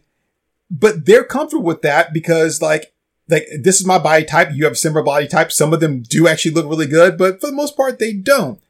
but 0.70 1.06
they're 1.06 1.24
comfortable 1.24 1.64
with 1.64 1.82
that 1.82 2.12
because 2.12 2.62
like 2.62 2.92
like 3.28 3.46
this 3.60 3.80
is 3.80 3.86
my 3.86 3.98
body 3.98 4.24
type 4.24 4.50
you 4.52 4.64
have 4.64 4.72
a 4.72 4.76
similar 4.76 5.02
body 5.02 5.28
type 5.28 5.52
some 5.52 5.72
of 5.72 5.80
them 5.80 6.02
do 6.02 6.26
actually 6.26 6.50
look 6.50 6.66
really 6.66 6.86
good 6.86 7.16
but 7.16 7.40
for 7.40 7.46
the 7.46 7.52
most 7.52 7.76
part 7.76 7.98
they 7.98 8.12
don't. 8.12 8.60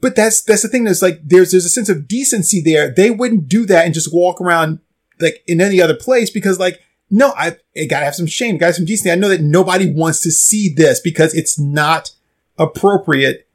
But 0.00 0.16
that's 0.16 0.42
that's 0.42 0.62
the 0.62 0.68
thing 0.68 0.84
that's 0.84 1.02
like 1.02 1.20
there's 1.22 1.52
there's 1.52 1.64
a 1.64 1.70
sense 1.70 1.88
of 1.88 2.08
decency 2.08 2.60
there. 2.60 2.90
They 2.90 3.10
wouldn't 3.10 3.48
do 3.48 3.64
that 3.66 3.84
and 3.84 3.94
just 3.94 4.12
walk 4.12 4.40
around 4.40 4.80
like 5.20 5.44
in 5.46 5.60
any 5.60 5.80
other 5.80 5.94
place 5.94 6.30
because 6.30 6.58
like 6.58 6.80
no 7.08 7.32
i, 7.36 7.56
I 7.76 7.84
gotta 7.84 8.06
have 8.06 8.14
some 8.16 8.26
shame 8.26 8.56
gotta 8.56 8.66
have 8.66 8.74
some 8.76 8.84
decency. 8.84 9.12
I 9.12 9.14
know 9.14 9.28
that 9.28 9.40
nobody 9.40 9.90
wants 9.90 10.20
to 10.22 10.32
see 10.32 10.72
this 10.74 10.98
because 11.00 11.34
it's 11.34 11.58
not 11.58 12.10
appropriate 12.58 13.48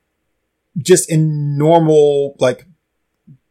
just 0.77 1.09
in 1.11 1.57
normal 1.57 2.35
like 2.39 2.65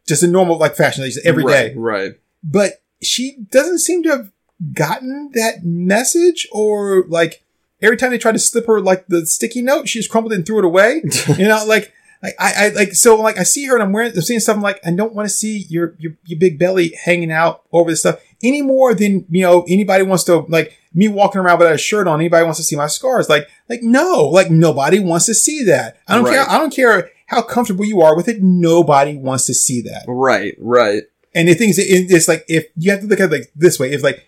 just 0.07 0.23
in 0.23 0.31
normal 0.31 0.57
like 0.57 0.75
fashion 0.75 1.03
like 1.03 1.13
every 1.25 1.43
day 1.43 1.73
right, 1.75 1.75
Right. 1.75 2.11
but 2.43 2.81
she 3.01 3.37
doesn't 3.51 3.79
seem 3.79 4.03
to 4.03 4.09
have 4.09 4.31
gotten 4.73 5.31
that 5.33 5.63
message 5.63 6.47
or 6.51 7.03
like 7.07 7.43
every 7.81 7.97
time 7.97 8.11
they 8.11 8.17
tried 8.17 8.31
to 8.33 8.39
slip 8.39 8.65
her 8.67 8.79
like 8.81 9.05
the 9.07 9.25
sticky 9.25 9.61
note, 9.61 9.87
she 9.87 9.99
just 9.99 10.09
crumpled 10.09 10.33
it 10.33 10.37
and 10.37 10.45
threw 10.45 10.57
it 10.59 10.65
away. 10.65 11.03
you 11.37 11.47
know, 11.47 11.63
like, 11.67 11.93
like 12.23 12.33
I, 12.39 12.53
I 12.65 12.69
like 12.69 12.93
so 12.95 13.17
like 13.17 13.37
I 13.37 13.43
see 13.43 13.65
her 13.67 13.75
and 13.75 13.83
I'm 13.83 13.91
wearing 13.91 14.11
I'm 14.15 14.21
seeing 14.21 14.39
stuff 14.39 14.55
I'm 14.55 14.63
like 14.63 14.79
I 14.83 14.89
don't 14.91 15.13
want 15.13 15.27
to 15.27 15.33
see 15.33 15.65
your, 15.69 15.93
your 15.99 16.13
your 16.25 16.39
big 16.39 16.57
belly 16.57 16.95
hanging 17.03 17.31
out 17.31 17.61
over 17.71 17.91
this 17.91 17.99
stuff 17.99 18.19
any 18.41 18.63
more 18.63 18.95
than 18.95 19.25
you 19.29 19.41
know 19.43 19.63
anybody 19.67 20.03
wants 20.03 20.23
to 20.23 20.37
like 20.49 20.75
me 20.95 21.07
walking 21.07 21.39
around 21.41 21.59
without 21.59 21.75
a 21.75 21.77
shirt 21.77 22.07
on 22.07 22.19
anybody 22.19 22.43
wants 22.43 22.57
to 22.57 22.63
see 22.63 22.75
my 22.75 22.87
scars 22.87 23.29
like 23.29 23.47
like 23.69 23.83
no 23.83 24.23
like 24.29 24.49
nobody 24.49 24.97
wants 24.99 25.27
to 25.27 25.35
see 25.35 25.63
that 25.65 25.97
I 26.07 26.15
don't 26.15 26.23
Right. 26.23 26.33
care 26.33 26.49
I 26.49 26.57
don't 26.57 26.73
care 26.73 27.11
how 27.27 27.41
comfortable 27.41 27.85
you 27.85 28.01
are 28.01 28.15
with 28.15 28.27
it 28.27 28.41
nobody 28.41 29.15
wants 29.15 29.45
to 29.45 29.53
see 29.53 29.81
that 29.81 30.03
Right. 30.07 30.55
Right. 30.59 31.03
and 31.35 31.47
the 31.47 31.53
thing 31.53 31.69
is, 31.69 31.77
it's 31.79 32.27
like 32.27 32.43
if 32.47 32.65
you 32.75 32.91
have 32.91 33.01
to 33.01 33.07
look 33.07 33.19
at 33.19 33.31
it 33.31 33.35
like 33.37 33.51
this 33.55 33.79
way, 33.79 33.91
if 33.93 34.01
like 34.03 34.25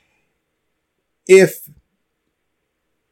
if 1.27 1.69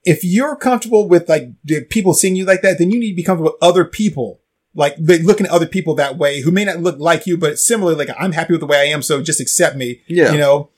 if 0.05 0.23
you're 0.23 0.55
comfortable 0.55 1.07
with 1.07 1.27
like 1.27 1.49
the 1.63 1.81
people 1.83 2.13
seeing 2.13 2.35
you 2.35 2.45
like 2.45 2.61
that, 2.61 2.77
then 2.77 2.91
you 2.91 2.99
need 2.99 3.09
to 3.09 3.15
be 3.15 3.23
comfortable 3.23 3.51
with 3.51 3.61
other 3.69 3.83
people, 3.83 4.39
like, 4.73 4.95
looking 4.99 5.45
at 5.45 5.51
other 5.51 5.65
people 5.65 5.95
that 5.95 6.17
way 6.17 6.39
who 6.41 6.49
may 6.51 6.63
not 6.63 6.79
look 6.79 6.97
like 6.97 7.27
you, 7.27 7.35
but 7.37 7.59
similarly, 7.59 8.05
like 8.05 8.15
I'm 8.17 8.31
happy 8.31 8.53
with 8.53 8.61
the 8.61 8.67
way 8.67 8.77
I 8.77 8.85
am, 8.85 9.01
so 9.01 9.21
just 9.21 9.41
accept 9.41 9.75
me. 9.75 10.01
Yeah. 10.07 10.31
you 10.31 10.37
know, 10.37 10.69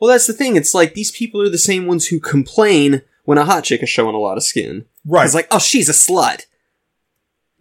Well, 0.00 0.10
that's 0.10 0.26
the 0.26 0.32
thing. 0.32 0.56
It's 0.56 0.74
like 0.74 0.94
these 0.94 1.12
people 1.12 1.40
are 1.40 1.48
the 1.48 1.58
same 1.58 1.86
ones 1.86 2.06
who 2.08 2.18
complain 2.18 3.02
when 3.24 3.38
a 3.38 3.44
hot 3.44 3.62
chick 3.64 3.82
is 3.82 3.88
showing 3.88 4.14
a 4.16 4.18
lot 4.18 4.36
of 4.36 4.42
skin. 4.42 4.86
right? 5.04 5.24
It's 5.24 5.34
like, 5.34 5.46
oh, 5.52 5.60
she's 5.60 5.88
a 5.88 5.92
slut. 5.92 6.46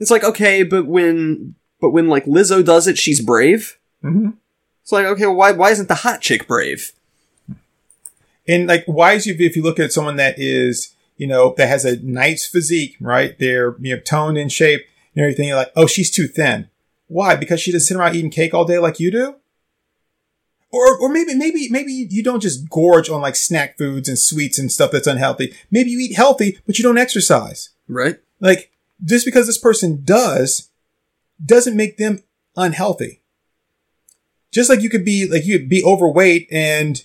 It's 0.02 0.10
like, 0.10 0.24
okay, 0.24 0.64
but 0.64 0.88
when, 0.88 1.54
but 1.80 1.92
when 1.92 2.08
like 2.08 2.26
Lizzo 2.26 2.66
does 2.66 2.88
it, 2.88 2.98
she's 2.98 3.22
brave. 3.22 3.78
Mhm. 4.04 4.34
It's 4.82 4.92
like, 4.92 5.06
okay, 5.06 5.28
well, 5.28 5.36
why, 5.36 5.52
why 5.52 5.70
isn't 5.70 5.88
the 5.88 5.96
hot 5.96 6.22
chick 6.22 6.48
brave? 6.48 6.92
And 8.48 8.68
like, 8.68 8.84
why 8.88 9.14
is 9.14 9.28
you 9.28 9.36
if 9.38 9.56
you 9.56 9.62
look 9.62 9.80
at 9.80 9.94
someone 9.94 10.16
that 10.16 10.40
is, 10.40 10.96
you 11.18 11.28
know, 11.28 11.54
that 11.58 11.68
has 11.70 11.86
a 11.86 12.02
nice 12.02 12.48
physique, 12.48 12.98
right? 13.00 13.38
They're 13.38 13.76
you 13.80 13.96
know 13.96 14.02
toned 14.02 14.40
in 14.40 14.50
shape 14.50 14.82
and 15.16 15.24
everything. 15.24 15.48
You're 15.48 15.58
like, 15.58 15.72
oh, 15.76 15.86
she's 15.86 16.10
too 16.10 16.28
thin. 16.28 16.68
Why? 17.08 17.36
Because 17.36 17.62
she 17.62 17.72
doesn't 17.72 17.86
sit 17.86 17.96
around 17.96 18.16
eating 18.16 18.32
cake 18.32 18.56
all 18.56 18.66
day 18.66 18.80
like 18.80 19.00
you 19.00 19.12
do. 19.12 19.36
Or, 20.72 20.98
or 20.98 21.10
maybe, 21.10 21.36
maybe, 21.36 21.68
maybe 21.70 21.92
you 22.10 22.24
don't 22.24 22.40
just 22.40 22.70
gorge 22.70 23.10
on 23.10 23.22
like 23.22 23.36
snack 23.36 23.78
foods 23.78 24.10
and 24.10 24.18
sweets 24.18 24.58
and 24.58 24.72
stuff 24.72 24.92
that's 24.92 25.06
unhealthy. 25.06 25.54
Maybe 25.70 25.92
you 25.92 26.00
eat 26.00 26.16
healthy, 26.16 26.58
but 26.66 26.80
you 26.80 26.84
don't 26.84 26.98
exercise. 26.98 27.70
Right? 27.90 28.18
Like, 28.40 28.71
just 29.04 29.26
because 29.26 29.48
this 29.48 29.58
person 29.58 30.02
does, 30.04 30.70
doesn't 31.44 31.76
make 31.76 31.98
them 31.98 32.20
unhealthy. 32.56 33.22
Just 34.52 34.70
like 34.70 34.82
you 34.82 34.90
could 34.90 35.06
be, 35.06 35.28
like, 35.28 35.46
you 35.46 35.66
be 35.66 35.84
overweight 35.84 36.48
and, 36.52 37.04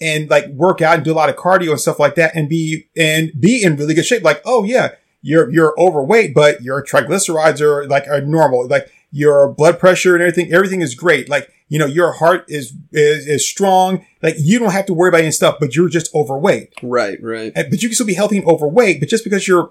and 0.00 0.28
like 0.28 0.46
work 0.48 0.82
out 0.82 0.96
and 0.96 1.04
do 1.04 1.12
a 1.12 1.14
lot 1.14 1.28
of 1.28 1.36
cardio 1.36 1.70
and 1.70 1.80
stuff 1.80 1.98
like 2.00 2.16
that 2.16 2.34
and 2.34 2.48
be, 2.48 2.88
and 2.96 3.30
be 3.38 3.62
in 3.62 3.76
really 3.76 3.94
good 3.94 4.04
shape. 4.04 4.24
Like, 4.24 4.42
oh 4.44 4.64
yeah, 4.64 4.90
you're, 5.22 5.50
you're 5.50 5.74
overweight, 5.78 6.34
but 6.34 6.60
your 6.62 6.84
triglycerides 6.84 7.60
are 7.60 7.86
like, 7.86 8.08
are 8.08 8.20
normal. 8.20 8.66
Like, 8.66 8.90
your 9.14 9.52
blood 9.52 9.78
pressure 9.78 10.14
and 10.14 10.22
everything, 10.22 10.52
everything 10.52 10.80
is 10.80 10.94
great. 10.94 11.28
Like, 11.28 11.50
you 11.68 11.78
know, 11.78 11.86
your 11.86 12.12
heart 12.12 12.46
is, 12.48 12.74
is, 12.92 13.26
is 13.26 13.48
strong. 13.48 14.04
Like, 14.22 14.34
you 14.38 14.58
don't 14.58 14.72
have 14.72 14.86
to 14.86 14.94
worry 14.94 15.10
about 15.10 15.20
any 15.20 15.30
stuff, 15.30 15.56
but 15.60 15.76
you're 15.76 15.90
just 15.90 16.12
overweight. 16.14 16.72
Right, 16.82 17.22
right. 17.22 17.52
And- 17.54 17.68
But 17.70 17.82
you 17.82 17.88
can 17.90 17.94
still 17.94 18.06
be 18.06 18.14
healthy 18.14 18.38
and 18.38 18.46
overweight. 18.46 19.00
But 19.00 19.10
just 19.10 19.22
because 19.22 19.46
you're 19.46 19.70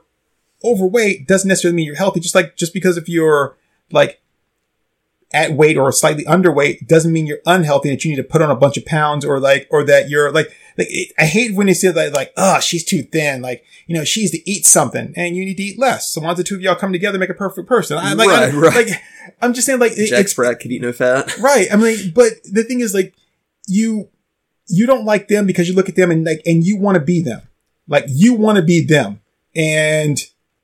overweight 0.63 1.27
doesn't 1.27 1.47
necessarily 1.47 1.75
mean 1.75 1.85
you're 1.85 1.95
healthy. 1.95 2.19
Just 2.19 2.35
like, 2.35 2.55
just 2.55 2.73
because 2.73 2.97
if 2.97 3.07
you're 3.09 3.57
like 3.91 4.19
at 5.33 5.53
weight 5.53 5.77
or 5.77 5.91
slightly 5.93 6.25
underweight 6.25 6.85
doesn't 6.87 7.13
mean 7.13 7.25
you're 7.25 7.39
unhealthy 7.45 7.89
that 7.89 8.03
you 8.03 8.11
need 8.11 8.17
to 8.17 8.23
put 8.23 8.41
on 8.41 8.51
a 8.51 8.55
bunch 8.55 8.75
of 8.77 8.85
pounds 8.85 9.23
or 9.23 9.39
like, 9.39 9.65
or 9.71 9.83
that 9.85 10.09
you're 10.09 10.29
like, 10.31 10.47
like, 10.77 10.87
it- 10.89 11.13
I 11.17 11.25
hate 11.25 11.55
when 11.55 11.67
they 11.67 11.73
say 11.73 11.89
that, 11.89 12.13
like, 12.13 12.33
oh, 12.35 12.59
she's 12.59 12.83
too 12.83 13.01
thin. 13.03 13.41
Like, 13.41 13.63
you 13.87 13.95
know, 13.95 14.03
she 14.03 14.21
needs 14.21 14.31
to 14.33 14.49
eat 14.49 14.65
something 14.65 15.13
and 15.15 15.35
you 15.37 15.45
need 15.45 15.55
to 15.57 15.63
eat 15.63 15.79
less. 15.79 16.09
So 16.11 16.19
why 16.21 16.27
don't 16.27 16.37
the 16.37 16.43
two 16.43 16.55
of 16.55 16.61
y'all 16.61 16.75
come 16.75 16.91
together 16.91 17.15
and 17.15 17.21
make 17.21 17.29
a 17.29 17.33
perfect 17.33 17.67
person? 17.67 17.97
I 17.97 18.11
like, 18.13 18.27
Right, 18.27 18.53
I, 18.53 18.55
right. 18.57 18.75
like, 18.75 19.01
I'm 19.41 19.53
just 19.53 19.65
saying 19.67 19.79
like, 19.79 19.95
Jack 19.95 20.27
Sprat 20.27 20.59
could 20.59 20.71
eat 20.71 20.81
no 20.81 20.91
fat. 20.91 21.37
Right. 21.39 21.67
I 21.71 21.77
mean, 21.77 22.11
but 22.13 22.33
the 22.51 22.63
thing 22.63 22.81
is 22.81 22.93
like, 22.93 23.13
you, 23.67 24.09
you 24.67 24.85
don't 24.85 25.05
like 25.05 25.27
them 25.29 25.45
because 25.45 25.69
you 25.69 25.75
look 25.75 25.87
at 25.89 25.95
them 25.95 26.11
and 26.11 26.25
like, 26.25 26.41
and 26.45 26.63
you 26.63 26.77
want 26.77 26.95
to 26.95 27.01
be 27.01 27.21
them. 27.21 27.41
Like 27.87 28.05
you 28.07 28.33
want 28.33 28.57
to 28.57 28.61
be 28.63 28.83
them. 28.85 29.21
And 29.55 30.17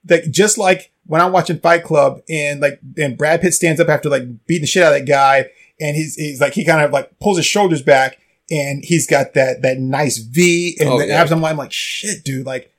like, 0.09 0.29
just 0.31 0.57
like 0.57 0.91
when 1.05 1.21
I'm 1.21 1.31
watching 1.31 1.59
Fight 1.59 1.83
Club 1.83 2.21
and 2.29 2.59
like, 2.59 2.79
and 2.97 3.17
Brad 3.17 3.41
Pitt 3.41 3.53
stands 3.53 3.79
up 3.81 3.89
after 3.89 4.09
like 4.09 4.23
beating 4.45 4.61
the 4.63 4.67
shit 4.67 4.83
out 4.83 4.93
of 4.93 4.99
that 4.99 5.05
guy 5.11 5.49
and 5.79 5.95
he's, 5.95 6.15
he's 6.15 6.41
like, 6.41 6.53
he 6.53 6.65
kind 6.65 6.81
of 6.83 6.91
like 6.91 7.19
pulls 7.19 7.37
his 7.37 7.45
shoulders 7.45 7.81
back 7.81 8.19
and 8.49 8.83
he's 8.83 9.07
got 9.07 9.33
that, 9.33 9.61
that 9.61 9.77
nice 9.79 10.17
V 10.17 10.77
and 10.79 10.89
Oh, 10.89 10.99
the 10.99 11.07
yeah. 11.07 11.21
abs. 11.21 11.31
I'm 11.31 11.41
like, 11.41 11.51
I'm 11.51 11.57
like, 11.57 11.71
shit, 11.71 12.23
dude. 12.23 12.45
Like, 12.45 12.71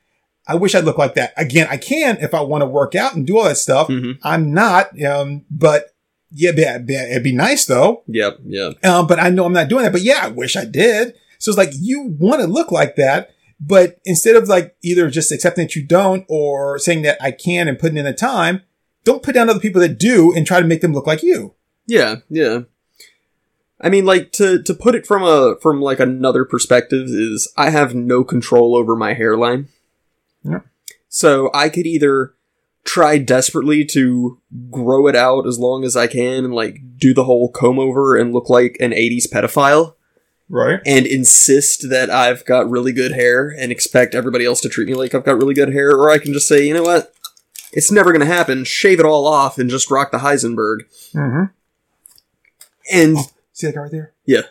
I 0.47 0.55
wish 0.55 0.75
I'd 0.75 0.85
look 0.85 0.97
like 0.99 1.15
that. 1.15 1.33
Again, 1.37 1.67
I 1.71 1.77
can 1.77 2.17
if 2.19 2.33
I 2.35 2.41
want 2.41 2.63
to 2.63 2.67
work 2.67 2.95
out 2.95 3.15
and 3.15 3.27
do 3.27 3.37
all 3.39 3.45
that 3.45 3.59
stuff. 3.59 3.89
Mhm. 3.89 4.19
I'm 4.23 4.53
not, 4.55 5.01
um, 5.03 5.45
but 5.51 5.95
yeah, 6.31 6.51
it'd 6.51 6.87
be, 6.87 6.95
it'd 6.95 7.23
be 7.23 7.35
nice 7.35 7.65
though. 7.67 8.03
Yep, 8.07 8.39
yeah. 8.47 8.71
Um, 8.85 9.07
but 9.07 9.19
I 9.21 9.29
know 9.31 9.45
I'm 9.47 9.53
not 9.53 9.69
doing 9.69 9.83
that. 9.85 9.93
But 9.93 10.03
yeah, 10.03 10.21
I 10.23 10.29
wish 10.29 10.57
I 10.57 10.65
did. 10.65 11.15
So 11.39 11.51
it's 11.51 11.59
like 11.59 11.71
you 11.75 12.03
want 12.19 12.41
to 12.41 12.47
look 12.47 12.73
like 12.73 12.97
that, 12.97 13.31
but 13.61 13.99
instead 14.05 14.37
of 14.37 14.49
like 14.49 14.77
either 14.83 15.11
just 15.11 15.33
accepting 15.33 15.65
that 15.65 15.77
you 15.77 15.85
don't 15.85 16.25
or 16.29 16.79
saying 16.79 17.03
that 17.03 17.19
I 17.21 17.33
can 17.33 17.69
and 17.69 17.79
putting 17.79 17.99
in 17.99 18.05
the 18.05 18.13
time, 18.13 18.63
don't 19.05 19.23
put 19.23 19.35
down 19.35 19.51
other 19.51 19.61
people 19.61 19.81
that 19.81 19.99
do 19.99 20.33
and 20.35 20.47
try 20.47 20.61
to 20.61 20.67
make 20.67 20.81
them 20.81 20.93
look 20.93 21.07
like 21.07 21.23
you. 21.23 21.55
Yeah, 21.87 22.17
yeah. 22.29 22.61
I 23.81 23.89
mean, 23.89 24.05
like 24.05 24.33
to 24.33 24.63
to 24.63 24.75
put 24.75 24.95
it 24.95 25.07
from 25.07 25.23
a 25.23 25.57
from 25.61 25.81
like 25.81 26.01
another 26.01 26.45
perspective 26.45 27.07
is 27.09 27.53
I 27.57 27.71
have 27.71 27.95
no 27.95 28.25
control 28.25 28.77
over 28.77 28.97
my 28.97 29.15
hairline. 29.15 29.69
Yeah. 30.43 30.61
So 31.09 31.51
I 31.55 31.69
could 31.69 31.87
either 31.87 32.35
try 32.85 33.19
desperately 33.19 33.85
to 33.85 34.41
grow 34.71 35.07
it 35.09 35.17
out 35.17 35.47
as 35.47 35.59
long 35.59 35.85
as 35.85 35.97
I 35.97 36.07
can 36.07 36.45
and 36.45 36.55
like 36.55 36.81
do 36.97 37.13
the 37.13 37.25
whole 37.25 37.51
comb 37.51 37.79
over 37.79 38.17
and 38.17 38.33
look 38.33 38.49
like 38.49 38.77
an 38.81 38.93
80s 38.93 39.29
pedophile 39.31 39.95
Right. 40.51 40.81
and 40.87 41.07
insist 41.07 41.91
that 41.91 42.09
I've 42.11 42.45
got 42.47 42.71
really 42.71 42.93
good 42.93 43.13
hair 43.13 43.49
and 43.51 43.71
expect 43.71 44.15
everybody 44.15 44.47
else 44.47 44.61
to 44.63 44.69
treat 44.71 44.89
me 44.89 44.95
like 44.95 45.15
I've 45.15 45.25
got 45.25 45.37
really 45.37 45.53
good 45.55 45.73
hair 45.73 45.91
or 45.91 46.09
I 46.11 46.19
can 46.19 46.33
just 46.33 46.49
say, 46.49 46.67
you 46.67 46.73
know 46.75 46.83
what? 46.83 47.13
It's 47.73 47.93
never 47.93 48.13
going 48.13 48.27
to 48.27 48.33
happen. 48.35 48.65
Shave 48.65 48.99
it 48.99 49.05
all 49.05 49.27
off 49.27 49.59
and 49.59 49.69
just 49.69 49.91
rock 49.91 50.11
the 50.11 50.19
Heisenberg. 50.19 50.79
Mm-hmm. 51.15 51.45
And 52.91 53.19
See 53.53 53.67
that 53.67 53.75
guy 53.75 53.81
right 53.83 53.91
there? 53.91 54.13
yeah. 54.25 54.43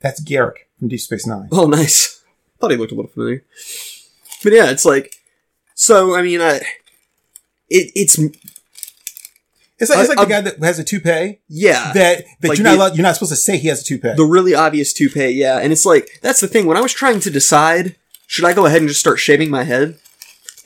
That's 0.00 0.22
Garak 0.22 0.56
from 0.78 0.88
Deep 0.88 1.00
Space 1.00 1.26
Nine. 1.26 1.48
Oh, 1.50 1.66
nice. 1.66 2.22
Thought 2.60 2.70
he 2.70 2.76
looked 2.76 2.92
a 2.92 2.94
little 2.94 3.10
familiar. 3.10 3.42
But 4.42 4.52
yeah, 4.52 4.70
it's 4.70 4.84
like, 4.84 5.16
so 5.74 6.14
I 6.14 6.22
mean, 6.22 6.40
I, 6.42 6.56
it, 7.68 7.90
it's 7.96 8.18
It's 9.78 9.90
like, 9.90 9.98
it's 10.00 10.08
like 10.08 10.18
the 10.18 10.26
guy 10.32 10.40
that 10.40 10.58
has 10.62 10.78
a 10.78 10.84
toupee 10.84 11.40
yeah, 11.48 11.92
that, 11.94 12.24
that 12.40 12.48
Like 12.48 12.58
you're 12.58 12.64
not 12.64 12.70
the- 12.72 12.76
allowed, 12.76 12.96
you're 12.96 13.02
not 13.02 13.14
supposed 13.14 13.32
to 13.32 13.36
say 13.36 13.56
he 13.58 13.68
has 13.68 13.80
a 13.80 13.84
toupee. 13.84 14.12
the 14.16 14.24
really 14.24 14.54
obvious 14.54 14.92
toupee. 14.92 15.30
Yeah, 15.30 15.58
and 15.58 15.72
it's 15.72 15.84
like 15.84 16.08
that's 16.22 16.40
the 16.40 16.46
thing. 16.48 16.66
When 16.66 16.76
I 16.76 16.80
was 16.80 16.92
trying 16.92 17.20
to 17.20 17.30
decide, 17.30 17.96
should 18.28 18.44
I 18.44 18.52
go 18.52 18.66
ahead 18.66 18.80
and 18.80 18.88
just 18.88 19.00
start 19.00 19.18
shaving 19.18 19.50
my 19.50 19.64
head? 19.64 19.98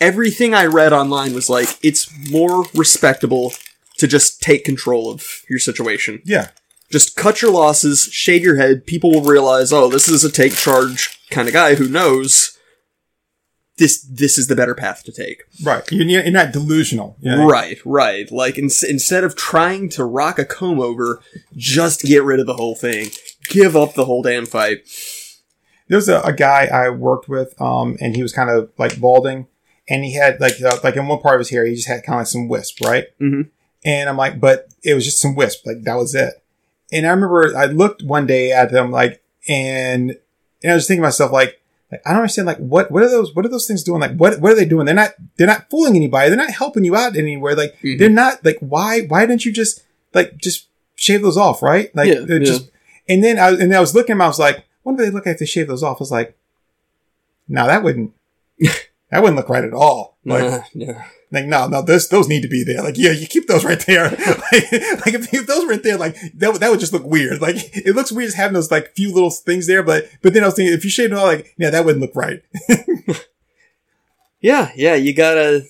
Everything 0.00 0.54
I 0.54 0.66
read 0.66 0.92
online 0.92 1.34
was 1.34 1.48
like, 1.50 1.68
it's 1.82 2.08
more 2.30 2.64
respectable 2.74 3.52
to 3.96 4.06
just 4.06 4.40
take 4.42 4.62
control 4.64 5.10
of 5.10 5.42
your 5.48 5.58
situation. 5.58 6.22
yeah. 6.24 6.48
Just 6.90 7.16
cut 7.16 7.42
your 7.42 7.50
losses, 7.50 8.04
shave 8.12 8.42
your 8.42 8.56
head. 8.56 8.86
People 8.86 9.10
will 9.10 9.20
realize, 9.22 9.74
oh, 9.74 9.90
this 9.90 10.08
is 10.08 10.24
a 10.24 10.30
take 10.30 10.54
charge 10.54 11.18
kind 11.30 11.46
of 11.46 11.52
guy 11.52 11.74
who 11.74 11.86
knows 11.86 12.56
this. 13.78 14.02
This 14.02 14.36
is 14.38 14.46
the 14.48 14.54
better 14.56 14.74
path 14.74 15.02
to 15.04 15.12
take. 15.12 15.44
Right. 15.62 15.82
You're, 15.90 16.04
you're 16.22 16.30
not 16.30 16.52
delusional. 16.52 17.16
you 17.20 17.30
know? 17.30 17.46
Right, 17.48 17.78
right. 17.84 18.30
Like 18.30 18.58
in- 18.58 18.64
instead 18.88 19.24
of 19.24 19.34
trying 19.36 19.88
to 19.90 20.04
rock 20.04 20.38
a 20.38 20.44
comb 20.44 20.80
over, 20.80 21.20
just 21.56 22.02
get 22.02 22.22
rid 22.24 22.40
of 22.40 22.46
the 22.46 22.54
whole 22.54 22.74
thing. 22.74 23.08
Give 23.48 23.74
up 23.76 23.94
the 23.94 24.04
whole 24.04 24.22
damn 24.22 24.44
fight. 24.46 24.80
There's 25.88 26.08
a, 26.08 26.20
a 26.20 26.32
guy 26.34 26.66
I 26.66 26.90
worked 26.90 27.28
with, 27.30 27.58
um, 27.60 27.96
and 28.00 28.14
he 28.14 28.22
was 28.22 28.32
kind 28.32 28.50
of 28.50 28.70
like 28.76 29.00
balding, 29.00 29.46
and 29.88 30.04
he 30.04 30.14
had 30.14 30.38
like 30.38 30.60
uh, 30.62 30.76
like 30.84 30.96
in 30.96 31.06
one 31.06 31.20
part 31.20 31.36
of 31.36 31.38
his 31.40 31.48
hair, 31.50 31.64
he 31.64 31.74
just 31.74 31.88
had 31.88 32.02
kind 32.04 32.16
of 32.16 32.20
like 32.20 32.26
some 32.26 32.46
wisp, 32.48 32.78
right? 32.84 33.06
Mhm. 33.18 33.48
And 33.86 34.08
I'm 34.10 34.16
like, 34.18 34.38
but 34.38 34.68
it 34.82 34.92
was 34.94 35.04
just 35.06 35.18
some 35.20 35.34
wisp, 35.34 35.64
like 35.66 35.82
that 35.84 35.94
was 35.94 36.14
it. 36.14 36.34
And 36.92 37.06
I 37.06 37.10
remember 37.10 37.56
I 37.56 37.66
looked 37.66 38.02
one 38.02 38.26
day 38.26 38.52
at 38.52 38.70
them, 38.70 38.90
like, 38.90 39.22
and 39.48 40.16
and 40.62 40.72
I 40.72 40.74
was 40.74 40.86
thinking 40.86 41.00
to 41.02 41.06
myself, 41.06 41.32
like, 41.32 41.57
like 41.90 42.02
I 42.04 42.10
don't 42.10 42.20
understand, 42.20 42.46
like, 42.46 42.58
what 42.58 42.90
what 42.90 43.02
are 43.02 43.08
those 43.10 43.34
what 43.34 43.44
are 43.46 43.48
those 43.48 43.66
things 43.66 43.82
doing? 43.82 44.00
Like, 44.00 44.16
what 44.16 44.40
what 44.40 44.52
are 44.52 44.56
they 44.56 44.64
doing? 44.66 44.86
They're 44.86 44.94
not 44.94 45.12
they're 45.36 45.46
not 45.46 45.70
fooling 45.70 45.96
anybody. 45.96 46.28
They're 46.28 46.36
not 46.36 46.50
helping 46.50 46.84
you 46.84 46.94
out 46.96 47.16
anywhere. 47.16 47.54
Like, 47.56 47.78
Mhm. 47.82 47.98
they're 47.98 48.08
not 48.10 48.44
like 48.44 48.58
why 48.60 49.02
why 49.02 49.24
didn't 49.26 49.44
you 49.44 49.52
just 49.52 49.82
like 50.14 50.36
just 50.36 50.68
shave 50.96 51.22
those 51.22 51.36
off, 51.36 51.62
right? 51.62 51.94
Like, 51.96 52.08
Yeah, 52.08 52.20
yeah. 52.28 52.38
just 52.40 52.70
and 53.08 53.24
then 53.24 53.38
I 53.38 53.50
and 53.50 53.74
I 53.74 53.80
was 53.80 53.94
looking 53.94 54.12
at 54.12 54.16
them, 54.16 54.22
I 54.22 54.26
was 54.28 54.38
like, 54.38 54.64
what 54.82 54.96
do 54.96 55.04
they 55.04 55.10
look 55.10 55.24
like 55.26 55.34
if 55.34 55.38
they 55.40 55.46
shave 55.46 55.68
those 55.68 55.82
off? 55.82 55.96
I 55.98 56.00
was 56.00 56.10
like, 56.10 56.36
no, 57.48 57.66
that 57.66 57.82
wouldn't 57.82 58.12
that 58.60 59.22
wouldn't 59.22 59.36
look 59.36 59.48
right 59.48 59.64
at 59.64 59.72
all. 59.72 60.18
Like, 60.24 60.64
yeah. 60.74 61.04
Like 61.30 61.46
no, 61.46 61.68
no, 61.68 61.82
those 61.82 62.08
those 62.08 62.28
need 62.28 62.42
to 62.42 62.48
be 62.48 62.64
there. 62.64 62.82
Like, 62.82 62.96
yeah, 62.96 63.10
you 63.12 63.26
keep 63.26 63.46
those 63.48 63.64
right 63.64 63.78
there. 63.86 64.10
like, 64.10 64.72
like 64.72 65.14
if, 65.14 65.32
if 65.34 65.46
those 65.46 65.66
weren't 65.66 65.82
there, 65.82 65.98
like 65.98 66.16
that 66.34 66.52
would- 66.52 66.60
that 66.62 66.70
would 66.70 66.80
just 66.80 66.92
look 66.92 67.04
weird. 67.04 67.40
Like 67.40 67.56
it 67.76 67.94
looks 67.94 68.10
weird 68.12 68.28
just 68.28 68.36
having 68.36 68.54
those 68.54 68.70
like 68.70 68.94
few 68.94 69.12
little 69.12 69.30
things 69.30 69.66
there, 69.66 69.82
but 69.82 70.08
but 70.22 70.32
then 70.32 70.42
I 70.42 70.46
was 70.46 70.54
thinking 70.54 70.74
if 70.74 70.84
you 70.84 70.90
shaved 70.90 71.12
it 71.12 71.18
all, 71.18 71.26
like 71.26 71.54
yeah, 71.58 71.70
that 71.70 71.84
wouldn't 71.84 72.00
look 72.02 72.16
right. 72.16 72.42
yeah, 74.40 74.70
yeah, 74.76 74.94
you 74.94 75.12
gotta. 75.14 75.64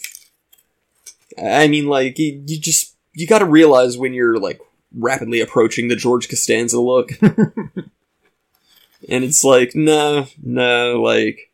I 1.41 1.69
mean, 1.69 1.87
like, 1.87 2.19
you, 2.19 2.43
you 2.47 2.59
just. 2.59 2.95
You 3.15 3.27
gotta 3.27 3.45
realize 3.45 3.97
when 3.99 4.13
you're, 4.13 4.39
like, 4.39 4.61
rapidly 4.97 5.41
approaching 5.41 5.89
the 5.89 5.97
George 5.97 6.29
Costanza 6.29 6.81
look. 6.81 7.11
and 7.23 7.83
it's 9.09 9.43
like, 9.45 9.73
no, 9.75 10.27
no, 10.43 11.01
like. 11.03 11.51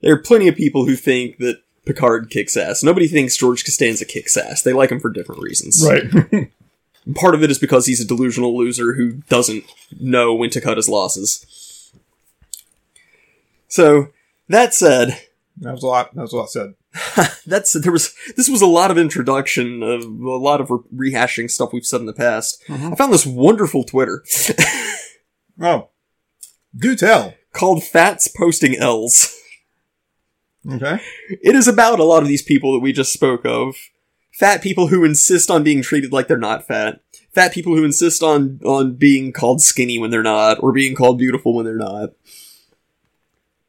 There 0.00 0.12
are 0.14 0.22
plenty 0.22 0.48
of 0.48 0.56
people 0.56 0.84
who 0.84 0.96
think 0.96 1.38
that 1.38 1.62
Picard 1.84 2.30
kicks 2.30 2.56
ass. 2.56 2.82
Nobody 2.82 3.06
thinks 3.06 3.36
George 3.36 3.64
Costanza 3.64 4.04
kicks 4.04 4.36
ass. 4.36 4.62
They 4.62 4.72
like 4.72 4.90
him 4.90 5.00
for 5.00 5.10
different 5.10 5.42
reasons. 5.42 5.84
Right. 5.86 6.50
Part 7.14 7.34
of 7.34 7.42
it 7.42 7.50
is 7.50 7.58
because 7.58 7.86
he's 7.86 8.00
a 8.00 8.06
delusional 8.06 8.56
loser 8.56 8.94
who 8.94 9.14
doesn't 9.28 9.64
know 10.00 10.32
when 10.34 10.48
to 10.50 10.60
cut 10.60 10.78
his 10.78 10.88
losses. 10.88 11.90
So, 13.68 14.08
that 14.48 14.72
said, 14.72 15.20
that 15.58 15.72
was 15.72 15.82
a 15.82 15.86
lot. 15.86 16.14
That 16.14 16.22
was 16.22 16.32
a 16.32 16.36
lot 16.36 16.50
said. 16.50 16.74
that's 17.46 17.72
there 17.72 17.90
was 17.90 18.14
this 18.36 18.48
was 18.48 18.62
a 18.62 18.66
lot 18.66 18.90
of 18.92 18.96
introduction 18.96 19.82
of 19.82 20.04
a 20.04 20.36
lot 20.36 20.60
of 20.60 20.70
re- 20.70 21.10
rehashing 21.10 21.50
stuff 21.50 21.72
we've 21.72 21.84
said 21.84 21.98
in 22.00 22.06
the 22.06 22.12
past. 22.12 22.62
Mm-hmm. 22.68 22.92
I 22.92 22.96
found 22.96 23.12
this 23.12 23.26
wonderful 23.26 23.82
Twitter 23.84 24.24
Oh, 25.60 25.88
do 26.76 26.94
tell. 26.96 27.34
called 27.52 27.82
Fats 27.84 28.28
Posting 28.28 28.76
L's. 28.76 29.36
Okay. 30.70 31.00
It 31.28 31.54
is 31.54 31.68
about 31.68 32.00
a 32.00 32.04
lot 32.04 32.22
of 32.22 32.28
these 32.28 32.42
people 32.42 32.72
that 32.72 32.80
we 32.80 32.92
just 32.92 33.12
spoke 33.12 33.44
of. 33.44 33.76
Fat 34.32 34.62
people 34.62 34.88
who 34.88 35.04
insist 35.04 35.50
on 35.50 35.62
being 35.62 35.82
treated 35.82 36.12
like 36.12 36.26
they're 36.26 36.38
not 36.38 36.66
fat. 36.66 37.00
Fat 37.32 37.52
people 37.52 37.76
who 37.76 37.84
insist 37.84 38.22
on 38.22 38.60
on 38.64 38.94
being 38.94 39.32
called 39.32 39.60
skinny 39.60 39.98
when 39.98 40.10
they're 40.10 40.22
not, 40.22 40.62
or 40.62 40.72
being 40.72 40.94
called 40.94 41.18
beautiful 41.18 41.54
when 41.54 41.64
they're 41.64 41.76
not. 41.76 42.10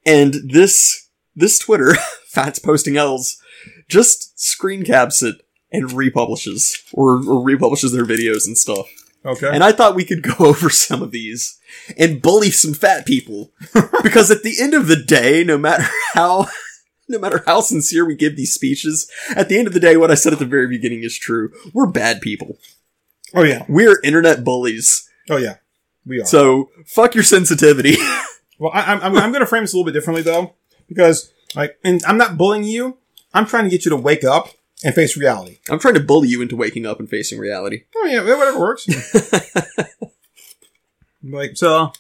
And 0.05 0.35
this 0.45 1.09
this 1.35 1.59
Twitter, 1.59 1.95
Fats 2.27 2.59
Posting 2.59 2.97
L's, 2.97 3.41
just 3.87 4.39
screen 4.39 4.83
caps 4.83 5.21
it 5.21 5.41
and 5.71 5.91
republishes 5.91 6.81
or, 6.93 7.21
or 7.27 7.43
republishes 7.43 7.91
their 7.91 8.05
videos 8.05 8.47
and 8.47 8.57
stuff. 8.57 8.87
Okay. 9.25 9.49
And 9.51 9.63
I 9.63 9.71
thought 9.71 9.95
we 9.95 10.05
could 10.05 10.21
go 10.37 10.45
over 10.45 10.69
some 10.69 11.01
of 11.01 11.11
these 11.11 11.59
and 11.97 12.21
bully 12.21 12.51
some 12.51 12.73
fat 12.73 13.05
people. 13.05 13.51
because 14.03 14.31
at 14.31 14.43
the 14.43 14.61
end 14.61 14.73
of 14.73 14.87
the 14.87 14.95
day, 14.95 15.43
no 15.43 15.57
matter 15.57 15.85
how 16.13 16.47
no 17.07 17.19
matter 17.19 17.43
how 17.45 17.61
sincere 17.61 18.05
we 18.05 18.15
give 18.15 18.35
these 18.35 18.53
speeches, 18.53 19.09
at 19.35 19.49
the 19.49 19.57
end 19.57 19.67
of 19.67 19.73
the 19.73 19.79
day, 19.79 19.97
what 19.97 20.11
I 20.11 20.15
said 20.15 20.33
at 20.33 20.39
the 20.39 20.45
very 20.45 20.67
beginning 20.67 21.03
is 21.03 21.17
true. 21.17 21.51
We're 21.73 21.87
bad 21.87 22.21
people. 22.21 22.57
oh 23.33 23.43
yeah. 23.43 23.65
We're 23.67 23.99
internet 24.03 24.43
bullies. 24.43 25.09
Oh 25.29 25.37
yeah. 25.37 25.57
We 26.05 26.21
are. 26.21 26.25
So 26.25 26.69
fuck 26.85 27.15
your 27.15 27.23
sensitivity. 27.23 27.95
Well, 28.57 28.71
I, 28.73 28.93
I'm, 28.93 29.01
I'm, 29.01 29.17
I'm 29.17 29.31
going 29.31 29.41
to 29.41 29.45
frame 29.45 29.63
this 29.63 29.73
a 29.73 29.75
little 29.75 29.85
bit 29.85 29.97
differently 29.97 30.23
though, 30.23 30.53
because 30.87 31.31
like, 31.55 31.77
and 31.83 32.01
I'm 32.05 32.17
not 32.17 32.37
bullying 32.37 32.63
you. 32.63 32.97
I'm 33.33 33.45
trying 33.45 33.65
to 33.65 33.69
get 33.69 33.83
you 33.83 33.89
to 33.89 33.97
wake 33.97 34.23
up 34.23 34.49
and 34.83 34.95
face 34.95 35.17
reality. 35.17 35.59
I'm 35.69 35.79
trying 35.79 35.95
to 35.95 35.99
bully 35.99 36.29
you 36.29 36.41
into 36.41 36.55
waking 36.55 36.85
up 36.85 36.99
and 36.99 37.09
facing 37.09 37.37
reality. 37.37 37.83
Oh 37.95 38.05
yeah, 38.05 38.23
whatever 38.23 38.59
works. 38.59 38.87
like 41.23 41.57
so. 41.57 41.91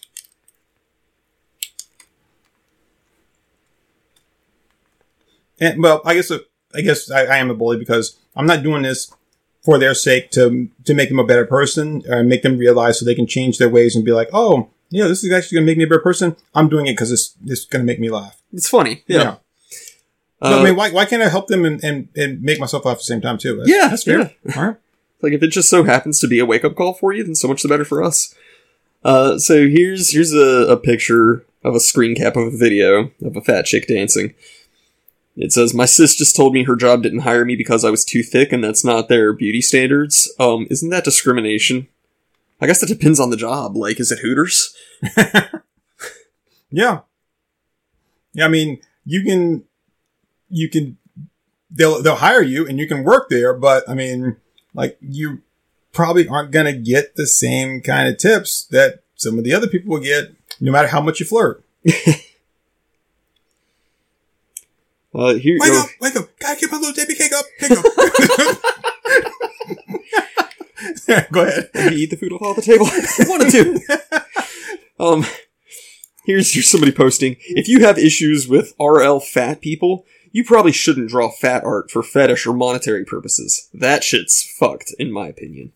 And 5.59 5.81
well, 5.81 6.01
I 6.05 6.13
guess 6.15 6.31
I 6.31 6.81
guess 6.81 7.09
I, 7.11 7.25
I 7.25 7.37
am 7.37 7.49
a 7.49 7.55
bully 7.55 7.77
because 7.77 8.17
I'm 8.35 8.45
not 8.47 8.63
doing 8.63 8.81
this 8.83 9.11
for 9.63 9.77
their 9.79 9.93
sake 9.93 10.31
to 10.31 10.69
to 10.83 10.93
make 10.93 11.09
them 11.09 11.19
a 11.19 11.25
better 11.25 11.45
person 11.45 12.03
or 12.09 12.23
make 12.23 12.41
them 12.43 12.57
realize 12.57 12.99
so 12.99 13.05
they 13.05 13.15
can 13.15 13.27
change 13.27 13.57
their 13.57 13.69
ways 13.69 13.95
and 13.95 14.03
be 14.05 14.11
like, 14.11 14.29
oh, 14.33 14.69
yeah, 14.89 15.07
this 15.07 15.23
is 15.23 15.31
actually 15.31 15.55
going 15.57 15.65
to 15.65 15.71
make 15.71 15.77
me 15.77 15.83
a 15.85 15.87
better 15.87 16.01
person. 16.01 16.35
I'm 16.53 16.69
doing 16.69 16.85
it 16.87 16.93
because 16.93 17.11
it's 17.11 17.35
it's 17.45 17.65
going 17.65 17.81
to 17.81 17.85
make 17.85 17.99
me 17.99 18.09
laugh. 18.09 18.39
It's 18.53 18.69
funny. 18.69 19.03
Yeah. 19.07 19.23
No, 19.23 19.39
Uh, 20.41 20.59
I 20.59 20.63
mean, 20.63 20.75
why, 20.75 20.91
why 20.91 21.05
can't 21.05 21.23
I 21.23 21.29
help 21.29 21.47
them 21.47 21.65
and, 21.65 21.81
and, 21.83 22.09
and 22.15 22.41
make 22.43 22.59
myself 22.59 22.85
laugh 22.85 22.95
at 22.95 22.99
the 22.99 23.03
same 23.05 23.21
time 23.21 23.37
too? 23.37 23.55
That's, 23.57 23.69
Yeah, 23.69 23.87
that's 23.87 24.03
fair. 24.03 24.19
yeah. 24.45 24.57
All 24.57 24.67
right. 24.67 24.75
Like 25.21 25.33
if 25.33 25.41
it 25.41 25.47
just 25.47 25.69
so 25.69 25.83
happens 25.83 26.19
to 26.19 26.27
be 26.27 26.39
a 26.39 26.45
wake 26.45 26.63
up 26.65 26.75
call 26.75 26.93
for 26.93 27.13
you, 27.13 27.23
then 27.23 27.35
so 27.35 27.47
much 27.47 27.63
the 27.63 27.69
better 27.69 27.85
for 27.85 28.03
us. 28.03 28.35
Uh, 29.03 29.37
so 29.39 29.67
here's 29.67 30.11
here's 30.13 30.33
a, 30.33 30.67
a 30.69 30.77
picture 30.77 31.45
of 31.63 31.73
a 31.73 31.79
screen 31.79 32.15
cap 32.15 32.35
of 32.35 32.53
a 32.53 32.57
video 32.57 33.11
of 33.23 33.35
a 33.35 33.41
fat 33.41 33.65
chick 33.65 33.87
dancing. 33.87 34.33
It 35.35 35.51
says, 35.51 35.73
"My 35.73 35.85
sis 35.85 36.15
just 36.15 36.35
told 36.35 36.53
me 36.53 36.63
her 36.63 36.75
job 36.75 37.03
didn't 37.03 37.19
hire 37.19 37.45
me 37.45 37.55
because 37.55 37.83
I 37.83 37.89
was 37.89 38.05
too 38.05 38.23
thick, 38.23 38.53
and 38.53 38.63
that's 38.63 38.85
not 38.85 39.09
their 39.09 39.33
beauty 39.33 39.61
standards. 39.61 40.33
Um, 40.39 40.67
isn't 40.69 40.89
that 40.89 41.03
discrimination? 41.03 41.87
I 42.61 42.67
guess 42.67 42.79
that 42.79 42.87
depends 42.87 43.19
on 43.19 43.31
the 43.31 43.37
job. 43.37 43.75
Like, 43.75 43.99
is 43.99 44.11
it 44.11 44.19
Hooters? 44.19 44.73
Yeah. 46.75 47.01
Yeah, 48.33 48.45
I 48.45 48.47
mean, 48.49 48.81
you 49.05 49.23
can, 49.23 49.63
you 50.49 50.69
can, 50.69 50.97
they'll, 51.71 52.01
they'll 52.01 52.15
hire 52.15 52.41
you 52.41 52.67
and 52.67 52.77
you 52.77 52.85
can 52.85 53.05
work 53.05 53.29
there, 53.29 53.53
but 53.53 53.87
I 53.87 53.93
mean, 53.93 54.35
like 54.73 54.97
you 54.99 55.41
probably 55.93 56.27
aren't 56.27 56.51
going 56.51 56.65
to 56.65 56.77
get 56.77 57.15
the 57.15 57.27
same 57.27 57.79
kind 57.79 58.09
of 58.09 58.17
tips 58.17 58.65
that 58.71 59.03
some 59.15 59.37
of 59.37 59.45
the 59.45 59.53
other 59.53 59.67
people 59.67 59.93
will 59.93 60.01
get, 60.01 60.33
no 60.59 60.69
matter 60.69 60.89
how 60.89 60.99
much 60.99 61.21
you 61.21 61.25
flirt. 61.25 61.63
Uh, 65.15 65.35
here, 65.35 65.57
Wake 65.61 65.71
up, 65.71 65.89
wake 66.01 66.15
up. 66.17 66.27
Gotta 66.39 66.59
get 66.59 66.71
my 66.71 66.77
little 66.77 66.93
baby 66.93 67.15
cake 67.15 67.31
up, 67.31 67.45
cake 67.57 67.71
up. 71.17 71.31
Go 71.31 71.43
ahead. 71.43 71.69
you 71.73 71.97
eat 71.97 72.09
the 72.09 72.17
food 72.17 72.33
off 72.33 72.41
all 72.41 72.53
the 72.53 72.61
table. 72.61 72.85
One 73.29 73.45
or 73.45 73.49
two. 73.49 73.79
Um, 74.99 75.25
here's 76.25 76.53
here's 76.53 76.69
somebody 76.69 76.91
posting. 76.91 77.37
If 77.41 77.69
you 77.69 77.79
have 77.85 77.97
issues 77.97 78.47
with 78.47 78.73
RL 78.79 79.19
fat 79.21 79.61
people, 79.61 80.05
you 80.31 80.43
probably 80.43 80.73
shouldn't 80.73 81.09
draw 81.09 81.31
fat 81.31 81.63
art 81.63 81.89
for 81.91 82.03
fetish 82.03 82.45
or 82.45 82.53
monetary 82.53 83.05
purposes. 83.05 83.69
That 83.73 84.03
shit's 84.03 84.43
fucked, 84.43 84.93
in 84.99 85.11
my 85.11 85.27
opinion. 85.27 85.71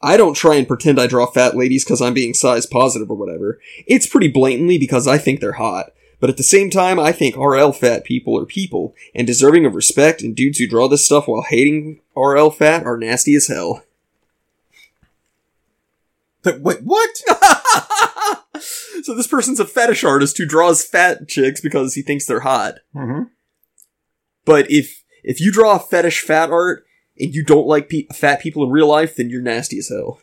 I 0.00 0.16
don't 0.16 0.34
try 0.34 0.54
and 0.56 0.66
pretend 0.66 0.98
I 0.98 1.06
draw 1.06 1.26
fat 1.26 1.56
ladies 1.56 1.84
because 1.84 2.00
I'm 2.00 2.14
being 2.14 2.32
size 2.34 2.64
positive 2.66 3.10
or 3.10 3.16
whatever. 3.16 3.60
It's 3.86 4.06
pretty 4.06 4.28
blatantly 4.28 4.78
because 4.78 5.06
I 5.06 5.18
think 5.18 5.40
they're 5.40 5.52
hot. 5.52 5.92
But 6.22 6.30
at 6.30 6.36
the 6.36 6.44
same 6.44 6.70
time, 6.70 7.00
I 7.00 7.10
think 7.10 7.36
RL 7.36 7.72
fat 7.72 8.04
people 8.04 8.38
are 8.38 8.46
people 8.46 8.94
and 9.12 9.26
deserving 9.26 9.66
of 9.66 9.74
respect, 9.74 10.22
and 10.22 10.36
dudes 10.36 10.58
who 10.58 10.68
draw 10.68 10.86
this 10.86 11.04
stuff 11.04 11.26
while 11.26 11.42
hating 11.42 12.00
RL 12.16 12.48
fat 12.50 12.86
are 12.86 12.96
nasty 12.96 13.34
as 13.34 13.48
hell. 13.48 13.82
But 16.44 16.60
wait, 16.60 16.84
what? 16.84 17.10
so 19.02 19.16
this 19.16 19.26
person's 19.26 19.58
a 19.58 19.64
fetish 19.64 20.04
artist 20.04 20.38
who 20.38 20.46
draws 20.46 20.84
fat 20.84 21.26
chicks 21.26 21.60
because 21.60 21.94
he 21.94 22.02
thinks 22.02 22.24
they're 22.24 22.38
hot. 22.38 22.74
mm-hmm. 22.94 23.24
But 24.44 24.70
if 24.70 25.02
if 25.24 25.40
you 25.40 25.50
draw 25.50 25.76
fetish 25.76 26.20
fat 26.20 26.50
art 26.50 26.86
and 27.18 27.34
you 27.34 27.44
don't 27.44 27.66
like 27.66 27.88
pe- 27.88 28.06
fat 28.14 28.40
people 28.40 28.62
in 28.62 28.70
real 28.70 28.86
life, 28.86 29.16
then 29.16 29.28
you're 29.28 29.42
nasty 29.42 29.78
as 29.78 29.88
hell. 29.88 30.20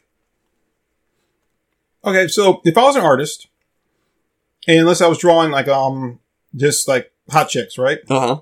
Okay, 2.06 2.30
so 2.30 2.62
if 2.64 2.78
I 2.78 2.84
was 2.84 2.96
an 2.96 3.04
artist, 3.04 3.49
and 4.70 4.80
unless 4.82 5.02
I 5.02 5.08
was 5.08 5.18
drawing 5.18 5.50
like 5.50 5.68
um 5.68 6.20
just 6.56 6.88
like 6.88 7.12
hot 7.30 7.50
chicks, 7.50 7.78
right? 7.78 8.00
Uh 8.08 8.20
huh. 8.20 8.42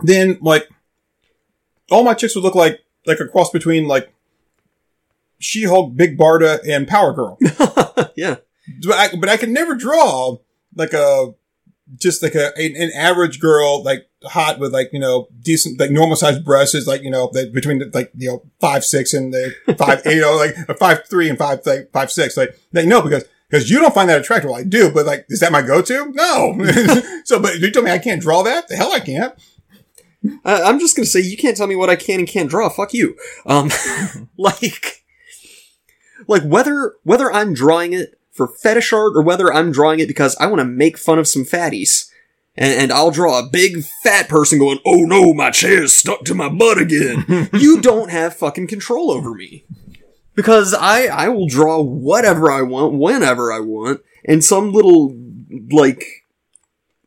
Then 0.00 0.38
like 0.40 0.68
all 1.90 2.04
my 2.04 2.14
chicks 2.14 2.36
would 2.36 2.44
look 2.44 2.54
like 2.54 2.80
like 3.04 3.18
a 3.18 3.26
cross 3.26 3.50
between 3.50 3.88
like 3.88 4.14
She-Hulk, 5.40 5.96
Big 5.96 6.16
Barda, 6.16 6.60
and 6.66 6.86
Power 6.86 7.12
Girl. 7.12 7.36
yeah. 8.16 8.36
but 8.86 8.92
I, 8.92 9.16
but 9.16 9.28
I 9.28 9.36
could 9.36 9.48
never 9.48 9.74
draw 9.74 10.38
like 10.76 10.92
a 10.92 11.34
just 11.96 12.22
like 12.22 12.36
a 12.36 12.56
an, 12.56 12.76
an 12.76 12.92
average 12.94 13.40
girl 13.40 13.82
like 13.82 14.08
hot 14.22 14.60
with 14.60 14.72
like 14.72 14.90
you 14.92 15.00
know 15.00 15.26
decent 15.42 15.80
like 15.80 15.90
normal 15.90 16.14
sized 16.14 16.44
breasts 16.44 16.86
like 16.86 17.02
you 17.02 17.10
know 17.10 17.28
that 17.32 17.52
between 17.52 17.80
the, 17.80 17.90
like 17.92 18.12
you 18.16 18.28
know 18.28 18.42
five 18.60 18.84
six 18.84 19.12
and 19.12 19.34
the 19.34 19.52
five 19.76 20.00
you 20.06 20.20
know 20.20 20.36
like 20.36 20.54
a 20.68 20.74
five 20.74 21.06
three 21.08 21.28
and 21.28 21.36
five 21.36 21.60
like 21.66 21.90
five 21.92 22.12
six 22.12 22.36
like 22.36 22.56
like 22.72 22.86
no 22.86 23.02
because 23.02 23.24
because 23.52 23.70
you 23.70 23.78
don't 23.80 23.94
find 23.94 24.08
that 24.08 24.20
attractive 24.20 24.50
well, 24.50 24.58
I 24.58 24.64
do 24.64 24.90
but 24.90 25.04
like 25.06 25.26
is 25.28 25.40
that 25.40 25.52
my 25.52 25.62
go 25.62 25.82
to 25.82 26.10
no 26.12 26.58
so 27.24 27.38
but 27.38 27.60
you 27.60 27.70
told 27.70 27.84
me 27.84 27.92
I 27.92 27.98
can't 27.98 28.22
draw 28.22 28.42
that 28.42 28.66
the 28.68 28.76
hell 28.76 28.92
I 28.92 29.00
can't 29.00 29.34
I- 30.44 30.62
I'm 30.62 30.78
just 30.78 30.96
gonna 30.96 31.06
say 31.06 31.20
you 31.20 31.36
can't 31.36 31.56
tell 31.56 31.66
me 31.66 31.76
what 31.76 31.90
I 31.90 31.96
can 31.96 32.20
and 32.20 32.28
can't 32.28 32.48
draw. 32.48 32.68
Fuck 32.68 32.94
you. 32.94 33.16
Um, 33.44 33.70
like, 34.38 35.04
like 36.28 36.42
whether 36.44 36.94
whether 37.02 37.32
I'm 37.32 37.54
drawing 37.54 37.92
it 37.92 38.18
for 38.30 38.46
fetish 38.46 38.92
art 38.92 39.12
or 39.16 39.22
whether 39.22 39.52
I'm 39.52 39.72
drawing 39.72 40.00
it 40.00 40.06
because 40.08 40.36
I 40.36 40.46
want 40.46 40.60
to 40.60 40.64
make 40.64 40.96
fun 40.96 41.18
of 41.18 41.26
some 41.28 41.44
fatties, 41.44 42.08
and, 42.56 42.72
and 42.72 42.92
I'll 42.92 43.10
draw 43.10 43.38
a 43.38 43.48
big 43.50 43.84
fat 44.02 44.28
person 44.28 44.58
going, 44.58 44.78
"Oh 44.86 45.00
no, 45.00 45.34
my 45.34 45.50
chair's 45.50 45.92
stuck 45.92 46.24
to 46.26 46.34
my 46.34 46.48
butt 46.48 46.78
again." 46.78 47.50
you 47.52 47.80
don't 47.80 48.10
have 48.10 48.36
fucking 48.36 48.68
control 48.68 49.10
over 49.10 49.34
me 49.34 49.64
because 50.34 50.74
I 50.74 51.06
I 51.06 51.28
will 51.28 51.46
draw 51.46 51.82
whatever 51.82 52.50
I 52.50 52.62
want 52.62 52.94
whenever 52.94 53.52
I 53.52 53.60
want, 53.60 54.00
and 54.24 54.44
some 54.44 54.72
little 54.72 55.16
like 55.70 56.24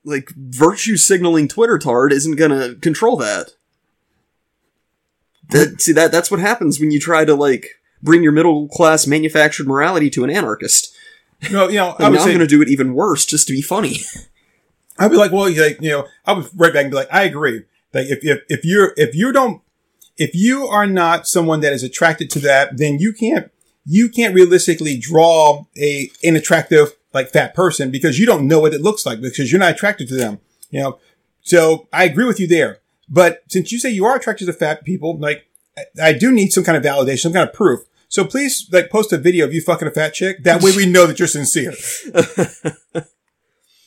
like 0.04 0.30
virtue 0.36 0.98
signaling 0.98 1.48
Twitter 1.48 1.78
tard 1.78 2.14
isn't 2.14 2.36
gonna 2.36 2.76
control 2.76 3.18
that. 3.18 3.52
That 5.50 5.82
see 5.82 5.94
that 5.94 6.12
that's 6.12 6.32
what 6.32 6.40
happens 6.40 6.80
when 6.80 6.92
you 6.92 7.00
try 7.00 7.26
to 7.26 7.36
like 7.36 7.68
bring 8.02 8.24
your 8.24 8.32
middle 8.32 8.68
class 8.68 9.08
manufactured 9.08 9.68
morality 9.68 10.10
to 10.12 10.24
an 10.24 10.30
anarchist. 10.30 10.94
no 11.52 11.68
you 11.68 11.76
know 11.76 11.96
I 12.00 12.10
now 12.10 12.24
I'm 12.24 12.32
gonna 12.32 12.48
do 12.48 12.62
it 12.62 12.70
even 12.70 12.94
worse 12.94 13.26
just 13.26 13.48
to 13.48 13.54
be 13.54 13.62
funny. 13.62 13.98
I'd 14.98 15.12
be 15.12 15.18
like, 15.18 15.32
well, 15.32 15.50
like, 15.50 15.82
you 15.82 15.90
know, 15.90 16.08
I 16.26 16.34
would 16.34 16.48
right 16.56 16.74
back 16.74 16.84
and 16.84 16.92
be 16.92 16.96
like, 16.98 17.14
I 17.14 17.24
agree. 17.24 17.64
Like, 17.94 18.08
if, 18.08 18.20
if, 18.24 18.44
if 18.48 18.64
you're, 18.64 18.94
if 18.96 19.14
you 19.16 19.32
don't, 19.32 19.62
if 20.18 20.34
you 20.34 20.66
are 20.68 20.88
not 20.88 21.28
someone 21.28 21.62
that 21.62 21.74
is 21.74 21.84
attracted 21.84 22.30
to 22.32 22.40
that, 22.40 22.78
then 22.78 23.00
you 23.00 23.14
can't, 23.14 23.52
you 23.86 24.10
can't 24.10 24.34
realistically 24.34 24.98
draw 24.98 25.66
a, 25.78 26.10
an 26.24 26.36
attractive, 26.36 26.94
like, 27.14 27.30
fat 27.30 27.54
person 27.54 27.92
because 27.92 28.20
you 28.20 28.26
don't 28.26 28.48
know 28.48 28.60
what 28.60 28.74
it 28.74 28.82
looks 28.82 29.06
like 29.06 29.22
because 29.22 29.52
you're 29.52 29.60
not 29.60 29.74
attracted 29.74 30.08
to 30.10 30.16
them, 30.16 30.40
you 30.70 30.82
know? 30.82 31.00
So 31.42 31.88
I 31.94 32.06
agree 32.06 32.26
with 32.26 32.40
you 32.40 32.48
there. 32.48 32.80
But 33.08 33.44
since 33.48 33.72
you 33.72 33.80
say 33.80 33.92
you 33.92 34.06
are 34.06 34.16
attracted 34.16 34.46
to 34.46 34.54
fat 34.54 34.84
people, 34.84 35.18
like, 35.18 35.46
I, 35.78 36.10
I 36.10 36.14
do 36.14 36.32
need 36.32 36.52
some 36.52 36.64
kind 36.64 36.78
of 36.78 36.84
validation, 36.84 37.20
some 37.20 37.34
kind 37.34 37.48
of 37.48 37.54
proof. 37.54 37.82
So 38.08 38.24
please, 38.24 38.68
like, 38.72 38.90
post 38.90 39.14
a 39.14 39.18
video 39.18 39.46
of 39.46 39.54
you 39.54 39.62
fucking 39.62 39.88
a 39.88 39.92
fat 39.92 40.14
chick. 40.14 40.44
That 40.44 40.64
way 40.64 40.76
we 40.76 40.86
know 40.92 41.06
that 41.06 41.20
you're 41.20 41.28
sincere. 41.28 41.74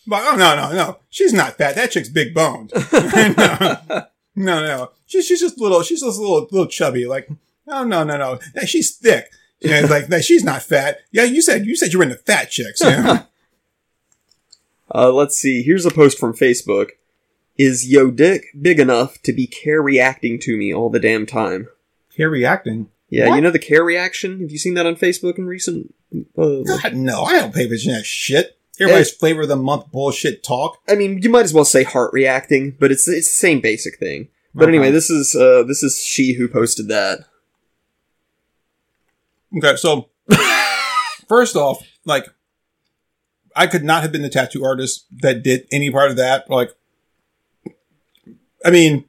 But 0.09 0.23
oh 0.25 0.37
no 0.37 0.57
no 0.57 0.73
no, 0.73 0.99
she's 1.11 1.35
not 1.35 1.59
fat. 1.59 1.75
That 1.75 1.91
chick's 1.91 2.09
big 2.09 2.33
boned. 2.33 2.73
no, 2.93 4.07
no 4.39 4.61
no, 4.65 4.91
she's 5.07 5.27
she's 5.27 5.41
just 5.41 5.59
little. 5.59 5.83
She's 5.83 6.01
just 6.01 6.19
a 6.19 6.21
little 6.23 6.49
little 6.51 6.67
chubby. 6.67 7.07
Like 7.07 7.29
oh 7.67 7.85
no 7.85 8.05
no 8.05 8.17
no, 8.17 8.39
That- 8.55 8.69
she's 8.69 8.95
thick. 8.97 9.31
Yeah, 9.61 9.81
like 9.91 10.07
that. 10.07 10.25
She's 10.25 10.45
not 10.45 10.63
fat. 10.63 10.99
Yeah, 11.11 11.25
you 11.25 11.43
said 11.43 11.67
you 11.67 11.75
said 11.77 11.93
you 11.93 11.99
were 11.99 12.05
into 12.05 12.17
fat 12.17 12.51
chicks. 12.51 12.81
Yeah. 12.83 13.25
Uh, 14.95 15.13
let's 15.13 15.37
see. 15.37 15.63
Here's 15.63 15.85
a 15.85 15.91
post 15.91 16.19
from 16.19 16.33
Facebook. 16.33 16.91
Is 17.59 17.87
yo 17.91 18.11
dick 18.11 18.47
big 18.61 18.81
enough 18.81 19.21
to 19.23 19.33
be 19.33 19.47
care 19.47 19.83
reacting 19.83 20.39
to 20.41 20.57
me 20.57 20.73
all 20.73 20.89
the 20.91 21.01
damn 21.01 21.27
time? 21.27 21.69
Care 22.17 22.31
reacting. 22.31 22.89
Yeah, 23.11 23.29
What? 23.29 23.35
you 23.37 23.41
know 23.43 23.51
the 23.51 23.59
care 23.59 23.85
reaction. 23.85 24.41
Have 24.41 24.51
you 24.51 24.59
seen 24.59 24.75
that 24.75 24.87
on 24.87 24.97
Facebook 24.97 25.39
in 25.39 25.47
recent? 25.47 25.95
Uh, 26.37 26.63
God 26.63 26.95
no, 26.95 27.25
I 27.25 27.33
don't 27.39 27.55
pay 27.55 27.65
attention 27.65 27.93
to 27.93 27.99
that 27.99 28.07
shit. 28.07 28.58
Everybody's 28.81 29.11
flavor 29.11 29.43
of 29.43 29.49
the 29.49 29.57
month 29.57 29.91
bullshit 29.91 30.43
talk. 30.43 30.79
I 30.89 30.95
mean, 30.95 31.21
you 31.23 31.31
might 31.31 31.45
as 31.45 31.55
well 31.55 31.65
say 31.65 31.83
heart 31.83 32.13
reacting, 32.13 32.77
but 32.79 32.93
it's 32.93 33.09
it's 33.09 33.29
the 33.29 33.35
same 33.35 33.61
basic 33.61 33.99
thing. 33.99 34.29
But 34.55 34.69
anyway, 34.69 34.91
this 34.91 35.11
is 35.11 35.35
uh 35.35 35.65
this 35.67 35.83
is 35.83 36.03
she 36.03 36.35
who 36.35 36.49
posted 36.49 36.89
that. 36.89 37.21
Okay, 39.57 39.77
so 39.77 40.09
first 41.29 41.57
off, 41.57 41.83
like 42.05 42.27
I 43.55 43.67
could 43.67 43.85
not 43.85 44.03
have 44.03 44.13
been 44.13 44.23
the 44.23 44.29
tattoo 44.29 44.65
artist 44.65 45.07
that 45.21 45.43
did 45.43 45.67
any 45.73 45.91
part 45.91 46.11
of 46.11 46.17
that. 46.17 46.49
Like, 46.49 46.71
I 48.65 48.71
mean, 48.71 49.05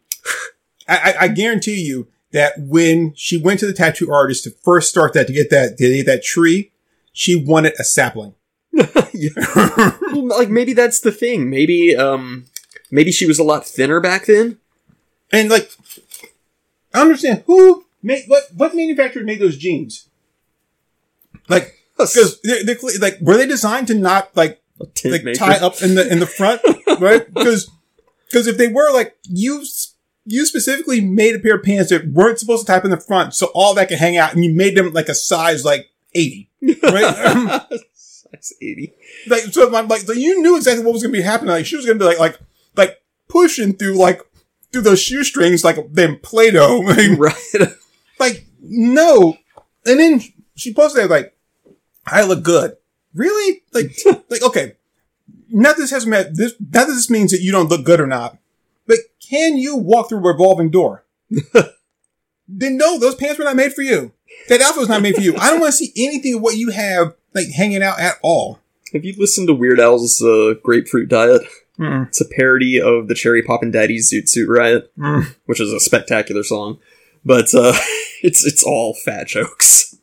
I, 0.88 0.98
I, 0.98 1.16
I 1.22 1.28
guarantee 1.28 1.82
you 1.82 2.08
that 2.32 2.54
when 2.58 3.14
she 3.16 3.38
went 3.38 3.60
to 3.60 3.68
the 3.68 3.74
tattoo 3.74 4.12
artist 4.12 4.44
to 4.46 4.52
first 4.64 4.90
start 4.90 5.14
that 5.14 5.28
to 5.28 5.34
get 5.34 5.50
that 5.52 5.78
to 5.78 5.96
get 5.96 6.06
that 6.06 6.24
tree, 6.24 6.72
she 7.14 7.36
wanted 7.36 7.74
a 7.80 7.84
sapling. 7.84 8.34
Well, 10.14 10.28
like 10.28 10.50
maybe 10.50 10.74
that's 10.74 11.02
the 11.02 11.12
thing. 11.12 11.50
Maybe 11.50 11.96
um 11.96 12.46
maybe 12.92 13.12
she 13.12 13.26
was 13.26 13.40
a 13.40 13.44
lot 13.44 13.66
thinner 13.66 14.00
back 14.00 14.26
then. 14.26 14.58
And 15.32 15.50
like, 15.50 15.72
I 16.94 17.02
understand 17.02 17.44
who 17.46 17.86
made 18.02 18.24
what 18.28 18.44
what 18.56 18.76
manufacturer 18.76 19.24
made 19.24 19.40
those 19.40 19.58
jeans. 19.58 20.08
Like, 21.48 21.76
because 21.98 22.40
they're, 22.44 22.64
they're 22.64 22.78
like, 23.00 23.18
were 23.22 23.38
they 23.38 23.48
designed 23.48 23.88
to 23.88 23.94
not 23.94 24.36
like 24.36 24.62
like 25.04 25.24
maker. 25.24 25.34
tie 25.38 25.58
up 25.58 25.82
in 25.82 25.96
the 25.96 26.12
in 26.12 26.20
the 26.20 26.28
front, 26.28 26.62
right? 27.00 27.32
Because 27.34 27.70
because 28.28 28.48
if 28.48 28.58
they 28.58 28.68
were 28.68 28.92
like 28.94 29.18
you 29.24 29.64
you 30.26 30.46
specifically 30.46 31.02
made 31.02 31.36
a 31.36 31.40
pair 31.40 31.56
of 31.56 31.64
pants 31.64 31.90
that 31.90 32.08
weren't 32.08 32.40
supposed 32.40 32.66
to 32.66 32.72
tie 32.72 32.78
up 32.78 32.86
in 32.86 32.92
the 32.92 33.00
front, 33.00 33.34
so 33.34 33.48
all 33.54 33.74
that 33.74 33.90
could 33.90 33.98
hang 34.00 34.18
out, 34.18 34.34
and 34.34 34.44
you 34.44 34.54
made 34.54 34.76
them 34.76 34.94
like 34.94 35.10
a 35.10 35.16
size 35.16 35.66
like 35.66 35.90
eighty, 36.14 36.50
right? 36.84 37.62
Size 38.34 38.54
eighty. 38.62 38.94
like 39.28 39.44
so, 39.44 39.74
I'm 39.76 39.88
like 39.88 40.02
so 40.02 40.14
you 40.14 40.42
knew 40.42 40.56
exactly 40.58 40.84
what 40.86 40.94
was 40.94 41.02
going 41.04 41.14
to 41.14 41.18
be 41.20 41.24
happening. 41.24 41.52
Like 41.52 41.66
she 41.66 41.76
was 41.76 41.86
going 41.86 41.98
to 41.98 42.04
be 42.04 42.08
like 42.08 42.20
like 42.20 42.40
like 42.76 43.02
pushing 43.28 43.74
through 43.74 43.98
like 43.98 44.22
through 44.72 44.82
those 44.84 45.02
shoestrings 45.02 45.64
like 45.64 45.78
then 45.92 46.20
Play-Doh. 46.22 46.82
Like, 46.86 47.18
Right. 47.20 47.70
like 48.20 48.46
no, 48.62 49.38
and 49.86 50.00
then 50.00 50.22
she 50.56 50.74
posted 50.74 51.10
like 51.10 51.36
I 52.06 52.24
look 52.24 52.44
good. 52.44 52.76
Really? 53.14 53.62
Like 53.74 53.98
like 54.30 54.44
okay. 54.44 54.74
That 55.52 55.78
this 55.78 55.90
has 55.90 56.06
met 56.06 56.36
this. 56.36 56.54
Not 56.60 56.72
that 56.72 56.88
this 56.88 57.10
means 57.10 57.32
that 57.32 57.42
you 57.42 57.52
don't 57.52 57.70
look 57.70 57.84
good 57.84 58.00
or 58.00 58.06
not. 58.06 58.38
But 58.86 58.98
can 59.28 59.58
you 59.58 59.76
walk 59.76 60.10
through 60.10 60.20
a 60.20 60.32
revolving 60.34 60.70
door? 60.70 61.06
then 62.48 62.78
no, 62.78 63.00
those 63.00 63.16
pants 63.16 63.38
were 63.40 63.46
not 63.46 63.56
made 63.56 63.74
for 63.74 63.82
you. 63.82 64.12
That 64.48 64.62
outfit 64.62 64.80
was 64.82 64.90
not 64.90 65.02
made 65.02 65.16
for 65.16 65.22
you. 65.22 65.36
I 65.38 65.50
don't 65.50 65.60
want 65.60 65.74
to 65.74 65.78
see 65.78 65.92
anything 65.98 66.36
of 66.36 66.42
what 66.42 66.56
you 66.56 66.70
have 66.72 67.16
like 67.34 67.48
hanging 67.56 67.84
out 67.84 68.00
at 68.00 68.16
all. 68.22 68.60
Have 68.94 69.06
you 69.06 69.14
listened 69.18 69.48
to 69.48 69.54
Weird 69.54 69.80
Al's 69.80 70.22
uh, 70.22 70.56
Grapefruit 70.64 71.10
Diet? 71.10 71.42
Mm. 71.78 72.08
It's 72.08 72.20
a 72.22 72.26
parody 72.26 72.82
of 72.82 73.08
the 73.08 73.16
Cherry 73.16 73.42
Poppin' 73.44 73.72
Daddy's 73.72 74.12
Zoot 74.12 74.28
Suit 74.28 74.50
Riot, 74.50 74.92
Mm. 74.98 75.36
which 75.46 75.62
is 75.62 75.72
a 75.72 75.80
spectacular 75.80 76.44
song. 76.44 76.80
But 77.24 77.54
uh, 77.54 77.74
It's 78.22 78.46
it's 78.46 78.64
all 78.64 78.94
fat 79.06 79.28
jokes. 79.28 79.96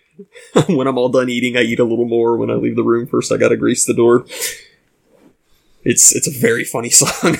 when 0.66 0.86
I'm 0.86 0.98
all 0.98 1.08
done 1.08 1.30
eating, 1.30 1.56
I 1.56 1.62
eat 1.62 1.78
a 1.80 1.84
little 1.84 2.04
more. 2.06 2.36
When 2.36 2.50
I 2.50 2.54
leave 2.54 2.76
the 2.76 2.82
room, 2.84 3.06
first 3.06 3.32
I 3.32 3.38
gotta 3.38 3.56
grease 3.56 3.86
the 3.86 3.94
door. 3.94 4.26
It's 5.84 6.14
it's 6.14 6.26
a 6.28 6.30
very 6.30 6.64
funny 6.64 6.90
song. 7.02 7.36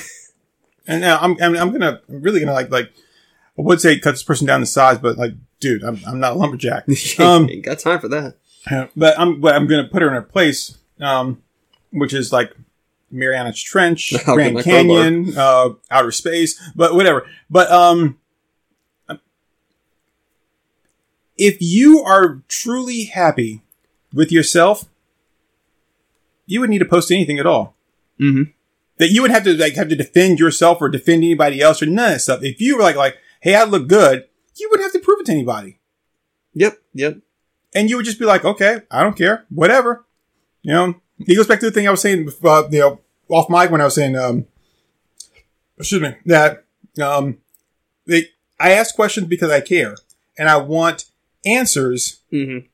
And 0.87 1.01
now 1.01 1.19
I'm, 1.21 1.37
I'm, 1.43 1.57
I'm 1.57 1.73
gonna, 1.73 2.01
I'm 2.09 2.23
really 2.23 2.39
gonna 2.41 2.53
like, 2.53 2.71
like, 2.71 2.93
I 3.59 3.63
would 3.63 3.81
say 3.81 3.99
cut 3.99 4.13
this 4.13 4.23
person 4.23 4.47
down 4.47 4.61
to 4.61 4.67
size, 4.67 4.99
but 4.99 5.19
like, 5.19 5.33
dude, 5.61 5.83
I'm, 5.83 5.99
I'm 6.07 6.21
not 6.21 6.33
a 6.33 6.37
lumberjack. 6.37 6.85
Um, 7.19 7.51
Ain't 7.51 7.65
got 7.65 7.79
time 7.81 7.99
for 7.99 8.09
that. 8.09 8.37
But 8.97 9.19
I'm 9.19 9.41
but 9.41 9.55
I'm 9.55 9.67
gonna 9.67 9.89
put 9.89 10.03
her 10.03 10.09
in 10.09 10.15
her 10.15 10.23
place, 10.23 10.79
um, 11.01 11.43
which 11.91 12.13
is 12.13 12.33
like 12.33 12.53
Mariana's 13.11 13.63
Trench, 13.63 14.13
I'll 14.27 14.35
Grand 14.35 14.63
Canyon, 14.63 15.37
uh, 15.37 15.71
outer 15.91 16.13
space, 16.13 16.61
but 16.75 16.95
whatever. 16.95 17.27
But 17.49 17.71
um, 17.71 18.19
if 21.37 21.59
you 21.61 22.01
are 22.01 22.43
truly 22.49 23.05
happy 23.05 23.63
with 24.13 24.33
yourself, 24.33 24.87
you 26.47 26.61
wouldn't 26.61 26.73
need 26.73 26.79
to 26.81 26.85
post 26.85 27.11
anything 27.11 27.39
at 27.39 27.47
all. 27.47 27.77
Mm-hmm. 28.21 28.51
That 28.99 29.11
you 29.11 29.21
would 29.23 29.31
have 29.31 29.45
to 29.45 29.55
like 29.55 29.75
have 29.75 29.91
to 29.91 29.97
defend 29.97 30.39
yourself 30.39 30.79
or 30.81 30.89
defend 30.89 31.23
anybody 31.23 31.61
else 31.61 31.83
or 31.83 31.87
none 31.87 32.07
of 32.07 32.13
that 32.13 32.21
stuff. 32.21 32.43
If 32.43 32.61
you 32.61 32.77
were 32.77 32.83
like 32.83 32.97
like, 32.97 33.19
hey, 33.41 33.55
I 33.55 33.65
look 33.65 33.89
good, 33.89 34.27
you 34.57 34.69
wouldn't 34.71 34.91
have 34.91 35.01
to 35.01 35.05
prove 35.05 35.21
it 35.21 35.27
to 35.27 35.33
anybody. 35.33 35.79
Yep, 36.55 36.79
yep. 36.95 37.19
And 37.75 37.91
you 37.91 37.97
would 37.97 38.05
just 38.07 38.19
be 38.19 38.25
like, 38.25 38.45
okay, 38.45 38.81
I 38.91 39.03
don't 39.03 39.17
care, 39.17 39.45
whatever. 39.51 40.05
You 40.63 40.73
know, 40.73 40.95
he 41.19 41.37
goes 41.37 41.47
back 41.47 41.61
to 41.61 41.67
the 41.67 41.73
thing 41.73 41.87
I 41.87 41.91
was 41.91 42.01
saying, 42.01 42.29
uh, 42.45 42.65
you 42.71 42.81
know, 42.81 43.01
off 43.29 43.49
mic 43.51 43.71
when 43.71 43.81
I 43.81 43.85
was 43.85 43.95
saying, 43.95 44.17
um, 44.17 44.47
excuse 45.79 46.01
me, 46.03 46.15
that 46.27 46.65
um, 47.03 47.39
they, 48.07 48.29
I 48.59 48.73
ask 48.73 48.95
questions 48.95 49.27
because 49.27 49.51
I 49.51 49.61
care 49.61 49.95
and 50.39 50.49
I 50.49 50.57
want 50.57 51.05
answers 51.45 52.21
Mm-hmm. 52.33 52.67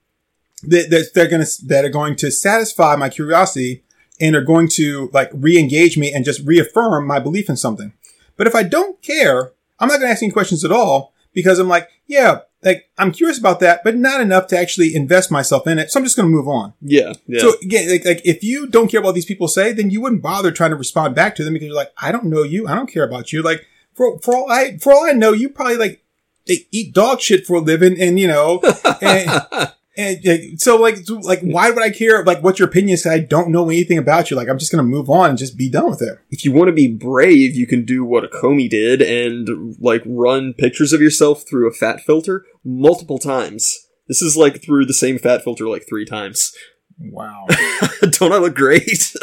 that, 0.71 0.91
that 0.91 1.11
they're 1.15 1.29
gonna 1.29 1.47
that 1.67 1.85
are 1.85 1.91
going 1.91 2.17
to 2.17 2.31
satisfy 2.31 2.97
my 2.97 3.09
curiosity 3.09 3.83
and 4.21 4.35
are 4.37 4.43
going 4.45 4.69
to 4.69 5.11
like 5.13 5.31
re-engage 5.35 5.99
me 5.99 6.13
and 6.13 6.25
just 6.25 6.47
reaffirm 6.47 7.07
my 7.07 7.19
belief 7.19 7.49
in 7.51 7.57
something. 7.57 7.93
But 8.37 8.47
if 8.47 8.55
I 8.55 8.63
don't 8.63 9.01
care, 9.03 9.53
I'm 9.79 9.89
not 9.89 9.99
gonna 10.01 10.11
ask 10.13 10.23
any 10.23 10.33
questions 10.33 10.65
at 10.65 10.73
all 10.73 11.13
because 11.33 11.59
I'm 11.59 11.69
like, 11.69 11.89
yeah, 12.07 12.41
like 12.65 12.91
I'm 12.99 13.13
curious 13.13 13.39
about 13.39 13.61
that, 13.61 13.83
but 13.85 13.97
not 13.97 14.21
enough 14.21 14.47
to 14.49 14.59
actually 14.59 14.95
invest 14.95 15.31
myself 15.31 15.67
in 15.67 15.79
it. 15.79 15.91
So 15.91 15.99
I'm 15.99 16.05
just 16.05 16.17
gonna 16.17 16.29
move 16.29 16.49
on. 16.49 16.75
Yeah, 16.81 17.13
yeah. 17.27 17.41
So 17.41 17.55
again, 17.63 17.91
like, 17.91 18.05
like 18.05 18.23
if 18.25 18.45
you 18.45 18.67
don't 18.67 18.89
care 18.89 19.01
about 19.01 19.09
what 19.09 19.15
these 19.15 19.25
people 19.25 19.49
say, 19.49 19.73
then 19.73 19.91
you 19.91 20.01
wouldn't 20.01 20.23
bother 20.23 20.53
trying 20.53 20.71
to 20.71 20.77
respond 20.77 21.15
back 21.15 21.35
to 21.37 21.45
them 21.45 21.55
because 21.55 21.67
you're 21.67 21.77
like, 21.77 21.93
I 21.99 22.13
don't 22.13 22.25
know 22.25 22.43
you, 22.43 22.69
I 22.69 22.75
don't 22.75 22.91
care 22.91 23.05
about 23.05 23.33
you. 23.33 23.43
Like 23.43 23.67
for 23.95 24.19
for 24.21 24.35
all 24.35 24.51
I 24.51 24.79
for 24.79 24.93
all 24.93 25.05
I 25.05 25.13
know, 25.13 25.33
you 25.33 25.49
probably 25.49 25.77
like 25.77 26.03
they 26.47 26.67
eat 26.71 26.95
dog 26.95 27.21
shit 27.21 27.47
for 27.47 27.57
a 27.57 27.61
living, 27.61 28.01
and 28.01 28.19
you 28.19 28.27
know, 28.27 28.61
and, 29.03 29.73
and 29.97 30.61
so 30.61 30.77
like 30.77 30.97
like 31.23 31.41
why 31.41 31.71
would 31.71 31.83
I 31.83 31.91
care 31.91 32.25
like 32.25 32.43
what 32.43 32.59
your 32.59 32.69
opinion 32.69 32.95
is? 32.95 33.07
I 33.07 33.19
don't 33.19 33.51
know 33.51 33.69
anything 33.69 33.99
about 33.99 34.31
you. 34.31 34.37
Like 34.37 34.49
I'm 34.49 34.59
just 34.59 34.71
gonna 34.71 34.83
move 34.83 35.11
on 35.11 35.31
and 35.31 35.39
just 35.39 35.57
be 35.57 35.71
done 35.71 35.91
with 35.91 36.03
it. 36.03 36.19
if 36.31 36.45
you 36.45 36.53
want 36.53 36.69
to 36.69 36.73
be 36.73 36.89
brave, 36.89 37.55
you 37.55 37.67
can 37.67 37.85
do 37.85 38.05
what 38.05 38.25
a 38.25 38.29
Comey 38.29 38.71
did 38.71 39.03
and 39.03 39.77
like 39.79 40.03
run 40.07 40.55
pictures 40.55 40.93
of 40.93 41.03
yourself 41.03 41.45
through 41.49 41.69
a 41.69 41.73
fat 41.73 42.01
filter 42.01 42.47
multiple 42.65 43.19
times. 43.19 43.87
This 44.09 44.23
is 44.23 44.37
like 44.37 44.63
through 44.63 44.87
the 44.87 44.95
same 44.95 45.19
fat 45.19 45.45
filter 45.45 45.69
like 45.69 45.87
three 45.89 46.05
times. 46.05 46.53
Wow, 46.99 47.47
Don't 48.11 48.33
I 48.33 48.37
look 48.39 48.55
great? 48.55 49.15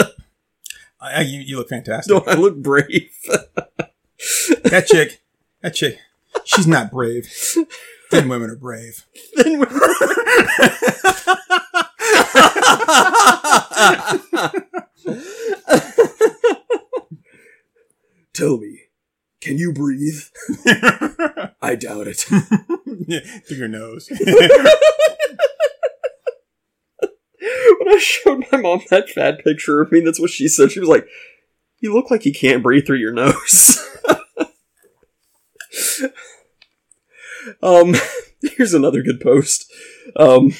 I, 1.02 1.22
you, 1.22 1.40
you 1.40 1.58
look 1.58 1.70
fantastic. 1.70 2.12
Don't 2.12 2.28
I 2.28 2.34
look 2.34 2.58
brave? 2.58 3.10
That 4.66 4.86
chick, 4.88 5.22
that 5.62 5.74
chick, 5.74 5.98
she's 6.44 6.68
not 6.68 6.92
brave. 6.92 7.32
Then 8.12 8.28
women 8.28 8.50
are 8.50 8.56
brave. 8.56 9.06
then 9.36 9.60
we 9.60 9.66
Tell 18.34 18.58
me, 18.58 18.80
can 19.42 19.58
you 19.58 19.74
breathe? 19.74 20.24
I 21.62 21.76
doubt 21.76 22.08
it. 22.08 22.26
Yeah, 23.08 23.20
through 23.48 23.58
your 23.58 23.68
nose. 23.68 24.10
when 24.20 24.30
I 27.90 27.98
showed 28.00 28.46
my 28.52 28.60
mom 28.60 28.82
that 28.90 29.10
fat 29.10 29.44
picture 29.44 29.82
of 29.82 29.92
me, 29.92 30.00
that's 30.00 30.20
what 30.20 30.30
she 30.30 30.48
said. 30.48 30.72
She 30.72 30.80
was 30.80 30.90
like, 30.90 31.08
You 31.80 31.94
look 31.94 32.10
like 32.12 32.26
you 32.26 32.34
can't 32.34 32.64
breathe 32.64 32.86
through 32.86 32.98
your 32.98 33.14
nose. 33.14 33.86
Um, 37.62 37.96
here's 38.42 38.74
another 38.74 39.02
good 39.02 39.20
post. 39.20 39.72
Um, 40.16 40.54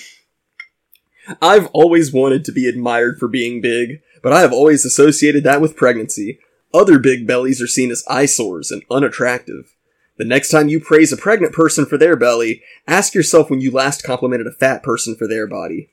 I've 1.42 1.68
always 1.68 2.12
wanted 2.12 2.44
to 2.46 2.52
be 2.52 2.68
admired 2.68 3.20
for 3.20 3.28
being 3.28 3.62
big, 3.62 4.02
but 4.24 4.34
I 4.34 4.42
have 4.42 4.54
always 4.54 4.86
associated 4.86 5.44
that 5.44 5.62
with 5.62 5.76
pregnancy. 5.76 6.40
Other 6.74 7.00
big 7.00 7.26
bellies 7.26 7.62
are 7.62 7.68
seen 7.68 7.92
as 7.92 8.04
eyesores 8.08 8.72
and 8.72 8.84
unattractive. 8.92 9.76
The 10.18 10.26
next 10.26 10.50
time 10.50 10.68
you 10.68 10.80
praise 10.80 11.14
a 11.14 11.18
pregnant 11.18 11.54
person 11.54 11.86
for 11.86 11.98
their 11.98 12.16
belly, 12.16 12.62
ask 12.88 13.14
yourself 13.14 13.50
when 13.50 13.62
you 13.62 13.72
last 13.72 14.04
complimented 14.04 14.48
a 14.48 14.52
fat 14.52 14.84
person 14.84 15.16
for 15.16 15.28
their 15.28 15.48
body. 15.48 15.90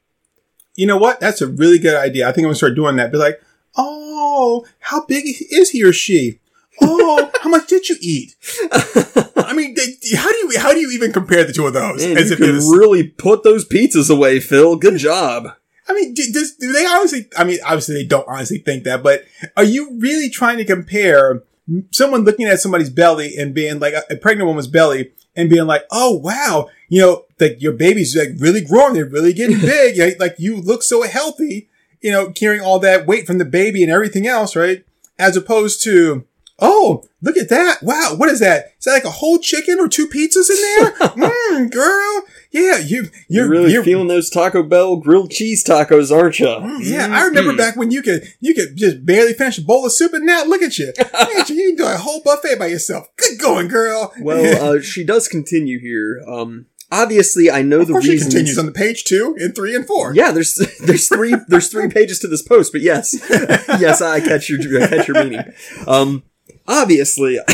you 0.75 0.87
know 0.87 0.99
what? 0.99 1.21
That's 1.21 1.41
a 1.41 1.47
really 1.47 1.79
good 1.79 1.95
idea. 1.95 2.29
I 2.29 2.33
think 2.33 2.45
I'm 2.45 2.49
gonna 2.49 2.57
start 2.57 2.75
doing 2.75 2.97
that. 2.97 3.13
Be 3.13 3.19
like, 3.19 3.41
oh, 3.77 4.67
how 4.81 5.07
big 5.07 5.25
is 5.27 5.71
he 5.71 5.85
or 5.85 5.93
she? 5.93 6.41
Oh, 6.83 7.31
how 7.41 7.49
much 7.49 7.69
did 7.69 7.89
you 7.89 7.97
eat? 8.01 8.35
I 9.57 9.61
mean, 9.63 9.75
they, 9.75 10.17
how 10.17 10.31
do 10.31 10.37
you 10.37 10.59
how 10.59 10.73
do 10.73 10.81
you 10.81 10.91
even 10.91 11.13
compare 11.13 11.45
the 11.45 11.53
two 11.53 11.67
of 11.67 11.73
those? 11.73 12.05
Man, 12.05 12.19
As 12.19 12.29
you 12.29 12.35
if 12.35 12.39
can 12.39 12.57
really 12.79 13.05
put 13.05 13.43
those 13.43 13.67
pizzas 13.67 14.11
away, 14.11 14.39
Phil. 14.39 14.77
Good 14.77 14.99
job. 14.99 15.49
I 15.89 15.95
mean, 15.95 16.15
do, 16.15 16.23
does, 16.33 16.57
do 16.57 16.73
they 16.73 16.85
honestly? 16.85 17.27
I 17.39 17.45
mean, 17.45 17.59
obviously 17.65 17.95
they 17.95 18.05
don't 18.05 18.29
honestly 18.29 18.59
think 18.59 18.85
that, 18.85 19.03
but 19.03 19.25
are 19.57 19.65
you 19.65 19.99
really 19.99 20.29
trying 20.29 20.59
to 20.59 20.65
compare 20.65 21.43
someone 21.91 22.25
looking 22.25 22.47
at 22.47 22.61
somebody's 22.61 22.91
belly 22.91 23.37
and 23.39 23.55
being 23.55 23.79
like 23.79 23.95
a, 23.95 24.03
a 24.11 24.17
pregnant 24.17 24.47
woman's 24.47 24.67
belly 24.67 25.13
and 25.35 25.49
being 25.49 25.67
like, 25.67 25.85
oh 25.91 26.17
wow, 26.19 26.69
you 26.89 27.01
know, 27.01 27.25
like 27.41 27.61
your 27.63 27.73
baby's 27.73 28.15
like 28.15 28.29
really 28.39 28.61
growing, 28.61 28.93
they're 28.93 29.07
really 29.07 29.33
getting 29.33 29.61
big, 29.61 29.99
like, 29.99 30.21
like 30.21 30.35
you 30.39 30.61
look 30.61 30.83
so 30.83 31.03
healthy, 31.03 31.69
you 32.03 32.13
know, 32.13 32.31
carrying 32.31 32.63
all 32.63 32.79
that 32.81 33.07
weight 33.07 33.27
from 33.27 33.39
the 33.39 33.45
baby 33.47 33.83
and 33.83 33.91
everything 33.91 34.27
else, 34.27 34.55
right? 34.55 34.85
As 35.19 35.35
opposed 35.35 35.83
to, 35.85 36.27
oh, 36.59 37.05
look 37.21 37.37
at 37.37 37.49
that, 37.51 37.83
wow, 37.83 38.15
what 38.17 38.29
is 38.29 38.41
that? 38.41 38.73
Is 38.79 38.85
that 38.85 38.93
like 38.93 39.05
a 39.05 39.11
whole 39.11 39.39
chicken 39.39 39.79
or 39.79 39.89
two 39.89 40.07
pizzas 40.07 40.49
in 40.51 40.57
there? 40.57 40.91
Mmm, 40.93 41.71
girl, 41.73 42.23
yeah, 42.51 42.79
you 42.79 43.03
You're, 43.03 43.11
you're 43.29 43.49
really 43.49 43.73
you're, 43.73 43.85
feeling 43.85 44.09
those 44.09 44.31
Taco 44.31 44.63
Bell 44.63 44.97
grilled 44.97 45.31
cheese 45.31 45.63
tacos, 45.65 46.11
aren't 46.17 46.39
you? 46.39 46.47
yeah, 46.81 47.09
I 47.11 47.25
remember 47.25 47.53
Mm. 47.53 47.59
back 47.59 47.77
when 47.77 47.91
you 47.91 48.01
could 48.03 48.23
you 48.41 48.55
could 48.55 48.77
just 48.77 49.05
barely 49.05 49.35
finish 49.35 49.59
a 49.59 49.63
bowl 49.63 49.85
of 49.85 49.93
soup, 49.93 50.13
and 50.15 50.25
now 50.25 50.45
look 50.45 50.63
at 50.63 50.79
you. 50.79 50.87
Look 50.99 51.15
at 51.15 51.49
you, 51.51 51.57
you 51.57 51.77
can 51.77 51.87
do 51.87 51.93
a 51.93 51.97
whole 51.99 52.23
buffet 52.23 52.59
by 52.59 52.67
yourself. 52.67 53.09
Good 53.17 53.39
going, 53.39 53.69
girl. 53.69 54.13
Well, 54.21 54.77
uh, 54.77 54.81
she 54.81 55.05
does 55.05 55.29
continue 55.29 55.79
here. 55.79 56.23
Um, 56.27 56.67
obviously, 56.91 57.51
I 57.51 57.63
know 57.63 57.81
of 57.81 57.89
the 57.89 58.01
she 58.01 58.19
continues 58.19 58.59
on 58.59 58.67
the 58.67 58.73
page 58.73 59.05
two 59.05 59.37
and 59.39 59.55
three 59.55 59.75
and 59.75 59.87
four. 59.87 60.15
Yeah, 60.15 60.31
there's 60.33 60.55
there's 60.85 61.09
three 61.09 61.35
there's 61.49 61.69
three 61.69 61.89
pages 61.89 62.19
to 62.21 62.29
this 62.29 62.43
post, 62.43 62.73
but 62.73 62.81
yes, 62.81 63.15
yes, 63.31 64.01
I 64.01 64.21
catch 64.21 64.49
your 64.49 64.61
I 64.83 64.87
catch 64.87 65.09
your 65.09 65.23
meaning. 65.23 65.45
Um, 65.87 66.23
obviously, 66.69 67.39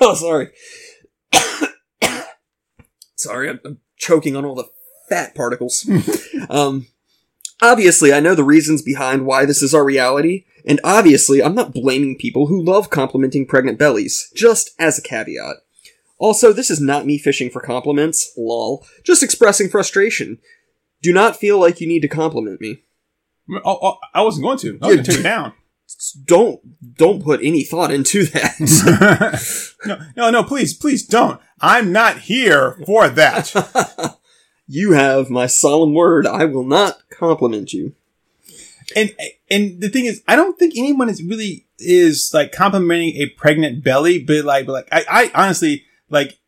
oh 0.00 0.14
sorry, 0.14 0.50
sorry, 3.16 3.50
I'm, 3.50 3.60
I'm 3.64 3.80
choking 3.96 4.36
on 4.36 4.44
all 4.44 4.54
the 4.54 4.68
fat 5.08 5.34
particles. 5.34 5.88
um, 6.50 6.86
obviously, 7.62 8.12
I 8.12 8.20
know 8.20 8.34
the 8.34 8.44
reasons 8.44 8.82
behind 8.82 9.26
why 9.26 9.44
this 9.44 9.62
is 9.62 9.74
our 9.74 9.84
reality, 9.84 10.44
and 10.66 10.80
obviously, 10.84 11.42
I'm 11.42 11.54
not 11.54 11.74
blaming 11.74 12.16
people 12.16 12.46
who 12.46 12.62
love 12.62 12.90
complimenting 12.90 13.46
pregnant 13.46 13.78
bellies. 13.78 14.30
Just 14.34 14.70
as 14.78 14.98
a 14.98 15.02
caveat. 15.02 15.56
Also, 16.18 16.52
this 16.52 16.70
is 16.70 16.80
not 16.80 17.06
me 17.06 17.18
fishing 17.18 17.50
for 17.50 17.60
compliments, 17.60 18.32
lol, 18.36 18.86
just 19.02 19.22
expressing 19.22 19.68
frustration. 19.68 20.38
Do 21.02 21.12
not 21.12 21.36
feel 21.36 21.58
like 21.58 21.80
you 21.80 21.88
need 21.88 22.00
to 22.00 22.08
compliment 22.08 22.60
me. 22.60 22.82
Oh, 23.64 23.78
oh, 23.82 23.98
I 24.14 24.22
wasn't 24.22 24.44
going 24.44 24.58
to. 24.58 24.78
I 24.80 24.86
was 24.86 24.94
going 24.94 25.04
to 25.04 25.10
take 25.10 25.20
it 25.20 25.24
down. 25.24 25.52
Don't 26.24 26.60
don't 26.96 27.22
put 27.22 27.40
any 27.42 27.62
thought 27.64 27.90
into 27.92 28.24
that. 28.26 29.70
no, 29.86 29.98
no, 30.16 30.30
no, 30.30 30.42
please, 30.44 30.74
please 30.74 31.06
don't. 31.06 31.40
I'm 31.60 31.92
not 31.92 32.18
here 32.20 32.78
for 32.86 33.08
that. 33.08 34.16
you 34.66 34.92
have 34.92 35.30
my 35.30 35.46
solemn 35.46 35.94
word. 35.94 36.26
I 36.26 36.44
will 36.46 36.64
not 36.64 37.08
compliment 37.10 37.72
you. 37.72 37.94
and 38.96 39.12
and 39.50 39.80
the 39.80 39.88
thing 39.88 40.04
is, 40.06 40.22
I 40.28 40.36
don't 40.36 40.58
think 40.58 40.74
anyone 40.76 41.08
is 41.08 41.22
really 41.22 41.66
is 41.78 42.30
like 42.34 42.52
complimenting 42.52 43.16
a 43.16 43.28
pregnant 43.30 43.82
belly, 43.84 44.18
but 44.22 44.44
like, 44.44 44.66
but 44.66 44.72
like 44.72 44.88
I, 44.92 45.04
I 45.08 45.30
honestly 45.44 45.84
like, 46.10 46.38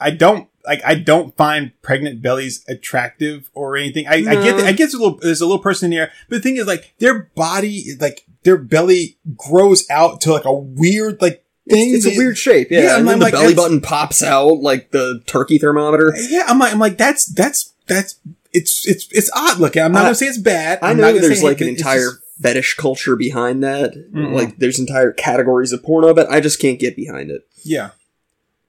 I 0.00 0.10
don't 0.10 0.48
like 0.64 0.80
I 0.84 0.94
don't 0.94 1.36
find 1.36 1.72
pregnant 1.82 2.22
bellies 2.22 2.64
attractive 2.68 3.50
or 3.54 3.76
anything. 3.76 4.06
I, 4.06 4.14
I 4.16 4.20
get 4.22 4.34
No. 4.52 4.56
that, 4.58 4.66
I 4.66 4.72
guess 4.72 4.94
a 4.94 4.98
little 4.98 5.18
there's 5.18 5.40
a 5.40 5.46
little 5.46 5.62
person 5.62 5.86
in 5.86 5.92
here, 5.92 6.12
but 6.28 6.36
the 6.36 6.42
thing 6.42 6.56
is 6.56 6.66
like 6.66 6.94
their 6.98 7.24
body 7.34 7.76
is 7.78 8.00
like 8.00 8.24
their 8.48 8.56
belly 8.56 9.18
grows 9.36 9.84
out 9.90 10.22
to 10.22 10.32
like 10.32 10.46
a 10.46 10.54
weird 10.54 11.20
like 11.20 11.44
thing. 11.68 11.94
It's 11.94 12.06
a 12.06 12.16
weird 12.16 12.38
shape, 12.38 12.68
yeah. 12.70 12.80
Yeah, 12.80 12.90
and 12.92 13.00
I'm 13.00 13.04
then 13.06 13.18
the 13.18 13.24
like, 13.26 13.32
belly 13.34 13.54
button 13.54 13.82
pops 13.82 14.22
out 14.22 14.60
like 14.60 14.90
the 14.90 15.22
turkey 15.26 15.58
thermometer. 15.58 16.14
Yeah, 16.16 16.44
I'm 16.48 16.58
like, 16.58 16.72
I'm 16.72 16.78
like, 16.78 16.96
that's 16.96 17.26
that's 17.26 17.74
that's 17.86 18.18
it's 18.52 18.88
it's 18.88 19.06
it's 19.12 19.30
odd 19.36 19.58
looking. 19.58 19.82
I'm 19.82 19.92
not 19.92 20.00
I- 20.00 20.04
gonna 20.04 20.14
say 20.14 20.26
it's 20.26 20.38
bad. 20.38 20.78
I 20.80 20.90
I'm 20.92 20.96
know 20.96 21.12
there's 21.18 21.42
like 21.42 21.60
an 21.60 21.68
entire 21.68 21.98
just- 22.12 22.22
fetish 22.40 22.74
culture 22.76 23.16
behind 23.16 23.62
that. 23.64 23.92
Mhm. 24.12 24.32
Like 24.32 24.56
there's 24.58 24.78
entire 24.78 25.12
categories 25.12 25.72
of 25.72 25.82
porno, 25.82 26.14
but 26.14 26.30
I 26.30 26.40
just 26.40 26.58
can't 26.60 26.78
get 26.78 26.96
behind 26.96 27.30
it. 27.30 27.46
yeah. 27.64 27.90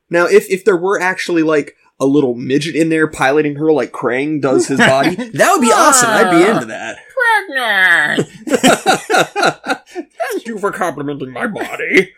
Now, 0.09 0.25
if 0.25 0.49
if 0.49 0.65
there 0.65 0.75
were 0.77 0.99
actually 0.99 1.43
like 1.43 1.75
a 1.99 2.05
little 2.05 2.33
midget 2.33 2.75
in 2.75 2.89
there 2.89 3.07
piloting 3.07 3.55
her 3.57 3.71
like 3.71 3.91
Krang 3.91 4.41
does 4.41 4.67
his 4.67 4.79
body, 4.79 5.15
that 5.33 5.51
would 5.51 5.61
be 5.61 5.71
awesome. 5.71 6.09
I'd 6.09 6.31
be 6.31 6.49
into 6.49 6.65
that. 6.75 6.97
Thank 9.89 10.47
you 10.47 10.57
for 10.59 10.71
complimenting 10.71 11.31
my 11.31 11.47
body. 11.47 12.13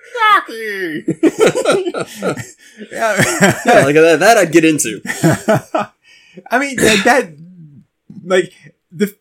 yeah. 2.92 3.16
Yeah, 3.66 3.82
like 3.86 3.96
that, 3.96 4.18
that 4.20 4.38
I'd 4.38 4.52
get 4.52 4.66
into. 4.66 5.02
I 6.50 6.60
mean 6.60 6.78
like 6.78 7.04
that 7.04 7.34
like 8.24 8.54
the 8.92 9.16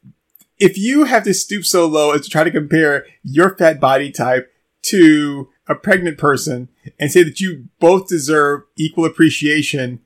if 0.58 0.76
you 0.78 1.04
have 1.04 1.24
to 1.24 1.34
stoop 1.34 1.64
so 1.64 1.86
low 1.86 2.12
as 2.12 2.22
to 2.22 2.30
try 2.30 2.44
to 2.44 2.50
compare 2.50 3.06
your 3.22 3.56
fat 3.56 3.80
body 3.80 4.12
type 4.12 4.52
to 4.82 5.48
a 5.66 5.74
pregnant 5.74 6.18
person 6.18 6.68
and 6.98 7.10
say 7.10 7.22
that 7.22 7.40
you 7.40 7.68
both 7.78 8.08
deserve 8.08 8.62
equal 8.76 9.04
appreciation, 9.04 10.00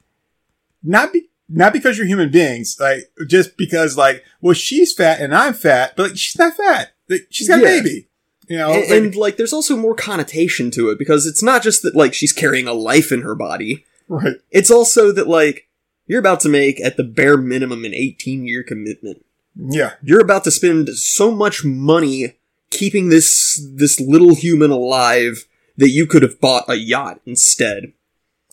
not 0.82 1.12
be 1.12 1.28
not 1.48 1.72
because 1.72 1.98
you're 1.98 2.06
human 2.06 2.30
beings, 2.30 2.76
like 2.80 3.10
just 3.28 3.56
because 3.56 3.96
like, 3.96 4.24
well, 4.40 4.54
she's 4.54 4.92
fat 4.92 5.20
and 5.20 5.34
I'm 5.34 5.54
fat, 5.54 5.94
but 5.96 6.08
like 6.10 6.16
she's 6.18 6.38
not 6.38 6.54
fat. 6.56 6.92
Like, 7.08 7.26
she's 7.30 7.48
got 7.48 7.60
Yeah. 7.60 7.68
a 7.68 7.82
baby. 7.82 8.08
You 8.48 8.58
know, 8.58 8.72
And, 8.72 8.80
like- 8.82 8.90
and 8.90 9.16
like, 9.16 9.36
there's 9.36 9.52
also 9.54 9.76
more 9.76 9.94
connotation 9.94 10.70
to 10.72 10.90
it 10.90 10.98
because 10.98 11.26
it's 11.26 11.42
not 11.42 11.62
just 11.62 11.82
that 11.82 11.94
like 11.96 12.12
she's 12.14 12.32
carrying 12.32 12.66
a 12.68 12.72
life 12.74 13.10
in 13.12 13.22
her 13.22 13.34
body. 13.34 13.84
right. 14.08 14.36
It's 14.50 14.70
also 14.70 15.12
that 15.12 15.28
like 15.28 15.68
you're 16.06 16.20
about 16.20 16.40
to 16.40 16.48
make 16.50 16.80
at 16.84 16.96
the 16.98 17.04
bare 17.04 17.36
minimum 17.38 17.84
an 17.84 17.94
18 17.94 18.46
year 18.46 18.62
commitment. 18.62 19.24
Yeah. 19.56 19.92
You're 20.02 20.20
about 20.20 20.44
to 20.44 20.50
spend 20.50 20.88
so 20.90 21.30
much 21.30 21.64
money 21.64 22.36
keeping 22.70 23.08
this 23.08 23.64
this 23.72 24.00
little 24.00 24.34
human 24.34 24.70
alive 24.70 25.46
that 25.76 25.88
you 25.90 26.06
could 26.06 26.22
have 26.22 26.40
bought 26.40 26.64
a 26.68 26.74
yacht 26.74 27.20
instead. 27.24 27.92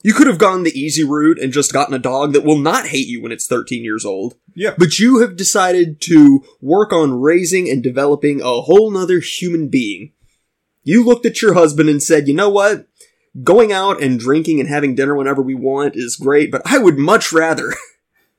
You 0.03 0.13
could 0.13 0.27
have 0.27 0.39
gone 0.39 0.63
the 0.63 0.79
easy 0.79 1.03
route 1.03 1.39
and 1.39 1.53
just 1.53 1.73
gotten 1.73 1.93
a 1.93 1.99
dog 1.99 2.33
that 2.33 2.43
will 2.43 2.57
not 2.57 2.87
hate 2.87 3.07
you 3.07 3.21
when 3.21 3.31
it's 3.31 3.47
13 3.47 3.83
years 3.83 4.05
old. 4.05 4.35
Yeah. 4.55 4.73
But 4.77 4.99
you 4.99 5.19
have 5.19 5.35
decided 5.35 6.01
to 6.01 6.43
work 6.59 6.91
on 6.91 7.21
raising 7.21 7.69
and 7.69 7.83
developing 7.83 8.41
a 8.41 8.61
whole 8.61 8.89
nother 8.89 9.19
human 9.19 9.67
being. 9.67 10.13
You 10.83 11.05
looked 11.05 11.25
at 11.25 11.41
your 11.41 11.53
husband 11.53 11.89
and 11.89 12.01
said, 12.01 12.27
you 12.27 12.33
know 12.33 12.49
what? 12.49 12.87
Going 13.43 13.71
out 13.71 14.01
and 14.01 14.19
drinking 14.19 14.59
and 14.59 14.67
having 14.67 14.95
dinner 14.95 15.15
whenever 15.15 15.41
we 15.41 15.53
want 15.53 15.95
is 15.95 16.15
great, 16.15 16.51
but 16.51 16.63
I 16.65 16.79
would 16.79 16.97
much 16.97 17.31
rather, 17.31 17.73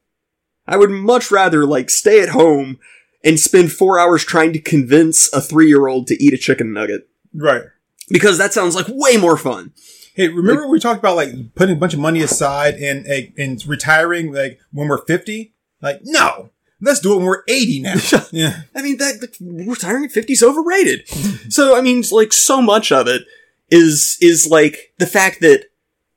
I 0.67 0.77
would 0.77 0.91
much 0.91 1.31
rather 1.31 1.65
like 1.65 1.89
stay 1.89 2.21
at 2.21 2.31
home 2.31 2.79
and 3.25 3.39
spend 3.39 3.73
four 3.73 3.99
hours 3.99 4.25
trying 4.25 4.53
to 4.53 4.61
convince 4.61 5.33
a 5.33 5.41
three 5.41 5.69
year 5.69 5.87
old 5.87 6.09
to 6.09 6.23
eat 6.23 6.35
a 6.35 6.39
chicken 6.39 6.73
nugget. 6.73 7.09
Right. 7.33 7.63
Because 8.09 8.37
that 8.39 8.53
sounds 8.53 8.75
like 8.75 8.87
way 8.89 9.17
more 9.17 9.37
fun. 9.37 9.73
Hey, 10.15 10.29
remember 10.29 10.69
we 10.69 10.79
talked 10.79 10.99
about 10.99 11.17
like 11.17 11.55
putting 11.55 11.77
a 11.77 11.79
bunch 11.79 11.95
of 11.95 12.01
money 12.01 12.21
aside 12.21 12.75
and 12.75 13.07
and, 13.07 13.33
and 13.39 13.67
retiring 13.67 14.33
like 14.33 14.61
when 14.73 14.89
we're 14.89 15.05
50? 15.05 15.53
Like, 15.81 16.01
no. 16.05 16.51
Let's 16.81 17.01
do 17.01 17.13
it 17.13 17.17
when 17.17 17.27
we're 17.27 17.45
80 17.47 17.81
now. 17.81 17.95
yeah. 18.33 18.63
I 18.75 18.83
mean, 18.83 18.99
that, 18.99 19.21
that 19.21 19.37
retiring 19.41 20.05
at 20.05 20.13
50 20.13 20.33
is 20.33 20.43
overrated. 20.43 21.09
so, 21.49 21.77
I 21.77 21.81
mean, 21.81 22.03
like, 22.11 22.33
so 22.33 22.61
much 22.61 22.91
of 22.91 23.07
it 23.07 23.23
is, 23.71 24.19
is 24.21 24.49
like 24.49 24.93
the 24.99 25.07
fact 25.07 25.41
that, 25.41 25.67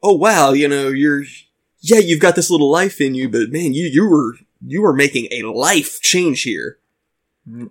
oh 0.01 0.13
wow, 0.13 0.53
you 0.53 0.67
know, 0.67 0.87
you're, 0.89 1.23
yeah, 1.81 1.99
you've 1.99 2.19
got 2.19 2.35
this 2.35 2.49
little 2.49 2.71
life 2.71 2.99
in 2.99 3.13
you, 3.13 3.29
but 3.29 3.51
man, 3.51 3.73
you, 3.73 3.85
you 3.85 4.09
were, 4.09 4.37
you 4.65 4.81
were 4.81 4.93
making 4.93 5.27
a 5.31 5.43
life 5.43 6.01
change 6.01 6.41
here. 6.41 6.79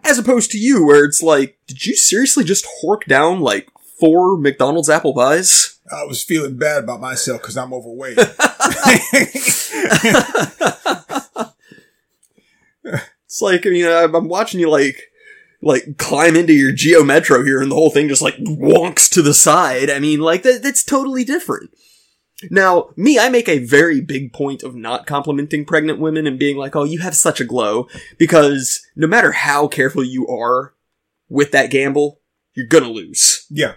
As 0.05 0.19
opposed 0.19 0.53
to 0.53 0.59
you, 0.59 0.87
where 0.87 1.05
it's 1.05 1.21
like, 1.21 1.59
did 1.67 1.85
you 1.85 1.97
seriously 1.97 2.45
just 2.45 2.65
hork 2.85 3.07
down 3.07 3.41
like 3.41 3.69
four 3.99 4.37
McDonald's 4.37 4.89
apple 4.89 5.15
pies? 5.15 5.74
I 5.93 6.05
was 6.05 6.23
feeling 6.23 6.57
bad 6.57 6.85
about 6.85 7.01
myself 7.01 7.43
because 7.43 7.57
I'm 7.57 7.73
overweight. 7.75 8.19
It's 13.35 13.43
like, 13.43 13.67
I 13.67 13.71
mean, 13.71 13.85
I'm 13.85 14.29
watching 14.29 14.61
you 14.61 14.71
like, 14.71 15.11
like 15.61 15.99
climb 15.99 16.37
into 16.37 16.53
your 16.53 16.71
Geo 16.71 17.03
Metro 17.03 17.43
here 17.43 17.61
and 17.61 17.69
the 17.69 17.75
whole 17.75 17.91
thing 17.91 18.07
just 18.07 18.23
like 18.23 18.37
wonks 18.37 19.11
to 19.11 19.23
the 19.23 19.35
side. 19.35 19.91
I 19.91 19.99
mean, 19.99 20.21
like 20.21 20.45
that, 20.45 20.63
that's 20.63 20.85
totally 20.85 21.25
different. 21.25 21.71
Now, 22.49 22.91
me, 22.97 23.19
I 23.19 23.31
make 23.31 23.49
a 23.49 23.59
very 23.59 24.01
big 24.01 24.33
point 24.33 24.63
of 24.63 24.77
not 24.77 25.07
complimenting 25.07 25.65
pregnant 25.65 25.99
women 25.99 26.29
and 26.29 26.39
being 26.39 26.57
like, 26.57 26.77
oh, 26.77 26.85
you 26.85 27.01
have 27.01 27.17
such 27.17 27.41
a 27.41 27.45
glow 27.45 27.89
because 28.19 28.87
no 28.95 29.09
matter 29.09 29.33
how 29.33 29.67
careful 29.67 30.05
you 30.05 30.29
are 30.29 30.75
with 31.29 31.51
that 31.51 31.73
gamble, 31.73 32.21
you're 32.55 32.69
gonna 32.69 32.89
lose. 32.89 33.47
yeah. 33.51 33.75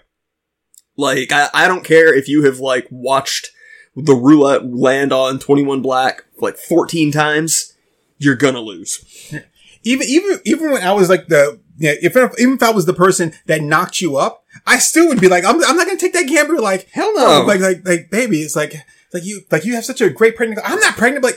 Like, 0.98 1.32
I, 1.32 1.50
I 1.54 1.68
don't 1.68 1.86
care 1.86 2.14
if 2.14 2.28
you 2.28 2.44
have 2.44 2.60
like 2.60 2.88
watched 2.90 3.52
the 3.96 4.16
roulette 4.16 4.66
land 4.66 5.14
on 5.14 5.40
21 5.40 5.82
black 5.82 6.26
like 6.40 6.58
14 6.58 7.12
times, 7.12 7.74
you're 8.18 8.36
gonna 8.36 8.60
lose. 8.60 9.04
Even, 9.84 10.08
even, 10.10 10.42
even 10.44 10.72
when 10.72 10.84
I 10.84 10.92
was 10.92 11.08
like 11.08 11.28
the, 11.28 11.62
yeah, 11.78 11.94
if, 12.02 12.14
even 12.40 12.56
if 12.56 12.64
I 12.64 12.72
was 12.72 12.86
the 12.86 12.94
person 12.94 13.32
that 13.46 13.62
knocked 13.62 14.02
you 14.02 14.18
up, 14.18 14.44
I 14.66 14.80
still 14.80 15.08
would 15.08 15.22
be 15.22 15.30
like, 15.30 15.46
I'm, 15.46 15.64
I'm 15.64 15.78
not 15.78 15.88
to 15.88 15.96
take 15.96 16.12
that 16.12 16.28
gamble. 16.28 16.62
Like, 16.62 16.90
Hell 16.92 17.14
no. 17.16 17.46
like, 17.48 17.62
like, 17.62 17.88
like, 17.88 18.10
baby, 18.10 18.42
it's 18.42 18.56
like, 18.56 18.74
like 19.14 19.24
you, 19.24 19.44
like 19.50 19.64
you 19.64 19.76
have 19.76 19.86
such 19.86 20.02
a 20.02 20.10
great 20.10 20.36
pregnant. 20.36 20.60
I'm 20.66 20.80
not 20.80 20.98
pregnant, 20.98 21.22
but, 21.22 21.36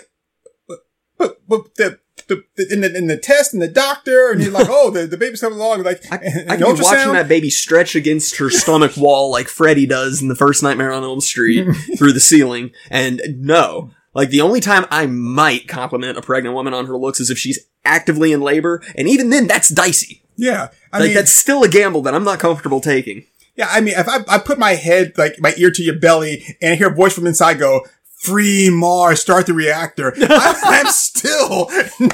like, 0.68 0.78
but, 1.16 1.46
but, 1.46 1.74
the, 1.76 2.00
the, 2.30 2.44
the, 2.56 2.72
in 2.72 2.80
the, 2.80 2.96
in 2.96 3.06
the 3.08 3.18
test 3.18 3.52
and 3.52 3.60
the 3.60 3.68
doctor, 3.68 4.30
and 4.30 4.40
you're 4.40 4.52
like, 4.52 4.68
oh, 4.70 4.90
the, 4.90 5.06
the 5.06 5.18
baby's 5.18 5.40
coming 5.40 5.58
along, 5.58 5.82
like, 5.82 6.00
I, 6.10 6.16
and 6.16 6.50
I 6.50 6.56
could 6.56 6.76
be 6.76 6.82
watching 6.82 7.12
that 7.12 7.28
baby 7.28 7.50
stretch 7.50 7.94
against 7.94 8.36
her 8.38 8.48
stomach 8.48 8.92
wall 8.96 9.30
like 9.30 9.48
Freddy 9.48 9.86
does 9.86 10.22
in 10.22 10.28
the 10.28 10.34
first 10.34 10.62
Nightmare 10.62 10.92
on 10.92 11.02
Elm 11.02 11.20
Street 11.20 11.70
through 11.98 12.12
the 12.12 12.20
ceiling. 12.20 12.70
And 12.90 13.20
no, 13.36 13.90
like 14.14 14.30
the 14.30 14.40
only 14.40 14.60
time 14.60 14.86
I 14.90 15.06
might 15.06 15.68
compliment 15.68 16.16
a 16.16 16.22
pregnant 16.22 16.54
woman 16.54 16.72
on 16.72 16.86
her 16.86 16.96
looks 16.96 17.20
is 17.20 17.30
if 17.30 17.38
she's 17.38 17.58
actively 17.84 18.32
in 18.32 18.40
labor, 18.40 18.82
and 18.96 19.08
even 19.08 19.30
then, 19.30 19.46
that's 19.46 19.68
dicey. 19.68 20.22
Yeah. 20.36 20.68
I 20.92 20.98
like 21.00 21.08
mean, 21.08 21.14
that's 21.16 21.32
still 21.32 21.62
a 21.62 21.68
gamble 21.68 22.02
that 22.02 22.14
I'm 22.14 22.24
not 22.24 22.38
comfortable 22.38 22.80
taking. 22.80 23.26
yeah, 23.56 23.68
I 23.70 23.80
mean, 23.80 23.94
if 23.96 24.08
I, 24.08 24.20
I 24.28 24.38
put 24.38 24.58
my 24.58 24.72
head, 24.72 25.12
like, 25.18 25.38
my 25.38 25.52
ear 25.58 25.70
to 25.70 25.82
your 25.82 25.98
belly 25.98 26.56
and 26.62 26.72
I 26.72 26.76
hear 26.76 26.88
a 26.88 26.94
voice 26.94 27.12
from 27.12 27.26
inside 27.26 27.58
go, 27.58 27.84
free 28.20 28.68
Mars, 28.70 29.20
start 29.20 29.46
the 29.46 29.54
reactor, 29.54 30.12
I'm 30.20 30.86
still 30.88 31.68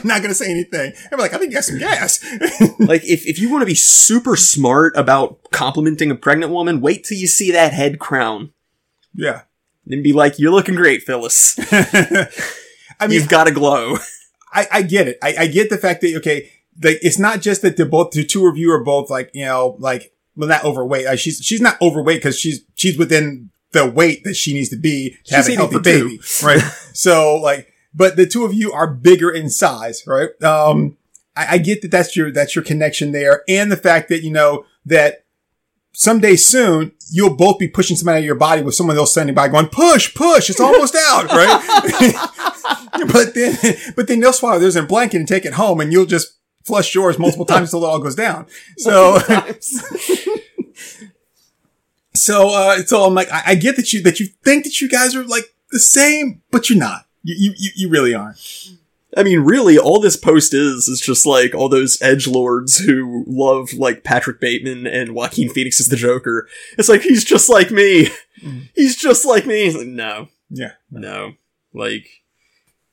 not 0.04 0.22
going 0.22 0.28
to 0.28 0.34
say 0.34 0.50
anything. 0.50 0.92
I'm 1.12 1.18
like, 1.18 1.34
I 1.34 1.38
think 1.38 1.50
you 1.50 1.56
got 1.56 1.64
some 1.64 1.78
gas. 1.78 2.24
Like 2.78 3.04
if 3.04 3.26
if 3.26 3.38
you 3.38 3.50
want 3.50 3.62
to 3.62 3.66
be 3.66 3.74
super 3.74 4.36
smart 4.36 4.94
about 4.96 5.40
complimenting 5.50 6.10
a 6.10 6.14
pregnant 6.14 6.52
woman, 6.52 6.80
wait 6.80 7.04
till 7.04 7.18
you 7.18 7.26
see 7.26 7.50
that 7.52 7.72
head 7.72 7.98
crown. 7.98 8.52
yeah. 9.14 9.42
Then 9.88 10.02
be 10.02 10.12
like, 10.12 10.38
"You're 10.38 10.50
looking 10.52 10.74
great, 10.74 11.02
Phyllis. 11.02 11.56
I 11.72 12.26
mean, 13.02 13.12
You've 13.12 13.28
got 13.28 13.46
a 13.46 13.52
glow." 13.52 13.98
I, 14.52 14.66
I 14.72 14.82
get 14.82 15.06
it. 15.06 15.18
I, 15.22 15.34
I 15.40 15.46
get 15.46 15.70
the 15.70 15.76
fact 15.78 16.00
that, 16.00 16.16
okay, 16.16 16.50
like, 16.82 16.98
it's 17.02 17.18
not 17.18 17.40
just 17.40 17.62
that 17.62 17.76
they're 17.76 17.86
both, 17.86 18.10
the 18.12 18.24
two 18.24 18.46
of 18.46 18.56
you 18.56 18.72
are 18.72 18.82
both 18.82 19.10
like, 19.10 19.30
you 19.34 19.44
know, 19.44 19.76
like, 19.78 20.12
well, 20.34 20.48
not 20.48 20.64
overweight. 20.64 21.04
Like, 21.06 21.18
she's, 21.18 21.38
she's 21.38 21.60
not 21.60 21.80
overweight 21.82 22.18
because 22.18 22.38
she's, 22.38 22.62
she's 22.74 22.96
within 22.98 23.50
the 23.76 23.86
weight 23.86 24.24
that 24.24 24.34
she 24.34 24.54
needs 24.54 24.68
to 24.70 24.76
be 24.76 25.16
to 25.24 25.36
have 25.36 25.48
a 25.48 25.54
healthy 25.54 25.76
for 25.76 25.82
two. 25.82 26.08
baby. 26.08 26.20
Right. 26.42 26.60
so, 26.92 27.36
like, 27.36 27.72
but 27.94 28.16
the 28.16 28.26
two 28.26 28.44
of 28.44 28.52
you 28.52 28.72
are 28.72 28.86
bigger 28.86 29.30
in 29.30 29.48
size, 29.48 30.02
right? 30.06 30.30
Um, 30.42 30.96
I, 31.34 31.54
I 31.54 31.58
get 31.58 31.82
that 31.82 31.90
that's 31.90 32.16
your, 32.16 32.30
that's 32.30 32.54
your 32.54 32.64
connection 32.64 33.12
there. 33.12 33.42
And 33.48 33.70
the 33.70 33.76
fact 33.76 34.08
that, 34.08 34.22
you 34.22 34.30
know, 34.30 34.64
that 34.84 35.24
someday 35.92 36.36
soon 36.36 36.92
you'll 37.10 37.34
both 37.34 37.58
be 37.58 37.68
pushing 37.68 37.96
somebody 37.96 38.18
out 38.18 38.20
of 38.20 38.26
your 38.26 38.34
body 38.34 38.62
with 38.62 38.74
someone 38.74 38.96
else 38.96 39.12
standing 39.12 39.34
by 39.34 39.48
going, 39.48 39.66
push, 39.66 40.14
push, 40.14 40.50
it's 40.50 40.60
almost 40.60 40.94
out, 41.08 41.30
right? 41.30 42.12
but 43.12 43.34
then, 43.34 43.56
but 43.94 44.06
then 44.08 44.20
they'll 44.20 44.32
swallow 44.32 44.58
theirs 44.58 44.76
in 44.76 44.84
a 44.84 44.86
blanket 44.86 45.18
and 45.18 45.28
take 45.28 45.44
it 45.44 45.54
home 45.54 45.80
and 45.80 45.92
you'll 45.92 46.06
just 46.06 46.38
flush 46.64 46.94
yours 46.94 47.18
multiple 47.18 47.46
times 47.46 47.72
until 47.72 47.86
it 47.86 47.90
all 47.90 48.00
goes 48.00 48.16
down. 48.16 48.46
So, 48.76 49.18
so, 52.16 52.50
uh, 52.50 52.78
so 52.78 53.04
I'm 53.04 53.14
like, 53.14 53.30
I, 53.30 53.42
I 53.48 53.54
get 53.54 53.76
that 53.76 53.92
you, 53.92 54.02
that 54.02 54.20
you 54.20 54.26
think 54.44 54.64
that 54.64 54.80
you 54.80 54.88
guys 54.88 55.14
are 55.14 55.24
like 55.24 55.44
the 55.70 55.78
same, 55.80 56.42
but 56.50 56.68
you're 56.70 56.78
not. 56.78 57.06
You, 57.22 57.52
you, 57.56 57.70
you 57.74 57.88
really 57.88 58.14
aren't. 58.14 58.38
I 59.16 59.22
mean, 59.22 59.40
really, 59.40 59.78
all 59.78 59.98
this 60.00 60.16
post 60.16 60.52
is 60.52 60.88
is 60.88 61.00
just 61.00 61.24
like 61.26 61.54
all 61.54 61.68
those 61.68 62.00
edge 62.02 62.26
lords 62.26 62.78
who 62.78 63.24
love 63.26 63.72
like 63.72 64.04
Patrick 64.04 64.40
Bateman 64.40 64.86
and 64.86 65.14
Joaquin 65.14 65.48
Phoenix 65.48 65.80
as 65.80 65.88
the 65.88 65.96
Joker. 65.96 66.46
It's 66.76 66.88
like 66.88 67.00
he's 67.00 67.24
just 67.24 67.48
like 67.48 67.70
me. 67.70 68.08
He's 68.74 68.94
just 68.96 69.24
like 69.24 69.46
me. 69.46 69.70
Like, 69.72 69.86
no, 69.86 70.28
Yeah. 70.50 70.72
no, 70.90 71.32
like. 71.72 72.06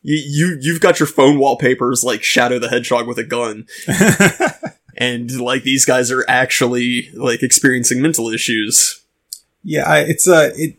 You, 0.06 0.16
you 0.26 0.58
you've 0.60 0.82
got 0.82 1.00
your 1.00 1.08
phone 1.08 1.40
wallpapers 1.40 2.04
like 2.04 2.24
Shadow 2.24 2.60
the 2.60 2.68
Hedgehog 2.68 3.08
with 3.08 3.18
a 3.18 3.24
gun, 3.24 3.68
and 4.98 5.32
like 5.40 5.64
these 5.64 5.86
guys 5.86 6.12
are 6.12 6.26
actually 6.28 7.10
like 7.14 7.42
experiencing 7.42 8.02
mental 8.02 8.28
issues. 8.30 9.03
Yeah, 9.64 9.90
I, 9.90 10.00
it's 10.00 10.28
a 10.28 10.52
it. 10.56 10.78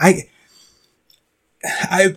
I 0.00 0.28
I 1.64 2.14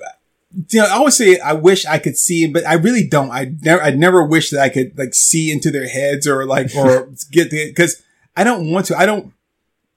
you 0.70 0.80
know 0.80 0.86
I 0.86 0.92
always 0.92 1.16
say 1.16 1.40
I 1.40 1.54
wish 1.54 1.86
I 1.86 2.00
could 2.00 2.18
see, 2.18 2.48
but 2.48 2.66
I 2.66 2.74
really 2.74 3.08
don't. 3.08 3.32
I 3.32 3.54
never 3.62 3.82
I 3.82 3.92
never 3.92 4.24
wish 4.24 4.50
that 4.50 4.62
I 4.62 4.70
could 4.70 4.98
like 4.98 5.14
see 5.14 5.52
into 5.52 5.72
their 5.72 5.88
heads 5.88 6.28
or 6.28 6.46
like 6.46 6.76
or 6.76 7.10
get 7.32 7.52
the 7.52 7.68
because 7.68 8.02
I 8.36 8.44
don't 8.44 8.72
want 8.72 8.86
to. 8.88 8.98
I 8.98 9.06
don't. 9.06 9.34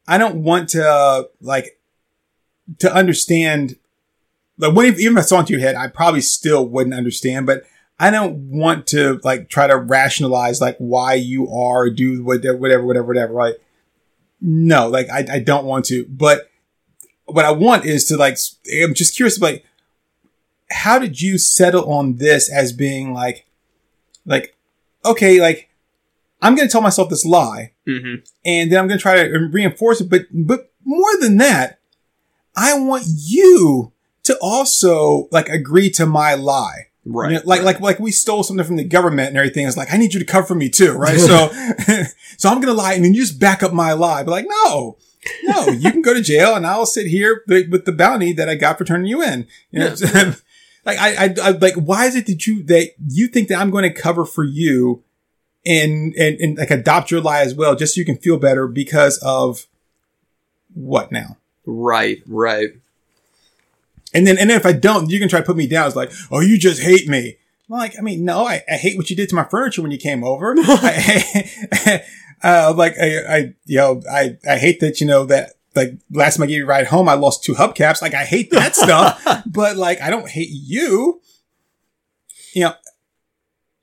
I 0.08 0.18
don't 0.18 0.42
want 0.42 0.70
to 0.70 0.84
uh, 0.84 1.22
like 1.40 1.78
to 2.80 2.92
understand. 2.92 3.76
Like, 4.58 4.76
if, 4.76 4.98
even 4.98 5.16
if 5.16 5.22
I 5.22 5.26
saw 5.26 5.40
into 5.40 5.52
your 5.52 5.60
head, 5.60 5.76
I 5.76 5.86
probably 5.86 6.20
still 6.20 6.66
wouldn't 6.66 6.94
understand. 6.94 7.46
But 7.46 7.62
I 8.00 8.10
don't 8.10 8.50
want 8.50 8.88
to 8.88 9.20
like 9.22 9.48
try 9.48 9.68
to 9.68 9.76
rationalize 9.76 10.60
like 10.60 10.76
why 10.78 11.14
you 11.14 11.52
are 11.52 11.88
do 11.88 12.24
whatever, 12.24 12.58
whatever, 12.58 12.84
whatever, 12.84 13.06
whatever. 13.06 13.32
Right? 13.32 13.54
No, 14.44 14.88
like 14.88 15.08
I, 15.08 15.24
I 15.34 15.38
don't 15.38 15.64
want 15.64 15.84
to. 15.86 16.04
But 16.08 16.50
what 17.26 17.44
I 17.44 17.52
want 17.52 17.84
is 17.86 18.06
to 18.06 18.16
like. 18.16 18.36
I'm 18.82 18.92
just 18.92 19.14
curious, 19.14 19.40
like, 19.40 19.64
how 20.70 20.98
did 20.98 21.20
you 21.20 21.38
settle 21.38 21.90
on 21.90 22.16
this 22.16 22.52
as 22.52 22.72
being 22.72 23.14
like, 23.14 23.46
like, 24.26 24.56
okay, 25.04 25.40
like, 25.40 25.68
I'm 26.40 26.56
going 26.56 26.66
to 26.66 26.72
tell 26.72 26.82
myself 26.82 27.08
this 27.08 27.24
lie 27.24 27.72
Mm-hmm. 27.86 28.22
and 28.44 28.70
then 28.70 28.78
I'm 28.78 28.86
going 28.86 28.98
to 28.98 29.02
try 29.02 29.16
to 29.16 29.38
reinforce 29.50 30.00
it. 30.00 30.08
But, 30.08 30.26
but 30.32 30.72
more 30.84 31.16
than 31.20 31.36
that, 31.38 31.80
I 32.56 32.78
want 32.78 33.04
you 33.06 33.92
to 34.24 34.38
also 34.40 35.28
like 35.32 35.48
agree 35.48 35.90
to 35.90 36.06
my 36.06 36.34
lie. 36.34 36.88
Right. 37.04 37.32
You 37.32 37.36
know, 37.38 37.42
like, 37.44 37.62
like, 37.62 37.80
like 37.80 37.98
we 37.98 38.12
stole 38.12 38.42
something 38.42 38.64
from 38.64 38.76
the 38.76 38.84
government 38.84 39.28
and 39.28 39.36
everything. 39.36 39.66
It's 39.66 39.76
like, 39.76 39.92
I 39.92 39.96
need 39.96 40.14
you 40.14 40.20
to 40.20 40.26
cover 40.26 40.46
for 40.46 40.54
me 40.54 40.68
too, 40.68 40.92
right? 40.92 41.18
so, 41.18 41.48
so 42.36 42.48
I'm 42.48 42.60
going 42.60 42.68
to 42.68 42.80
lie 42.80 42.94
and 42.94 43.04
then 43.04 43.14
you 43.14 43.22
just 43.22 43.40
back 43.40 43.62
up 43.62 43.72
my 43.72 43.92
lie. 43.92 44.22
But 44.22 44.30
like, 44.30 44.46
no, 44.48 44.98
no, 45.44 45.68
you 45.68 45.90
can 45.90 46.02
go 46.02 46.14
to 46.14 46.22
jail 46.22 46.54
and 46.54 46.66
I'll 46.66 46.86
sit 46.86 47.08
here 47.08 47.42
with 47.46 47.84
the 47.84 47.92
bounty 47.92 48.32
that 48.34 48.48
I 48.48 48.54
got 48.54 48.78
for 48.78 48.84
turning 48.84 49.06
you 49.06 49.22
in. 49.22 49.48
You 49.70 49.80
know, 49.80 49.94
like, 50.84 50.98
I, 50.98 51.26
I, 51.26 51.34
I, 51.42 51.50
like, 51.50 51.74
why 51.74 52.06
is 52.06 52.14
it 52.14 52.26
that 52.26 52.46
you, 52.46 52.62
that 52.64 52.90
you 53.08 53.26
think 53.26 53.48
that 53.48 53.60
I'm 53.60 53.70
going 53.70 53.84
to 53.84 54.00
cover 54.00 54.24
for 54.24 54.44
you 54.44 55.02
and, 55.66 56.14
and, 56.14 56.38
and 56.40 56.58
like 56.58 56.70
adopt 56.70 57.10
your 57.10 57.20
lie 57.20 57.40
as 57.40 57.54
well, 57.54 57.74
just 57.74 57.94
so 57.94 57.98
you 57.98 58.04
can 58.04 58.18
feel 58.18 58.38
better 58.38 58.68
because 58.68 59.18
of 59.18 59.66
what 60.72 61.10
now? 61.10 61.36
Right. 61.66 62.22
Right. 62.26 62.70
And 64.14 64.26
then, 64.26 64.38
and 64.38 64.50
then 64.50 64.56
if 64.56 64.66
I 64.66 64.72
don't, 64.72 65.10
you 65.10 65.18
can 65.18 65.28
try 65.28 65.40
to 65.40 65.46
put 65.46 65.56
me 65.56 65.66
down. 65.66 65.86
It's 65.86 65.96
like, 65.96 66.12
oh, 66.30 66.40
you 66.40 66.58
just 66.58 66.82
hate 66.82 67.08
me. 67.08 67.36
I'm 67.68 67.78
like, 67.78 67.94
I 67.98 68.02
mean, 68.02 68.24
no, 68.24 68.46
I, 68.46 68.62
I 68.70 68.74
hate 68.74 68.96
what 68.96 69.08
you 69.08 69.16
did 69.16 69.28
to 69.30 69.34
my 69.34 69.44
furniture 69.44 69.82
when 69.82 69.90
you 69.90 69.98
came 69.98 70.24
over. 70.24 70.54
I, 70.58 72.02
uh, 72.42 72.74
like, 72.76 72.94
I, 73.00 73.36
I, 73.36 73.54
you 73.64 73.78
know, 73.78 74.02
I, 74.10 74.36
I 74.48 74.58
hate 74.58 74.80
that, 74.80 75.00
you 75.00 75.06
know, 75.06 75.24
that, 75.26 75.52
like, 75.74 75.94
last 76.10 76.36
time 76.36 76.44
I 76.44 76.46
gave 76.46 76.58
you 76.58 76.64
a 76.64 76.66
ride 76.66 76.88
home, 76.88 77.08
I 77.08 77.14
lost 77.14 77.44
two 77.44 77.54
hubcaps. 77.54 78.02
Like, 78.02 78.14
I 78.14 78.24
hate 78.24 78.50
that 78.50 78.76
stuff, 78.76 79.24
but 79.46 79.76
like, 79.76 80.02
I 80.02 80.10
don't 80.10 80.28
hate 80.28 80.50
you. 80.50 81.22
You 82.54 82.64
know, 82.64 82.74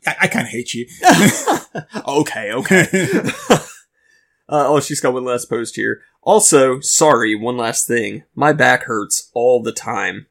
I, 0.06 0.16
I 0.22 0.28
kind 0.28 0.46
of 0.46 0.52
hate 0.52 0.74
you. 0.76 0.88
okay. 2.08 2.52
Okay. 2.54 2.86
Uh, 4.50 4.66
oh, 4.68 4.80
she's 4.80 5.00
got 5.00 5.14
one 5.14 5.24
last 5.24 5.48
post 5.48 5.76
here. 5.76 6.02
Also, 6.22 6.80
sorry, 6.80 7.34
one 7.36 7.58
last 7.58 7.88
thing. 7.88 8.24
My 8.36 8.54
back 8.54 8.84
hurts 8.84 9.32
all 9.34 9.62
the 9.62 9.72
time. 9.72 10.28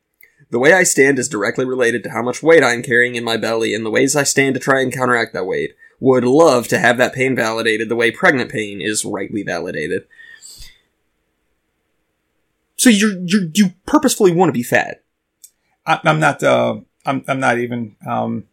The 0.51 0.59
way 0.59 0.72
I 0.72 0.82
stand 0.82 1.18
is 1.18 1.28
directly 1.28 1.64
related 1.64 2.03
to 2.05 2.11
how 2.11 2.22
much 2.22 2.43
weight 2.43 2.62
I'm 2.62 2.82
carrying 2.82 3.16
in 3.16 3.24
my 3.24 3.36
belly 3.36 3.74
and 3.74 3.84
the 3.84 3.91
ways 3.91 4.16
I 4.16 4.22
stand 4.22 4.55
to 4.55 4.61
try 4.61 4.80
and 4.80 4.93
counteract 4.93 5.32
that 5.34 5.47
weight. 5.47 5.74
Would 6.01 6.24
love 6.24 6.68
to 6.68 6.78
have 6.78 6.97
that 6.99 7.12
pain 7.12 7.34
validated 7.34 7.89
the 7.89 7.97
way 7.97 8.11
pregnant 8.11 8.51
pain 8.51 8.80
is 8.80 9.05
rightly 9.05 9.43
validated. 9.43 10.07
So 12.76 12.89
you 12.89 13.24
you 13.26 13.51
you 13.53 13.70
purposefully 13.84 14.32
want 14.32 14.49
to 14.49 14.53
be 14.53 14.62
fat. 14.62 15.03
I, 15.84 16.01
I'm 16.05 16.20
not, 16.20 16.43
uh, 16.43 16.76
I'm, 17.05 17.24
I'm 17.26 17.41
not 17.41 17.59
even, 17.59 17.97
um, 18.07 18.45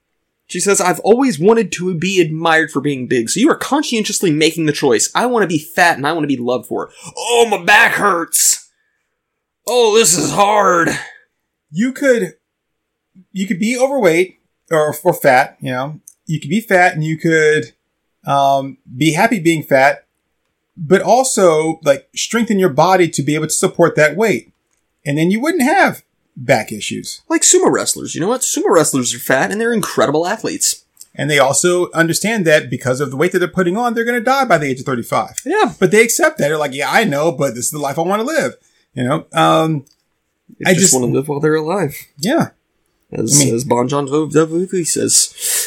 She 0.47 0.59
says, 0.59 0.79
I've 0.79 0.99
always 0.99 1.39
wanted 1.39 1.71
to 1.73 1.95
be 1.95 2.21
admired 2.21 2.69
for 2.71 2.79
being 2.79 3.07
big, 3.07 3.29
so 3.29 3.39
you 3.39 3.49
are 3.49 3.57
conscientiously 3.57 4.31
making 4.31 4.67
the 4.67 4.71
choice. 4.71 5.11
I 5.15 5.25
want 5.25 5.43
to 5.43 5.47
be 5.47 5.57
fat 5.57 5.97
and 5.97 6.05
I 6.05 6.13
want 6.13 6.23
to 6.23 6.35
be 6.35 6.41
loved 6.41 6.67
for 6.67 6.87
it. 6.87 6.93
Oh, 7.17 7.47
my 7.49 7.63
back 7.63 7.93
hurts. 7.93 8.69
Oh, 9.67 9.95
this 9.97 10.15
is 10.17 10.31
hard. 10.31 10.89
you 11.71 11.91
could 11.91 12.35
you 13.31 13.47
could 13.47 13.59
be 13.59 13.77
overweight 13.77 14.39
or 14.71 14.95
or 15.03 15.13
fat, 15.13 15.57
you 15.59 15.71
know. 15.71 15.99
You 16.25 16.39
could 16.39 16.49
be 16.49 16.61
fat 16.61 16.93
and 16.93 17.03
you 17.03 17.17
could 17.17 17.73
um, 18.25 18.77
be 18.95 19.13
happy 19.13 19.39
being 19.39 19.61
fat, 19.63 20.07
but 20.77 21.01
also 21.01 21.79
like 21.83 22.07
strengthen 22.15 22.59
your 22.59 22.69
body 22.69 23.09
to 23.09 23.23
be 23.23 23.35
able 23.35 23.47
to 23.47 23.53
support 23.53 23.95
that 23.95 24.15
weight, 24.15 24.53
and 25.05 25.17
then 25.17 25.31
you 25.31 25.41
wouldn't 25.41 25.63
have 25.63 26.03
back 26.35 26.71
issues. 26.71 27.21
Like 27.29 27.41
sumo 27.41 27.71
wrestlers. 27.71 28.15
You 28.15 28.21
know 28.21 28.27
what? 28.27 28.41
Sumo 28.41 28.69
wrestlers 28.69 29.13
are 29.13 29.19
fat 29.19 29.51
and 29.51 29.59
they're 29.61 29.73
incredible 29.73 30.27
athletes. 30.27 30.83
And 31.17 31.29
they 31.31 31.39
also 31.39 31.89
understand 31.91 32.45
that 32.45 32.69
because 32.69 32.99
of 32.99 33.09
the 33.09 33.15
weight 33.15 33.31
that 33.31 33.39
they're 33.39 33.47
putting 33.47 33.77
on, 33.77 33.93
they're 33.93 34.03
going 34.03 34.19
to 34.19 34.23
die 34.23 34.43
by 34.43 34.57
the 34.57 34.67
age 34.67 34.81
of 34.81 34.85
35. 34.85 35.41
Yeah. 35.45 35.73
But 35.79 35.91
they 35.91 36.03
accept 36.03 36.37
that. 36.37 36.49
They're 36.49 36.57
like, 36.57 36.73
yeah, 36.73 36.91
I 36.91 37.05
know, 37.05 37.31
but 37.31 37.55
this 37.55 37.65
is 37.65 37.71
the 37.71 37.79
life 37.79 37.97
I 37.97 38.01
want 38.01 38.19
to 38.21 38.25
live. 38.27 38.55
You 38.93 39.05
know? 39.05 39.25
Um, 39.31 39.85
They 40.59 40.71
I 40.71 40.73
just, 40.73 40.81
just- 40.87 40.93
want 40.93 41.05
to 41.05 41.11
live 41.17 41.27
while 41.29 41.39
they're 41.39 41.55
alive. 41.55 41.95
yeah. 42.17 42.49
As, 43.13 43.39
I 43.39 43.45
mean- 43.45 43.55
as 43.55 43.63
Bon 43.63 43.87
John 43.87 44.07
Jovi 44.07 44.85
says. 44.85 45.64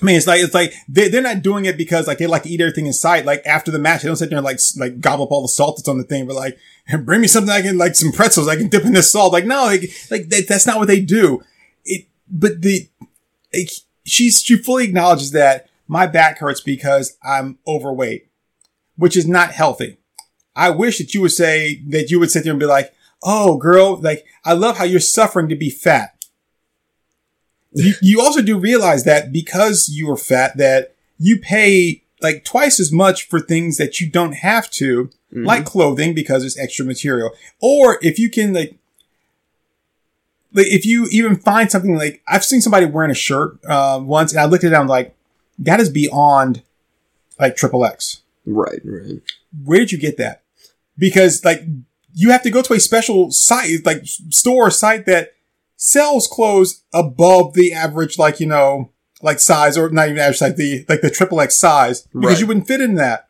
I 0.00 0.04
mean, 0.04 0.16
it's 0.16 0.26
like 0.26 0.42
it's 0.42 0.52
like 0.54 0.74
they 0.88 1.08
they're 1.08 1.22
not 1.22 1.42
doing 1.42 1.64
it 1.64 1.78
because 1.78 2.06
like 2.06 2.18
they 2.18 2.26
like 2.26 2.42
to 2.42 2.50
eat 2.50 2.60
everything 2.60 2.86
in 2.86 2.92
sight. 2.92 3.24
Like 3.24 3.46
after 3.46 3.70
the 3.70 3.78
match, 3.78 4.02
they 4.02 4.08
don't 4.08 4.16
sit 4.16 4.28
there 4.28 4.38
and 4.38 4.44
like 4.44 4.60
like 4.76 5.00
gobble 5.00 5.24
up 5.24 5.30
all 5.30 5.42
the 5.42 5.48
salt 5.48 5.76
that's 5.76 5.88
on 5.88 5.98
the 5.98 6.04
thing, 6.04 6.26
but 6.26 6.36
like 6.36 6.58
bring 7.00 7.20
me 7.20 7.28
something 7.28 7.50
I 7.50 7.62
can 7.62 7.78
like 7.78 7.94
some 7.94 8.12
pretzels 8.12 8.48
I 8.48 8.56
can 8.56 8.68
dip 8.68 8.84
in 8.84 8.92
this 8.92 9.10
salt. 9.10 9.32
Like 9.32 9.46
no, 9.46 9.64
like 9.64 9.90
like 10.10 10.28
that, 10.28 10.46
that's 10.48 10.66
not 10.66 10.78
what 10.78 10.88
they 10.88 11.00
do. 11.00 11.42
It 11.84 12.08
but 12.28 12.60
the 12.60 12.88
she's 14.04 14.42
she 14.42 14.56
fully 14.56 14.84
acknowledges 14.84 15.30
that 15.30 15.68
my 15.88 16.06
back 16.06 16.38
hurts 16.38 16.60
because 16.60 17.16
I'm 17.22 17.58
overweight, 17.66 18.28
which 18.96 19.16
is 19.16 19.26
not 19.26 19.52
healthy. 19.52 19.98
I 20.54 20.70
wish 20.70 20.98
that 20.98 21.14
you 21.14 21.20
would 21.22 21.32
say 21.32 21.82
that 21.88 22.10
you 22.10 22.18
would 22.18 22.30
sit 22.30 22.44
there 22.44 22.52
and 22.52 22.60
be 22.60 22.66
like, 22.66 22.92
"Oh, 23.22 23.56
girl, 23.56 23.96
like 23.96 24.24
I 24.44 24.52
love 24.52 24.76
how 24.78 24.84
you're 24.84 25.00
suffering 25.00 25.48
to 25.48 25.56
be 25.56 25.70
fat." 25.70 26.15
You, 27.76 27.94
you 28.00 28.20
also 28.20 28.42
do 28.42 28.58
realize 28.58 29.04
that 29.04 29.32
because 29.32 29.88
you 29.88 30.10
are 30.10 30.16
fat, 30.16 30.56
that 30.56 30.94
you 31.18 31.38
pay 31.38 32.02
like 32.22 32.44
twice 32.44 32.80
as 32.80 32.90
much 32.90 33.28
for 33.28 33.38
things 33.40 33.76
that 33.76 34.00
you 34.00 34.08
don't 34.10 34.32
have 34.32 34.70
to, 34.70 35.10
like 35.44 35.66
clothing 35.66 36.14
because 36.14 36.44
it's 36.44 36.58
extra 36.58 36.84
material. 36.84 37.30
Or 37.60 37.98
if 38.00 38.18
you 38.18 38.30
can 38.30 38.54
like, 38.54 38.74
like 40.54 40.66
if 40.68 40.86
you 40.86 41.06
even 41.10 41.36
find 41.36 41.70
something 41.70 41.94
like 41.94 42.22
I've 42.26 42.44
seen 42.44 42.62
somebody 42.62 42.86
wearing 42.86 43.10
a 43.10 43.14
shirt 43.14 43.58
uh, 43.66 44.00
once, 44.02 44.32
and 44.32 44.40
I 44.40 44.46
looked 44.46 44.64
at 44.64 44.68
it, 44.68 44.74
and 44.74 44.80
I'm 44.80 44.88
like, 44.88 45.14
that 45.58 45.78
is 45.78 45.90
beyond 45.90 46.62
like 47.38 47.56
triple 47.56 47.84
X. 47.84 48.22
Right, 48.46 48.80
right. 48.84 49.20
Where 49.64 49.80
did 49.80 49.92
you 49.92 49.98
get 49.98 50.16
that? 50.16 50.42
Because 50.96 51.44
like 51.44 51.62
you 52.14 52.30
have 52.30 52.42
to 52.42 52.50
go 52.50 52.62
to 52.62 52.72
a 52.72 52.80
special 52.80 53.30
site, 53.30 53.84
like 53.84 54.02
store 54.06 54.70
site 54.70 55.04
that 55.04 55.34
sells 55.76 56.26
clothes 56.26 56.82
above 56.92 57.54
the 57.54 57.72
average, 57.72 58.18
like, 58.18 58.40
you 58.40 58.46
know, 58.46 58.90
like 59.22 59.38
size 59.38 59.76
or 59.78 59.88
not 59.90 60.08
even 60.08 60.18
average, 60.18 60.40
like 60.40 60.56
the, 60.56 60.84
like 60.88 61.00
the 61.00 61.10
triple 61.10 61.40
X 61.40 61.58
size 61.58 62.02
because 62.02 62.24
Right. 62.32 62.40
you 62.40 62.46
wouldn't 62.46 62.66
fit 62.66 62.80
in 62.80 62.94
that. 62.96 63.28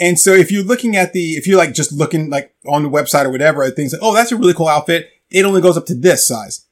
And 0.00 0.18
so 0.18 0.32
if 0.32 0.50
you're 0.50 0.64
looking 0.64 0.96
at 0.96 1.12
the, 1.12 1.32
if 1.32 1.46
you're 1.46 1.58
like 1.58 1.72
just 1.72 1.92
looking 1.92 2.28
like 2.30 2.54
on 2.66 2.82
the 2.82 2.90
website 2.90 3.24
or 3.24 3.30
whatever, 3.30 3.62
at 3.62 3.76
things 3.76 3.92
like, 3.92 4.02
oh, 4.02 4.14
that's 4.14 4.32
a 4.32 4.36
really 4.36 4.54
cool 4.54 4.68
outfit. 4.68 5.08
It 5.30 5.44
only 5.44 5.60
goes 5.60 5.76
up 5.76 5.86
to 5.86 5.94
this 5.94 6.26
size. 6.26 6.66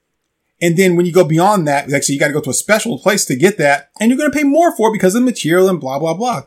And 0.61 0.76
then 0.76 0.97
when 0.97 1.07
you 1.07 1.12
go 1.12 1.24
beyond 1.24 1.66
that, 1.68 1.93
actually 1.93 2.14
you 2.14 2.20
got 2.20 2.28
to 2.28 2.32
go 2.32 2.40
to 2.40 2.51
a 2.51 2.55
special 2.55 2.99
place 2.99 3.24
to 3.26 3.36
get 3.36 3.59
that 3.59 3.90
and 4.01 4.11
you're 4.11 4.18
going 4.18 4.30
to 4.30 4.36
pay 4.36 4.45
more 4.45 4.74
for 4.76 4.88
it 4.90 4.93
because 4.93 5.14
of 5.14 5.22
the 5.22 5.26
material 5.26 5.68
and 5.68 5.80
blah, 5.80 5.99
blah, 5.99 6.14
blah. 6.14 6.43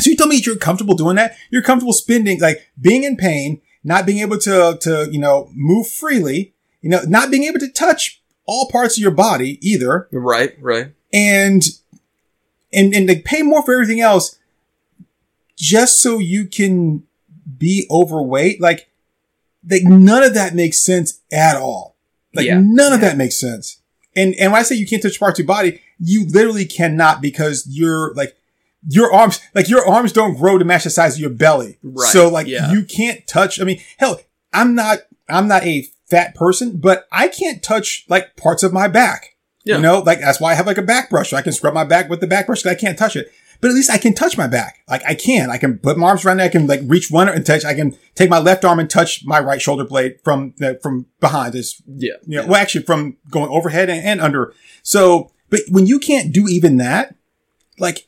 So 0.00 0.10
you 0.10 0.16
tell 0.16 0.26
me 0.26 0.36
you're 0.36 0.56
comfortable 0.56 0.94
doing 0.94 1.16
that? 1.16 1.36
You're 1.50 1.62
comfortable 1.62 1.92
spending, 1.92 2.40
like 2.40 2.68
being 2.80 3.04
in 3.04 3.16
pain, 3.16 3.62
not 3.82 4.04
being 4.04 4.18
able 4.18 4.38
to, 4.38 4.76
to, 4.80 5.08
you 5.10 5.18
know, 5.18 5.48
move 5.54 5.88
freely, 5.88 6.54
you 6.86 6.90
know, 6.92 7.02
not 7.08 7.32
being 7.32 7.42
able 7.42 7.58
to 7.58 7.68
touch 7.68 8.22
all 8.46 8.70
parts 8.70 8.96
of 8.96 9.02
your 9.02 9.10
body 9.10 9.58
either. 9.60 10.08
Right, 10.12 10.54
right. 10.60 10.92
And, 11.12 11.64
and, 12.72 12.94
and 12.94 13.08
they 13.08 13.18
pay 13.18 13.42
more 13.42 13.60
for 13.64 13.74
everything 13.74 14.00
else 14.00 14.38
just 15.56 16.00
so 16.00 16.18
you 16.20 16.46
can 16.46 17.02
be 17.58 17.86
overweight. 17.90 18.60
Like, 18.60 18.88
like 19.68 19.82
none 19.82 20.22
of 20.22 20.34
that 20.34 20.54
makes 20.54 20.78
sense 20.78 21.20
at 21.32 21.56
all. 21.56 21.96
Like 22.32 22.46
Yeah. 22.46 22.60
none 22.62 22.92
of 22.92 23.00
that 23.00 23.16
makes 23.16 23.36
sense. 23.40 23.80
And, 24.14 24.36
and 24.36 24.52
when 24.52 24.60
I 24.60 24.62
say 24.62 24.76
you 24.76 24.86
can't 24.86 25.02
touch 25.02 25.18
parts 25.18 25.40
of 25.40 25.44
your 25.44 25.48
body, 25.52 25.80
you 25.98 26.24
literally 26.28 26.66
cannot 26.66 27.20
because 27.20 27.66
you're 27.68 28.14
like, 28.14 28.36
your 28.88 29.12
arms, 29.12 29.40
like 29.56 29.68
your 29.68 29.84
arms 29.84 30.12
don't 30.12 30.36
grow 30.36 30.56
to 30.56 30.64
match 30.64 30.84
the 30.84 30.90
size 30.90 31.14
of 31.16 31.20
your 31.20 31.30
belly. 31.30 31.78
Right, 31.82 32.12
So 32.12 32.28
like 32.28 32.46
yeah. 32.46 32.70
you 32.70 32.84
can't 32.84 33.26
touch, 33.26 33.60
I 33.60 33.64
mean, 33.64 33.80
hell, 33.98 34.20
I'm 34.52 34.76
not, 34.76 34.98
I'm 35.28 35.48
not 35.48 35.64
a 35.64 35.88
fat 36.08 36.34
person, 36.34 36.76
but 36.78 37.06
I 37.12 37.28
can't 37.28 37.62
touch 37.62 38.04
like 38.08 38.36
parts 38.36 38.62
of 38.62 38.72
my 38.72 38.88
back. 38.88 39.36
Yeah. 39.64 39.76
You 39.76 39.82
know, 39.82 39.98
like 40.00 40.20
that's 40.20 40.40
why 40.40 40.52
I 40.52 40.54
have 40.54 40.66
like 40.66 40.78
a 40.78 40.82
back 40.82 41.10
brush. 41.10 41.32
I 41.32 41.42
can 41.42 41.52
scrub 41.52 41.74
my 41.74 41.84
back 41.84 42.08
with 42.08 42.20
the 42.20 42.26
back 42.26 42.46
brush 42.46 42.62
'cause 42.62 42.72
I 42.72 42.76
can't 42.76 42.98
touch 42.98 43.16
it. 43.16 43.32
but 43.60 43.68
at 43.68 43.74
least 43.74 43.90
I 43.90 43.96
can 43.98 44.12
touch 44.14 44.36
my 44.36 44.46
back. 44.46 44.80
Like 44.86 45.02
I 45.06 45.14
can, 45.14 45.50
I 45.50 45.56
can 45.56 45.78
put 45.78 45.96
my 45.96 46.08
arms 46.08 46.24
around 46.24 46.40
it. 46.40 46.44
I 46.44 46.48
can 46.48 46.66
like 46.66 46.82
reach 46.84 47.10
one 47.10 47.26
and 47.28 47.44
touch. 47.44 47.64
I 47.64 47.72
can 47.74 47.96
take 48.14 48.28
my 48.28 48.38
left 48.38 48.64
arm 48.66 48.78
and 48.78 48.88
touch 48.88 49.24
my 49.24 49.40
right 49.40 49.60
shoulder 49.62 49.84
blade 49.84 50.18
from 50.22 50.52
the, 50.58 50.78
from 50.82 51.06
behind 51.20 51.54
this. 51.54 51.80
Yeah. 51.86 52.12
You 52.26 52.42
know, 52.42 52.46
well, 52.48 52.60
actually 52.60 52.84
from 52.84 53.16
going 53.30 53.48
overhead 53.50 53.88
and, 53.88 54.04
and 54.06 54.20
under. 54.20 54.52
So, 54.82 55.30
but 55.48 55.60
when 55.70 55.86
you 55.86 55.98
can't 55.98 56.32
do 56.34 56.46
even 56.48 56.76
that, 56.76 57.14
like, 57.78 58.06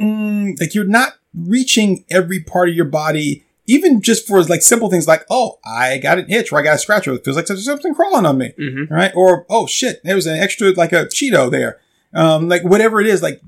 mm, 0.00 0.58
like 0.60 0.74
you're 0.74 0.84
not 0.84 1.14
reaching 1.34 2.04
every 2.10 2.40
part 2.40 2.68
of 2.68 2.74
your 2.74 2.84
body, 2.84 3.44
even 3.66 4.02
just 4.02 4.26
for 4.26 4.42
like 4.42 4.62
simple 4.62 4.90
things 4.90 5.06
like, 5.06 5.24
oh, 5.30 5.58
I 5.64 5.98
got 5.98 6.18
an 6.18 6.30
itch 6.30 6.52
or 6.52 6.58
I 6.58 6.62
got 6.62 6.76
a 6.76 6.78
scratch 6.78 7.06
or 7.06 7.14
it 7.14 7.24
feels 7.24 7.36
like 7.36 7.46
there's 7.46 7.64
something 7.64 7.94
crawling 7.94 8.26
on 8.26 8.38
me. 8.38 8.52
Mhm. 8.58 8.90
Right. 8.90 9.12
Or, 9.14 9.46
oh 9.48 9.66
shit, 9.66 10.02
there 10.04 10.16
was 10.16 10.26
an 10.26 10.36
extra, 10.36 10.70
like 10.72 10.92
a 10.92 11.06
Cheeto 11.06 11.50
there. 11.50 11.80
Um, 12.14 12.48
like 12.48 12.64
whatever 12.64 13.00
it 13.00 13.06
is, 13.06 13.22
like 13.22 13.40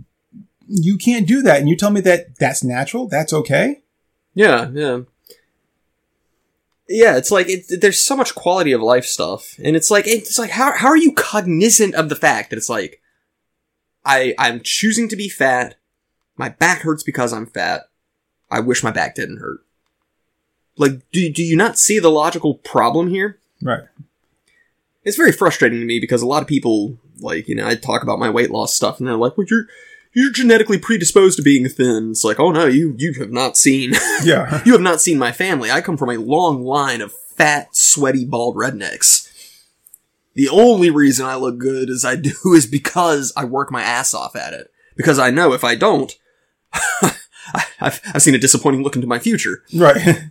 you 0.68 0.96
can't 0.96 1.26
do 1.26 1.42
that. 1.42 1.60
And 1.60 1.68
you 1.68 1.76
tell 1.76 1.90
me 1.90 2.00
that 2.02 2.38
that's 2.38 2.64
natural. 2.64 3.08
That's 3.08 3.32
okay. 3.32 3.82
Yeah, 4.34 4.70
yeah. 4.72 5.00
Yeah, 6.88 7.16
it's 7.16 7.30
like 7.30 7.48
it, 7.48 7.80
there's 7.80 8.00
so 8.00 8.14
much 8.14 8.34
quality 8.34 8.72
of 8.72 8.82
life 8.82 9.06
stuff, 9.06 9.54
and 9.62 9.74
it's 9.74 9.90
like 9.90 10.06
it's 10.06 10.38
like 10.38 10.50
how 10.50 10.76
how 10.76 10.88
are 10.88 10.96
you 10.98 11.12
cognizant 11.12 11.94
of 11.94 12.10
the 12.10 12.16
fact 12.16 12.50
that 12.50 12.58
it's 12.58 12.68
like 12.68 13.00
I 14.04 14.34
I'm 14.38 14.60
choosing 14.62 15.08
to 15.08 15.16
be 15.16 15.30
fat, 15.30 15.76
my 16.36 16.50
back 16.50 16.82
hurts 16.82 17.02
because 17.02 17.32
I'm 17.32 17.46
fat. 17.46 17.88
I 18.50 18.60
wish 18.60 18.82
my 18.84 18.90
back 18.90 19.14
didn't 19.14 19.38
hurt. 19.38 19.63
Like, 20.76 21.00
do 21.12 21.30
do 21.30 21.42
you 21.42 21.56
not 21.56 21.78
see 21.78 21.98
the 21.98 22.10
logical 22.10 22.54
problem 22.54 23.08
here? 23.08 23.38
Right. 23.62 23.84
It's 25.04 25.16
very 25.16 25.32
frustrating 25.32 25.80
to 25.80 25.86
me 25.86 26.00
because 26.00 26.22
a 26.22 26.26
lot 26.26 26.42
of 26.42 26.48
people 26.48 26.98
like 27.20 27.46
you 27.48 27.54
know 27.54 27.66
I 27.66 27.74
talk 27.76 28.02
about 28.02 28.18
my 28.18 28.30
weight 28.30 28.50
loss 28.50 28.74
stuff, 28.74 28.98
and 28.98 29.06
they're 29.06 29.16
like, 29.16 29.36
"Well, 29.36 29.46
you're 29.48 29.66
you're 30.12 30.32
genetically 30.32 30.78
predisposed 30.78 31.36
to 31.36 31.42
being 31.42 31.68
thin." 31.68 32.10
It's 32.10 32.24
like, 32.24 32.40
oh 32.40 32.50
no, 32.50 32.66
you 32.66 32.94
you 32.98 33.14
have 33.20 33.30
not 33.30 33.56
seen. 33.56 33.92
Yeah. 34.24 34.62
You 34.64 34.72
have 34.72 34.80
not 34.80 35.00
seen 35.00 35.18
my 35.18 35.32
family. 35.32 35.70
I 35.70 35.80
come 35.80 35.96
from 35.96 36.10
a 36.10 36.16
long 36.16 36.64
line 36.64 37.00
of 37.02 37.12
fat, 37.12 37.74
sweaty, 37.76 38.24
bald 38.24 38.56
rednecks. 38.56 39.30
The 40.34 40.48
only 40.48 40.90
reason 40.90 41.26
I 41.26 41.36
look 41.36 41.58
good 41.58 41.90
as 41.90 42.04
I 42.04 42.16
do 42.30 42.32
is 42.54 42.66
because 42.66 43.32
I 43.36 43.44
work 43.44 43.70
my 43.70 43.82
ass 43.82 44.14
off 44.14 44.34
at 44.34 44.52
it. 44.54 44.70
Because 44.96 45.18
I 45.18 45.30
know 45.30 45.52
if 45.52 45.62
I 45.64 45.74
don't, 45.74 46.16
I- 46.72 47.16
I've, 47.80 48.00
I've 48.14 48.22
seen 48.22 48.34
a 48.34 48.38
disappointing 48.38 48.82
look 48.82 48.94
into 48.96 49.06
my 49.08 49.18
future. 49.18 49.62
right. 49.74 50.30